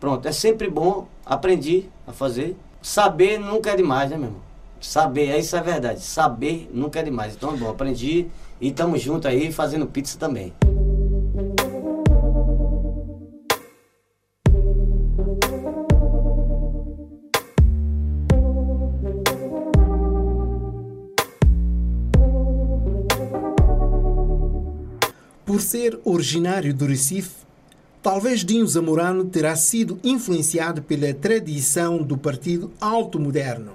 pronto, 0.00 0.26
é 0.26 0.32
sempre 0.32 0.68
bom, 0.68 1.06
aprendi 1.24 1.86
a 2.06 2.12
fazer. 2.12 2.56
Saber 2.80 3.38
nunca 3.38 3.70
é 3.70 3.76
demais, 3.76 4.10
né, 4.10 4.16
meu 4.16 4.26
irmão? 4.26 4.40
Saber, 4.80 5.28
é 5.28 5.38
isso 5.38 5.56
é 5.56 5.60
verdade. 5.60 6.00
Saber 6.00 6.68
nunca 6.72 6.98
é 6.98 7.02
demais. 7.04 7.34
Então 7.34 7.54
é 7.54 7.56
bom, 7.56 7.70
aprendi 7.70 8.26
e 8.62 8.70
tamo 8.70 8.96
junto 8.96 9.26
aí 9.26 9.50
fazendo 9.50 9.88
pizza 9.88 10.16
também. 10.16 10.54
Por 25.44 25.60
ser 25.60 25.98
originário 26.04 26.72
do 26.72 26.86
Recife, 26.86 27.44
talvez 28.00 28.44
Dinho 28.44 28.66
Zamorano 28.66 29.24
terá 29.24 29.56
sido 29.56 29.98
influenciado 30.04 30.82
pela 30.82 31.12
tradição 31.12 32.00
do 32.00 32.16
partido 32.16 32.70
alto 32.80 33.18
moderno. 33.18 33.72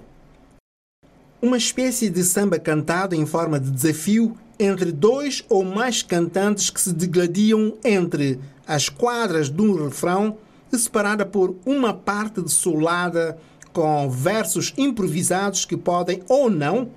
Uma 1.41 1.57
espécie 1.57 2.09
de 2.09 2.23
samba 2.23 2.57
cantado 2.57 3.13
em 3.13 3.25
forma 3.25 3.59
de 3.59 3.69
desafio 3.69 4.35
entre 4.59 4.91
dois 4.91 5.43
ou 5.49 5.63
mais 5.63 6.01
cantantes 6.01 6.69
que 6.69 6.81
se 6.81 6.93
degladiam 6.93 7.73
entre 7.83 8.39
as 8.67 8.89
quadras 8.89 9.49
de 9.49 9.61
um 9.61 9.85
refrão 9.85 10.37
separada 10.71 11.25
por 11.25 11.55
uma 11.65 11.93
parte 11.93 12.41
de 12.41 12.51
solada 12.51 13.37
com 13.71 14.09
versos 14.09 14.73
improvisados 14.77 15.65
que 15.65 15.77
podem 15.77 16.21
ou 16.27 16.49
não 16.49 16.89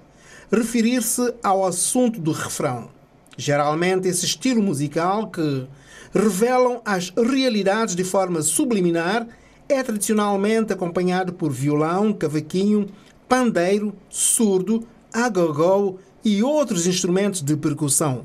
referir-se 0.50 1.34
ao 1.42 1.64
assunto 1.64 2.20
do 2.20 2.32
refrão. 2.32 2.88
Geralmente, 3.36 4.08
esse 4.08 4.26
estilo 4.26 4.62
musical 4.62 5.28
que 5.28 5.66
revelam 6.12 6.80
as 6.84 7.10
realidades 7.10 7.94
de 7.94 8.02
forma 8.02 8.42
subliminar 8.42 9.26
é 9.68 9.82
tradicionalmente 9.82 10.72
acompanhado 10.72 11.32
por 11.32 11.52
violão, 11.52 12.12
cavaquinho, 12.12 12.88
pandeiro, 13.28 13.94
surdo, 14.08 14.86
agogó 15.12 15.94
e 16.24 16.42
outros 16.42 16.86
instrumentos 16.86 17.42
de 17.42 17.56
percussão. 17.56 18.24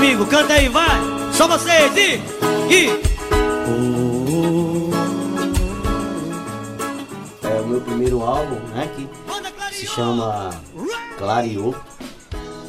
Comigo. 0.00 0.24
Canta 0.24 0.54
aí, 0.54 0.66
vai. 0.66 0.98
Só 1.30 1.46
vocês. 1.46 1.94
E, 1.94 2.22
e. 2.72 3.00
É 7.42 7.60
o 7.60 7.66
meu 7.66 7.82
primeiro 7.82 8.22
álbum, 8.22 8.56
né? 8.74 8.88
Que 8.96 9.06
se 9.76 9.86
chama 9.86 10.50
Clareou. 11.18 11.74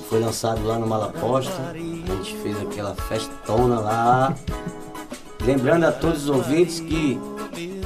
Foi 0.10 0.20
lançado 0.20 0.62
lá 0.68 0.78
no 0.78 0.86
Malaposta. 0.86 1.72
A 1.72 2.16
gente 2.16 2.36
fez 2.44 2.62
aquela 2.62 2.94
festona 2.96 3.80
lá. 3.80 4.36
lembrando 5.42 5.86
a 5.86 5.92
todos 5.94 6.24
os 6.24 6.30
ouvintes 6.30 6.82
que 6.82 7.18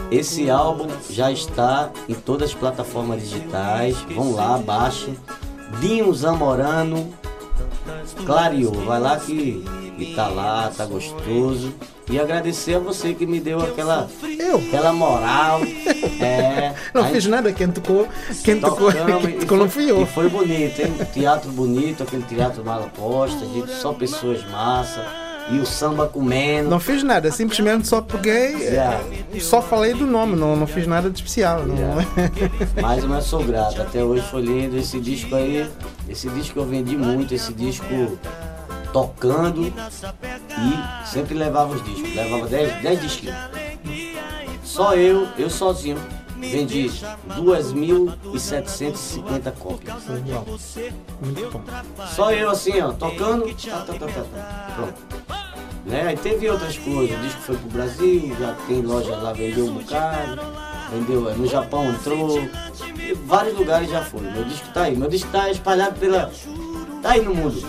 esse 0.10 0.50
álbum 0.50 0.88
já 1.08 1.32
está 1.32 1.92
em 2.10 2.16
todas 2.16 2.50
as 2.50 2.56
plataformas 2.56 3.22
digitais. 3.22 3.96
Vão 4.10 4.34
lá, 4.34 4.58
baixem. 4.58 5.16
Dinho 5.80 6.12
Zamorano 6.16 7.14
clareou. 8.26 8.74
Vai 8.86 9.00
lá 9.00 9.18
que, 9.20 9.64
que 9.98 10.14
tá 10.16 10.28
lá, 10.28 10.72
tá 10.76 10.86
gostoso. 10.86 11.74
E 12.10 12.20
agradecer 12.20 12.76
a 12.76 12.80
você 12.80 13.16
que 13.16 13.26
me 13.26 13.40
deu 13.40 13.60
aquela, 13.60 14.08
Eu? 14.38 14.58
aquela 14.58 14.94
moral. 14.94 15.62
É, 16.22 16.74
Não 16.94 17.04
aí 17.04 17.14
fiz 17.14 17.26
nada, 17.26 17.52
quem 17.52 17.68
tocou, 17.72 18.08
quem 18.44 18.60
tocou, 18.60 18.92
quem 18.92 19.40
tocou 19.40 19.58
não 19.58 19.68
foi- 19.70 19.84
fui 19.86 19.92
eu. 19.92 20.04
E 20.04 20.06
foi 20.06 20.30
bonito, 20.30 20.80
hein? 20.82 20.94
Teatro 21.14 21.50
bonito, 21.52 22.04
aquele 22.04 22.22
teatro 22.24 22.64
mala 22.64 22.88
posta, 22.96 23.40
gente, 23.48 23.72
só 23.72 23.92
pessoas 23.92 24.44
massa. 24.52 25.04
E 25.50 25.60
o 25.60 25.66
samba 25.66 26.08
comendo. 26.08 26.70
Não 26.70 26.80
fiz 26.80 27.04
nada, 27.04 27.32
simplesmente 27.32 27.88
só 27.88 28.02
peguei, 28.02 28.56
Yeah. 28.56 29.00
só 29.40 29.62
falei 29.62 29.94
do 29.94 30.08
nome, 30.08 30.36
não, 30.36 30.56
não 30.56 30.66
fiz 30.66 30.88
nada 30.88 31.10
de 31.10 31.18
especial. 31.18 31.64
Não, 31.66 31.98
Mas 32.82 33.24
sou 33.26 33.44
grato, 33.44 33.82
até 33.82 34.04
hoje 34.04 34.24
foi 34.30 34.42
lindo. 34.42 34.78
Esse 34.78 35.00
disco 35.00 35.36
aí, 35.36 35.70
esse 36.10 36.28
disco 36.30 36.60
eu 36.60 36.66
vendi 36.66 36.98
muito, 36.98 37.34
esse 37.34 37.54
disco 37.54 37.86
tocando 38.92 39.68
e 39.68 41.08
sempre 41.08 41.36
levava 41.36 41.76
os 41.76 41.84
discos, 41.84 42.16
levava 42.16 42.48
10, 42.48 42.82
10 42.82 43.02
disquinhos. 43.02 43.36
Só 44.64 44.96
eu, 44.96 45.28
eu 45.38 45.50
sozinho, 45.50 45.98
vendi 46.40 46.90
2.750 47.30 49.52
cópias. 49.54 50.04
Muito 51.22 51.52
bom. 51.52 51.62
Só 52.08 52.32
eu 52.32 52.50
assim, 52.50 52.80
ó, 52.82 52.94
tocando, 52.94 53.46
tá, 53.56 53.82
tá, 53.82 53.94
tá, 53.94 54.08
tá, 54.08 54.08
tá. 54.08 54.24
pronto. 54.76 54.96
Né? 55.86 56.08
Aí 56.08 56.18
teve 56.18 56.50
outras 56.50 56.78
coisas, 56.78 57.18
o 57.18 57.22
disco 57.22 57.42
foi 57.42 57.58
pro 57.58 57.70
Brasil, 57.70 58.36
já 58.40 58.54
tem 58.68 58.82
loja 58.82 59.16
lá, 59.16 59.34
vendeu 59.34 59.68
um 59.68 59.76
bocado, 59.76 60.42
vendeu, 60.92 61.38
no 61.38 61.48
Japão 61.48 61.92
entrou, 61.92 62.40
vários 63.26 63.56
lugares 63.58 63.90
já 63.90 64.04
foi. 64.04 64.22
Meu 64.22 64.44
disco 64.46 64.68
tá 64.74 64.84
aí, 64.84 64.96
meu 64.96 65.10
disco 65.10 65.30
tá 65.32 65.50
espalhado 65.50 66.00
pela. 66.00 66.32
tá 67.02 67.12
aí 67.12 67.22
no 67.22 67.36
mundo. 67.36 67.62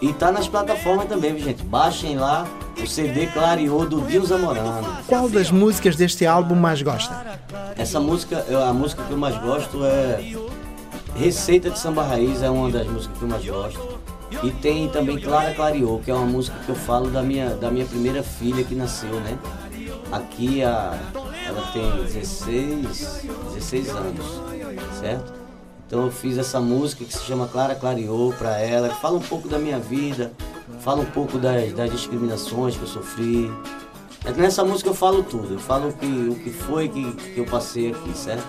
E 0.00 0.12
tá 0.12 0.30
nas 0.30 0.46
plataformas 0.46 1.08
também, 1.08 1.36
gente? 1.38 1.64
Baixem 1.64 2.16
lá 2.16 2.46
o 2.82 2.86
CD 2.86 3.26
Clareou 3.26 3.86
do 3.86 4.00
Dio 4.02 4.24
Zamorano. 4.24 4.98
Qual 5.06 5.28
das 5.28 5.50
músicas 5.50 5.96
deste 5.96 6.26
álbum 6.26 6.54
mais 6.54 6.82
gosta? 6.82 7.38
Essa 7.76 8.00
música, 8.00 8.44
a 8.68 8.72
música 8.72 9.02
que 9.04 9.10
eu 9.10 9.18
mais 9.18 9.36
gosto 9.38 9.84
é 9.84 10.20
Receita 11.16 11.70
de 11.70 11.78
Samba 11.78 12.04
Raiz, 12.04 12.42
é 12.42 12.50
uma 12.50 12.70
das 12.70 12.86
músicas 12.86 13.18
que 13.18 13.24
eu 13.24 13.28
mais 13.28 13.44
gosto. 13.44 13.98
E 14.42 14.50
tem 14.50 14.88
também 14.88 15.18
Clara 15.18 15.54
Clareou, 15.54 16.00
que 16.00 16.10
é 16.10 16.14
uma 16.14 16.26
música 16.26 16.56
que 16.64 16.68
eu 16.68 16.74
falo 16.74 17.10
da 17.10 17.22
minha, 17.22 17.50
da 17.50 17.70
minha 17.70 17.86
primeira 17.86 18.22
filha 18.22 18.62
que 18.62 18.74
nasceu, 18.74 19.14
né? 19.20 19.38
Aqui 20.12 20.62
a, 20.62 20.96
ela 21.46 21.62
tem 21.72 22.04
16, 22.04 23.24
16 23.54 23.88
anos, 23.88 24.40
certo? 25.00 25.32
Então 25.86 26.04
eu 26.04 26.10
fiz 26.10 26.36
essa 26.36 26.60
música 26.60 27.04
que 27.04 27.12
se 27.12 27.24
chama 27.24 27.48
Clara 27.48 27.74
Clareou 27.74 28.32
para 28.34 28.58
ela, 28.58 28.90
que 28.90 29.00
fala 29.00 29.16
um 29.16 29.22
pouco 29.22 29.48
da 29.48 29.58
minha 29.58 29.78
vida, 29.78 30.32
fala 30.80 31.02
um 31.02 31.06
pouco 31.06 31.38
das, 31.38 31.72
das 31.72 31.90
discriminações 31.90 32.76
que 32.76 32.82
eu 32.82 32.88
sofri, 32.88 33.50
Nessa 34.36 34.64
música 34.64 34.90
eu 34.90 34.94
falo 34.94 35.22
tudo, 35.22 35.54
eu 35.54 35.58
falo 35.58 35.92
que, 35.92 36.06
o 36.06 36.34
que 36.34 36.50
foi 36.50 36.88
que, 36.88 37.12
que 37.12 37.38
eu 37.38 37.46
passei 37.46 37.92
aqui, 37.92 38.16
certo? 38.16 38.46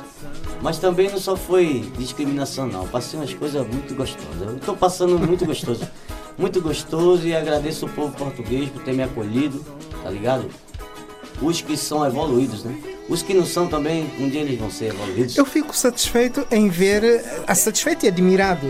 Mas 0.61 0.77
também 0.77 1.09
não 1.09 1.19
só 1.19 1.37
foi 1.37 1.89
discriminação 1.97 2.67
não, 2.67 2.87
passei 2.87 3.19
umas 3.19 3.33
coisas 3.33 3.65
muito 3.65 3.95
gostosas. 3.95 4.41
Eu 4.41 4.57
estou 4.57 4.75
passando 4.75 5.17
muito 5.17 5.45
gostoso. 5.45 5.87
Muito 6.37 6.61
gostoso 6.61 7.27
e 7.27 7.35
agradeço 7.35 7.85
o 7.85 7.89
povo 7.89 8.15
português 8.15 8.69
por 8.69 8.81
ter 8.81 8.93
me 8.93 9.03
acolhido, 9.03 9.61
tá 10.01 10.09
ligado? 10.09 10.49
Os 11.41 11.59
que 11.59 11.75
são 11.75 12.05
evoluídos, 12.05 12.63
né? 12.63 12.81
Os 13.09 13.21
que 13.21 13.33
não 13.33 13.45
são 13.45 13.67
também, 13.67 14.09
um 14.17 14.29
dia 14.29 14.39
eles 14.39 14.57
vão 14.57 14.71
ser 14.71 14.85
evoluídos. 14.85 15.35
Eu 15.35 15.45
fico 15.45 15.75
satisfeito 15.75 16.47
em 16.49 16.69
ver, 16.69 17.03
eh, 17.03 17.53
satisfeito 17.53 18.05
e 18.05 18.07
admirado. 18.07 18.65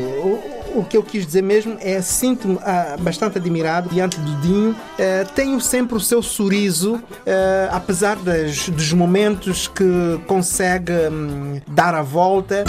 O, 0.76 0.84
que 0.84 0.96
eu 0.96 1.04
quis 1.04 1.26
dizer 1.26 1.42
mesmo 1.42 1.78
é 1.80 2.02
sinto-me 2.02 2.58
ah, 2.62 2.96
bastante 3.00 3.38
admirado 3.38 3.90
diante 3.90 4.20
do 4.20 4.36
Dinho. 4.42 4.76
Eh, 4.98 5.24
tenho 5.36 5.60
sempre 5.60 5.96
o 5.96 6.00
seu 6.00 6.22
sorriso, 6.22 7.02
eh, 7.26 7.70
apesar 7.72 8.16
das, 8.18 8.70
dos 8.70 8.94
momentos 8.94 9.68
que 9.68 10.20
consegue 10.28 10.94
hum, 11.12 11.60
dar 11.68 11.94
a 11.94 12.02
volta. 12.02 12.64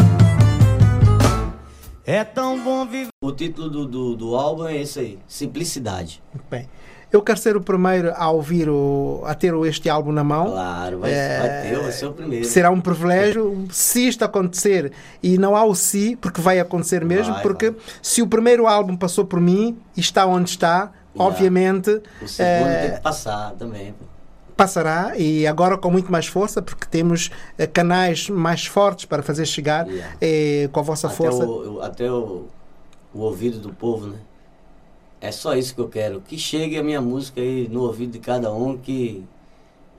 É 2.05 2.25
tão 2.25 2.59
bom 2.63 2.87
viver. 2.87 3.11
O 3.23 3.33
título 3.33 3.69
do, 3.69 3.87
do, 3.87 4.17
do 4.17 4.35
álbum 4.35 4.67
é 4.67 4.77
esse 4.77 4.99
aí, 4.99 5.19
Simplicidade. 5.29 6.23
Bem, 6.51 6.69
eu 7.13 7.21
quero 7.23 7.39
ser 7.39 7.57
o 7.57 7.61
primeiro 7.61 8.13
a 8.15 8.31
ouvir, 8.31 8.69
o, 8.69 9.23
a 9.27 9.35
ter 9.35 9.53
este 9.67 9.89
álbum 9.89 10.13
na 10.13 10.23
mão. 10.25 10.47
Claro, 10.51 10.99
vai, 11.01 11.13
É, 11.13 11.39
vai 11.39 11.63
ter, 11.71 11.79
vai 11.83 11.93
ser 11.93 12.07
o 12.07 12.13
primeiro. 12.13 12.45
Será 12.45 12.71
um 12.71 12.81
privilégio 12.81 13.67
se 13.71 14.07
isto 14.09 14.25
acontecer. 14.25 14.93
E 15.23 15.37
não 15.39 15.57
há 15.57 15.65
o 15.65 15.75
se, 15.75 16.17
porque 16.17 16.41
vai 16.41 16.61
acontecer 16.61 17.05
mesmo. 17.05 17.33
Vai, 17.35 17.43
porque 17.43 17.71
vai. 17.71 17.81
se 18.03 18.23
o 18.23 18.27
primeiro 18.27 18.67
álbum 18.67 18.97
passou 18.97 19.25
por 19.25 19.41
mim 19.41 19.77
e 19.97 20.01
está 20.01 20.25
onde 20.27 20.51
está, 20.51 20.93
obviamente 21.19 21.91
O 22.23 22.29
segundo 22.29 22.69
eh, 22.69 22.87
tem 22.89 22.95
que 22.97 23.01
passar 23.03 23.53
também. 23.59 23.95
passará. 24.57 25.13
E 25.17 25.47
agora 25.47 25.77
com 25.79 25.91
muito 25.91 26.13
mais 26.13 26.27
força, 26.27 26.61
porque 26.63 26.87
temos 26.87 27.31
eh, 27.59 27.67
canais 27.67 28.29
mais 28.29 28.67
fortes 28.67 29.05
para 29.07 29.23
fazer 29.23 29.47
chegar 29.47 29.87
Yeah. 29.89 30.15
eh, 30.21 30.69
com 30.71 30.81
a 30.81 30.83
vossa 30.83 31.07
Até, 31.09 31.17
força. 31.17 31.45
o- 31.47 31.81
até 31.83 32.11
o, 32.11 32.45
o 33.13 33.21
ouvido 33.21 33.59
do 33.59 33.73
povo, 33.73 34.07
né? 34.09 34.17
É 35.21 35.31
só 35.31 35.55
isso 35.55 35.75
que 35.75 35.81
eu 35.81 35.89
quero. 35.89 36.21
Que 36.21 36.39
chegue 36.39 36.79
a 36.79 36.83
minha 36.83 37.01
música 37.01 37.41
aí 37.41 37.69
no 37.69 37.83
ouvido 37.83 38.13
de 38.13 38.19
cada 38.19 38.53
um 38.53 38.77
que, 38.79 39.23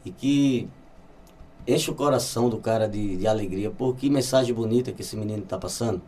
e 0.03 0.11
que 0.11 0.67
enche 1.67 1.91
o 1.91 1.95
coração 1.95 2.49
do 2.49 2.57
cara 2.57 2.87
de, 2.87 3.17
de 3.17 3.27
alegria. 3.27 3.69
Pô, 3.69 3.93
que 3.93 4.09
mensagem 4.09 4.53
bonita 4.53 4.91
que 4.91 5.01
esse 5.01 5.15
menino 5.15 5.43
tá 5.43 5.57
passando. 5.57 6.01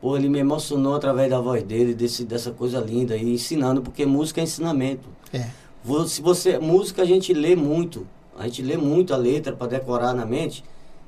Pô, 0.00 0.16
ele 0.16 0.28
me 0.28 0.40
emocionou 0.40 0.96
através 0.96 1.30
da 1.30 1.40
voz 1.40 1.62
dele, 1.62 1.94
desse, 1.94 2.24
dessa 2.24 2.50
coisa 2.50 2.80
linda 2.80 3.14
aí, 3.14 3.32
ensinando, 3.32 3.80
porque 3.80 4.04
música 4.04 4.40
é 4.40 4.44
ensinamento. 4.44 5.08
É. 5.32 5.48
Se 6.08 6.20
você, 6.20 6.58
música 6.58 7.02
a 7.02 7.04
gente 7.04 7.32
lê 7.32 7.54
muito, 7.54 8.06
a 8.36 8.44
gente 8.44 8.62
lê 8.62 8.76
muito 8.76 9.14
a 9.14 9.16
letra 9.16 9.54
para 9.54 9.68
decorar 9.68 10.12
na 10.12 10.26
mente. 10.26 10.64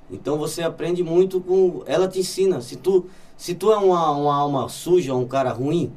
Então 0.08 0.38
você 0.38 0.62
aprende 0.62 1.02
muito 1.02 1.40
com, 1.40 1.82
ela 1.86 2.06
te 2.06 2.20
ensina. 2.20 2.60
Se 2.60 2.76
tu, 2.76 3.06
se 3.36 3.54
tu 3.54 3.72
é 3.72 3.76
uma, 3.76 4.10
uma 4.12 4.36
alma 4.36 4.68
suja, 4.68 5.12
um 5.14 5.26
cara 5.26 5.50
ruim, 5.52 5.92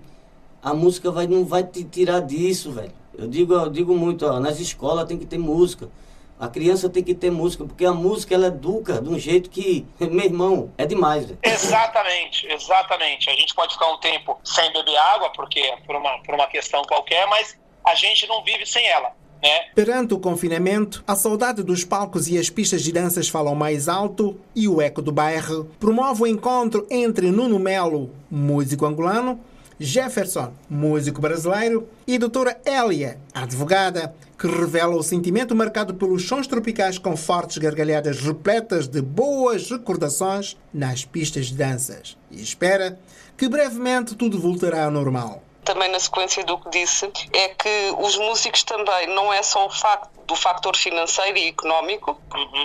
a 0.62 0.74
música 0.74 1.12
vai 1.12 1.28
não 1.28 1.46
vai 1.46 1.64
te 1.64 1.84
tirar 1.84 2.22
disso, 2.22 2.72
velho. 2.72 2.94
Eu 3.18 3.28
digo, 3.28 3.54
eu 3.54 3.70
digo 3.70 3.96
muito, 3.96 4.26
ó, 4.26 4.40
nas 4.40 4.60
escolas 4.60 5.08
tem 5.08 5.18
que 5.18 5.26
ter 5.26 5.38
música. 5.38 5.90
A 6.40 6.48
criança 6.48 6.88
tem 6.88 7.04
que 7.04 7.16
ter 7.16 7.32
música, 7.32 7.66
porque 7.66 7.84
a 7.84 7.92
música 7.92 8.36
ela 8.36 8.48
educa 8.48 9.02
de 9.02 9.10
um 9.10 9.18
jeito 9.18 9.50
que, 9.50 9.88
meu 10.00 10.26
irmão, 10.26 10.72
é 10.78 10.86
demais, 10.86 11.26
velho. 11.26 11.40
Exatamente, 11.42 12.46
exatamente. 12.48 13.30
A 13.30 13.34
gente 13.34 13.56
pode 13.56 13.74
ficar 13.74 13.92
um 13.92 13.98
tempo 13.98 14.40
sem 14.44 14.72
beber 14.72 14.98
água, 14.98 15.32
porque 15.32 15.74
por 15.86 15.96
uma, 15.96 16.20
por 16.20 16.36
uma 16.36 16.46
questão 16.48 16.84
qualquer, 16.84 17.26
mas 17.28 17.58
a 17.84 17.96
gente 17.96 18.28
não 18.28 18.44
vive 18.44 18.68
sem 18.68 18.86
ela, 18.88 19.12
né? 19.42 19.70
Perante 19.74 20.14
o 20.14 20.20
confinamento, 20.20 21.04
a 21.08 21.16
saudade 21.16 21.64
dos 21.64 21.84
palcos 21.84 22.28
e 22.28 22.38
as 22.38 22.52
pistas 22.52 22.84
de 22.84 22.92
danças 22.92 23.30
falam 23.30 23.56
mais 23.56 23.88
alto 23.88 24.40
e 24.56 24.68
o 24.68 24.80
eco 24.80 25.02
do 25.02 25.12
bairro 25.12 25.66
promove 25.80 26.24
o 26.24 26.28
encontro 26.28 26.86
entre 26.92 27.32
Nuno 27.32 27.58
Melo, 27.58 28.14
músico 28.30 28.86
angolano, 28.86 29.40
Jefferson, 29.80 30.54
músico 30.68 31.22
brasileiro, 31.22 31.88
e 32.08 32.18
doutora 32.18 32.60
Elia, 32.66 33.20
advogada, 33.34 34.14
que 34.38 34.48
revela 34.48 34.96
o 34.96 35.04
sentimento 35.04 35.56
marcado 35.56 35.94
pelos 35.94 36.28
sons 36.28 36.48
tropicais 36.48 36.98
com 36.98 37.16
fortes 37.16 37.58
gargalhadas 37.58 38.20
repletas 38.20 38.88
de 38.88 39.02
boas 39.02 39.70
recordações 39.70 40.58
nas 40.74 41.06
pistas 41.06 41.48
de 41.48 41.56
danças. 41.56 42.18
E 42.32 42.42
espera 42.42 42.98
que 43.38 43.48
brevemente 43.48 44.16
tudo 44.16 44.40
voltará 44.40 44.86
ao 44.86 44.92
normal. 44.92 45.44
Também 45.68 45.90
na 45.90 46.00
sequência 46.00 46.44
do 46.46 46.58
que 46.58 46.70
disse, 46.70 47.12
é 47.34 47.50
que 47.50 47.94
os 48.00 48.16
músicos 48.18 48.64
também 48.64 49.08
não 49.08 49.34
é 49.34 49.44
só 49.44 49.66
o 49.66 49.70
facto 49.70 50.10
do 50.26 50.34
factor 50.36 50.76
financeiro 50.78 51.38
e 51.38 51.50
económico 51.50 52.18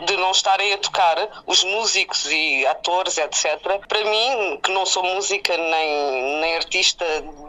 de 0.06 0.16
não 0.16 0.30
estarem 0.30 0.72
a 0.72 0.78
tocar, 0.78 1.16
os 1.46 1.62
músicos 1.64 2.24
e 2.26 2.64
atores, 2.66 3.18
etc. 3.18 3.60
Para 3.88 4.04
mim, 4.04 4.58
que 4.62 4.70
não 4.70 4.86
sou 4.86 5.02
música 5.02 5.56
nem, 5.56 6.40
nem 6.40 6.56
artista 6.56 7.04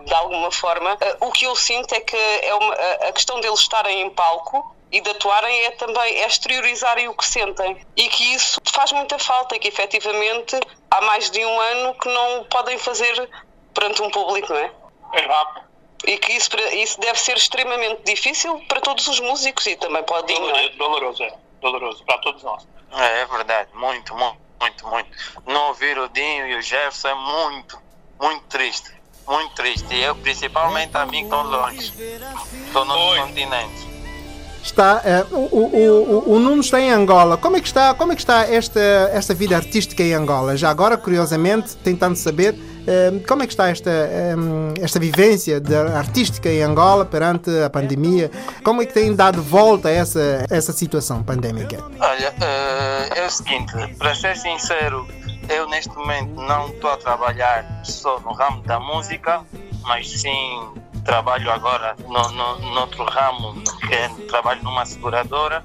de 0.05 0.13
alguma 0.13 0.51
forma, 0.51 0.97
eh, 0.99 1.17
o 1.21 1.31
que 1.31 1.45
eu 1.45 1.55
sinto 1.55 1.93
é 1.93 1.99
que 1.99 2.15
é 2.17 2.53
uma, 2.55 2.73
a- 2.73 3.09
a 3.09 3.11
questão 3.13 3.39
deles 3.39 3.59
estarem 3.59 4.01
em 4.01 4.09
palco 4.09 4.75
e 4.91 5.01
de 5.01 5.09
atuarem 5.09 5.65
é 5.65 5.71
também 5.71 6.21
é 6.21 6.27
exteriorizarem 6.27 7.07
o 7.09 7.15
que 7.15 7.25
sentem. 7.25 7.77
E 7.95 8.07
que 8.09 8.33
isso 8.35 8.59
faz 8.71 8.91
muita 8.91 9.17
falta, 9.19 9.55
e 9.55 9.59
que 9.59 9.67
efetivamente 9.67 10.59
há 10.91 11.01
mais 11.01 11.29
de 11.31 11.43
um 11.45 11.59
ano 11.59 11.93
que 11.95 12.09
não 12.09 12.43
podem 12.45 12.77
fazer 12.77 13.29
perante 13.73 14.01
um 14.03 14.09
público, 14.11 14.53
não 14.53 14.59
é? 14.59 14.71
Exato. 15.13 15.61
E 16.05 16.17
que 16.17 16.33
isso, 16.33 16.49
isso 16.73 16.99
deve 16.99 17.17
ser 17.17 17.37
extremamente 17.37 18.01
difícil 18.03 18.59
para 18.67 18.81
todos 18.81 19.07
os 19.07 19.19
músicos 19.21 19.65
e 19.67 19.75
também 19.77 20.03
para 20.03 20.19
o 20.19 20.23
Dinho, 20.23 20.41
não 20.41 20.55
é? 20.57 20.69
Doloroso, 20.69 21.23
é. 21.23 21.33
Doloroso 21.61 22.03
para 22.03 22.17
todos 22.17 22.43
nós. 22.43 22.67
É, 22.91 23.21
é 23.21 23.25
verdade, 23.25 23.69
muito, 23.73 24.13
muito, 24.13 24.37
muito, 24.59 24.87
muito. 24.87 25.09
Não 25.47 25.69
ouvir 25.69 25.97
o 25.97 26.09
Dinho 26.09 26.47
e 26.47 26.55
o 26.55 26.61
Jefferson 26.61 27.07
é 27.07 27.15
muito, 27.15 27.79
muito 28.21 28.43
triste. 28.49 28.91
Muito 29.25 29.55
triste. 29.55 29.93
E 29.93 30.03
eu, 30.03 30.15
principalmente, 30.15 30.95
a 30.97 31.05
mim, 31.05 31.23
estou 31.23 31.43
longe. 31.43 31.93
Estou 32.67 32.83
no 32.83 32.93
Oi. 32.93 33.19
continente. 33.19 33.93
Está, 34.61 35.01
eh, 35.05 35.25
o, 35.31 35.37
o, 35.37 36.23
o, 36.29 36.35
o 36.35 36.39
Nuno 36.39 36.61
está 36.61 36.79
em 36.79 36.89
Angola. 36.89 37.37
Como 37.37 37.57
é 37.57 37.61
que 37.61 37.67
está, 37.67 37.93
como 37.93 38.11
é 38.11 38.15
que 38.15 38.21
está 38.21 38.45
esta, 38.45 38.79
esta 39.13 39.33
vida 39.33 39.55
artística 39.55 40.03
em 40.03 40.13
Angola? 40.13 40.55
Já 40.55 40.69
agora, 40.69 40.97
curiosamente, 40.97 41.75
tentando 41.77 42.15
saber 42.15 42.55
como 43.27 43.43
é 43.43 43.47
que 43.47 43.53
está 43.53 43.69
esta, 43.69 43.91
esta 44.81 44.99
vivência 44.99 45.61
artística 45.95 46.49
em 46.49 46.61
Angola 46.61 47.05
perante 47.05 47.49
a 47.63 47.69
pandemia? 47.69 48.29
Como 48.63 48.81
é 48.81 48.85
que 48.85 48.93
tem 48.93 49.15
dado 49.15 49.41
volta 49.41 49.89
a 49.89 49.91
essa, 49.91 50.45
essa 50.49 50.73
situação 50.73 51.23
pandémica? 51.23 51.83
Olha, 51.99 52.33
eh, 52.41 53.09
é 53.19 53.25
o 53.25 53.29
seguinte, 53.29 53.73
para 53.97 54.13
ser 54.15 54.35
sincero, 54.37 55.07
eu 55.49 55.67
neste 55.69 55.95
momento 55.95 56.35
não 56.35 56.67
estou 56.67 56.91
a 56.91 56.97
trabalhar 56.97 57.81
só 57.83 58.19
no 58.19 58.33
ramo 58.33 58.61
da 58.63 58.79
música, 58.79 59.41
mas 59.83 60.09
sim 60.09 60.73
trabalho 61.03 61.51
agora 61.51 61.95
no, 62.07 62.31
no, 62.31 62.59
no 62.59 62.81
outro 62.81 63.03
ramo, 63.05 63.61
que 63.87 63.93
é 63.93 64.09
trabalho 64.27 64.63
numa 64.63 64.85
seguradora 64.85 65.63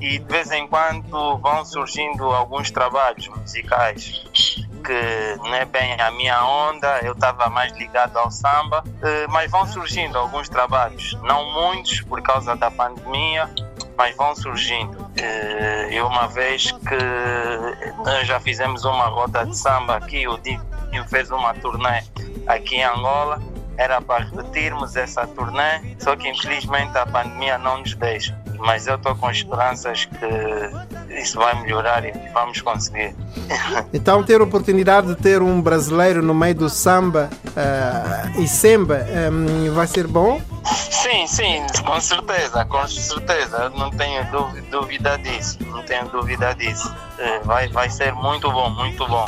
e 0.00 0.18
de 0.18 0.32
vez 0.32 0.50
em 0.50 0.66
quando 0.68 1.38
vão 1.38 1.64
surgindo 1.64 2.24
alguns 2.24 2.70
trabalhos 2.70 3.28
musicais 3.28 4.55
que 4.86 5.36
não 5.38 5.54
é 5.54 5.64
bem 5.64 6.00
a 6.00 6.10
minha 6.12 6.44
onda, 6.46 7.00
eu 7.02 7.12
estava 7.12 7.48
mais 7.50 7.72
ligado 7.72 8.16
ao 8.16 8.30
samba, 8.30 8.84
eh, 9.02 9.26
mas 9.28 9.50
vão 9.50 9.66
surgindo 9.66 10.16
alguns 10.16 10.48
trabalhos, 10.48 11.18
não 11.22 11.44
muitos 11.52 12.00
por 12.02 12.22
causa 12.22 12.54
da 12.54 12.70
pandemia, 12.70 13.50
mas 13.96 14.14
vão 14.16 14.34
surgindo. 14.36 15.10
Eh, 15.16 15.88
E 15.90 16.00
uma 16.00 16.26
vez 16.28 16.70
que 16.70 17.94
nós 18.04 18.26
já 18.26 18.38
fizemos 18.38 18.84
uma 18.84 19.06
roda 19.06 19.44
de 19.46 19.56
samba 19.56 19.96
aqui, 19.96 20.28
o 20.28 20.36
Dinho 20.38 20.60
fez 21.08 21.30
uma 21.30 21.54
turnê 21.54 22.02
aqui 22.46 22.76
em 22.76 22.84
Angola, 22.84 23.40
era 23.78 24.00
para 24.00 24.24
repetirmos 24.24 24.96
essa 24.96 25.26
turnê, 25.26 25.96
só 25.98 26.14
que 26.16 26.28
infelizmente 26.28 26.96
a 26.96 27.06
pandemia 27.06 27.58
não 27.58 27.78
nos 27.78 27.94
deixa. 27.94 28.36
Mas 28.58 28.86
eu 28.86 28.96
estou 28.96 29.14
com 29.16 29.30
esperanças 29.30 30.04
que 30.06 31.14
isso 31.20 31.38
vai 31.38 31.60
melhorar 31.62 32.04
e 32.04 32.12
vamos 32.32 32.60
conseguir. 32.60 33.14
Então, 33.92 34.22
ter 34.22 34.40
a 34.40 34.44
oportunidade 34.44 35.06
de 35.08 35.14
ter 35.16 35.40
um 35.42 35.60
brasileiro 35.60 36.22
no 36.22 36.34
meio 36.34 36.54
do 36.54 36.68
samba 36.68 37.30
eh, 37.56 38.40
e 38.40 38.48
semba 38.48 38.96
eh, 39.08 39.30
vai 39.72 39.86
ser 39.86 40.06
bom? 40.06 40.40
Sim, 40.64 41.26
sim, 41.26 41.62
com 41.84 42.00
certeza, 42.00 42.64
com 42.64 42.86
certeza. 42.88 43.70
Não 43.70 43.90
tenho 43.90 44.24
dúvida, 44.30 44.66
dúvida 44.70 45.18
disso. 45.18 45.58
Não 45.66 45.82
tenho 45.82 46.06
dúvida 46.08 46.54
disso. 46.54 46.92
Eh, 47.18 47.40
Vai, 47.44 47.68
vai 47.68 47.88
ser 47.88 48.12
muito 48.12 48.50
bom, 48.50 48.68
muito 48.70 49.06
bom. 49.06 49.26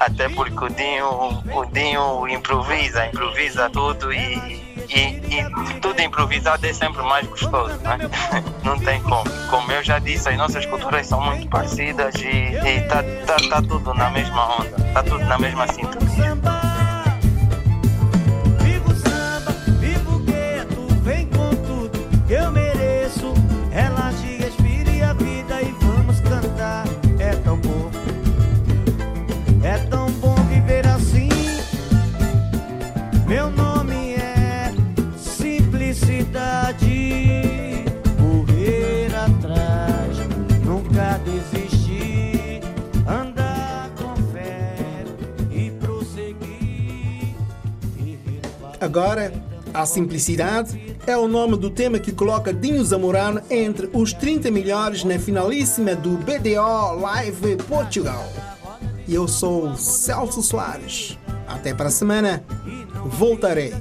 Até 0.00 0.28
porque 0.28 0.64
o 0.64 0.68
Dinho, 0.68 1.42
o 1.54 1.64
Dinho 1.66 2.28
improvisa, 2.28 3.06
improvisa 3.06 3.68
tudo 3.70 4.12
e, 4.12 4.65
e, 4.88 5.38
e 5.38 5.80
tudo 5.80 6.00
improvisado 6.00 6.66
é 6.66 6.72
sempre 6.72 7.02
mais 7.02 7.26
gostoso, 7.26 7.76
né? 7.78 7.98
Não 8.64 8.78
tem 8.78 9.00
como. 9.02 9.24
Como 9.50 9.72
eu 9.72 9.82
já 9.82 9.98
disse, 9.98 10.28
as 10.28 10.36
nossas 10.36 10.66
culturas 10.66 11.06
são 11.06 11.20
muito 11.20 11.48
parecidas 11.48 12.14
e, 12.16 12.26
e 12.26 12.80
tá, 12.88 13.02
tá, 13.48 13.62
tudo 13.62 13.94
na 13.94 14.10
mesma 14.10 14.56
onda, 14.56 14.76
tá 14.92 15.02
tudo 15.02 15.24
na 15.24 15.38
mesma 15.38 15.66
sintonia. 15.68 16.55
Agora, 48.96 49.30
a 49.74 49.84
simplicidade 49.84 50.96
é 51.06 51.14
o 51.14 51.28
nome 51.28 51.58
do 51.58 51.68
tema 51.68 51.98
que 51.98 52.12
coloca 52.12 52.50
Dinho 52.50 52.82
Zamorano 52.82 53.42
entre 53.50 53.90
os 53.92 54.14
30 54.14 54.50
melhores 54.50 55.04
na 55.04 55.18
finalíssima 55.18 55.94
do 55.94 56.16
BDO 56.16 56.98
Live 56.98 57.56
Portugal. 57.68 58.24
Eu 59.06 59.28
sou 59.28 59.76
Celso 59.76 60.40
Soares. 60.42 61.18
Até 61.46 61.74
para 61.74 61.88
a 61.88 61.90
semana. 61.90 62.42
Voltarei. 63.04 63.74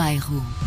Bairro. 0.00 0.59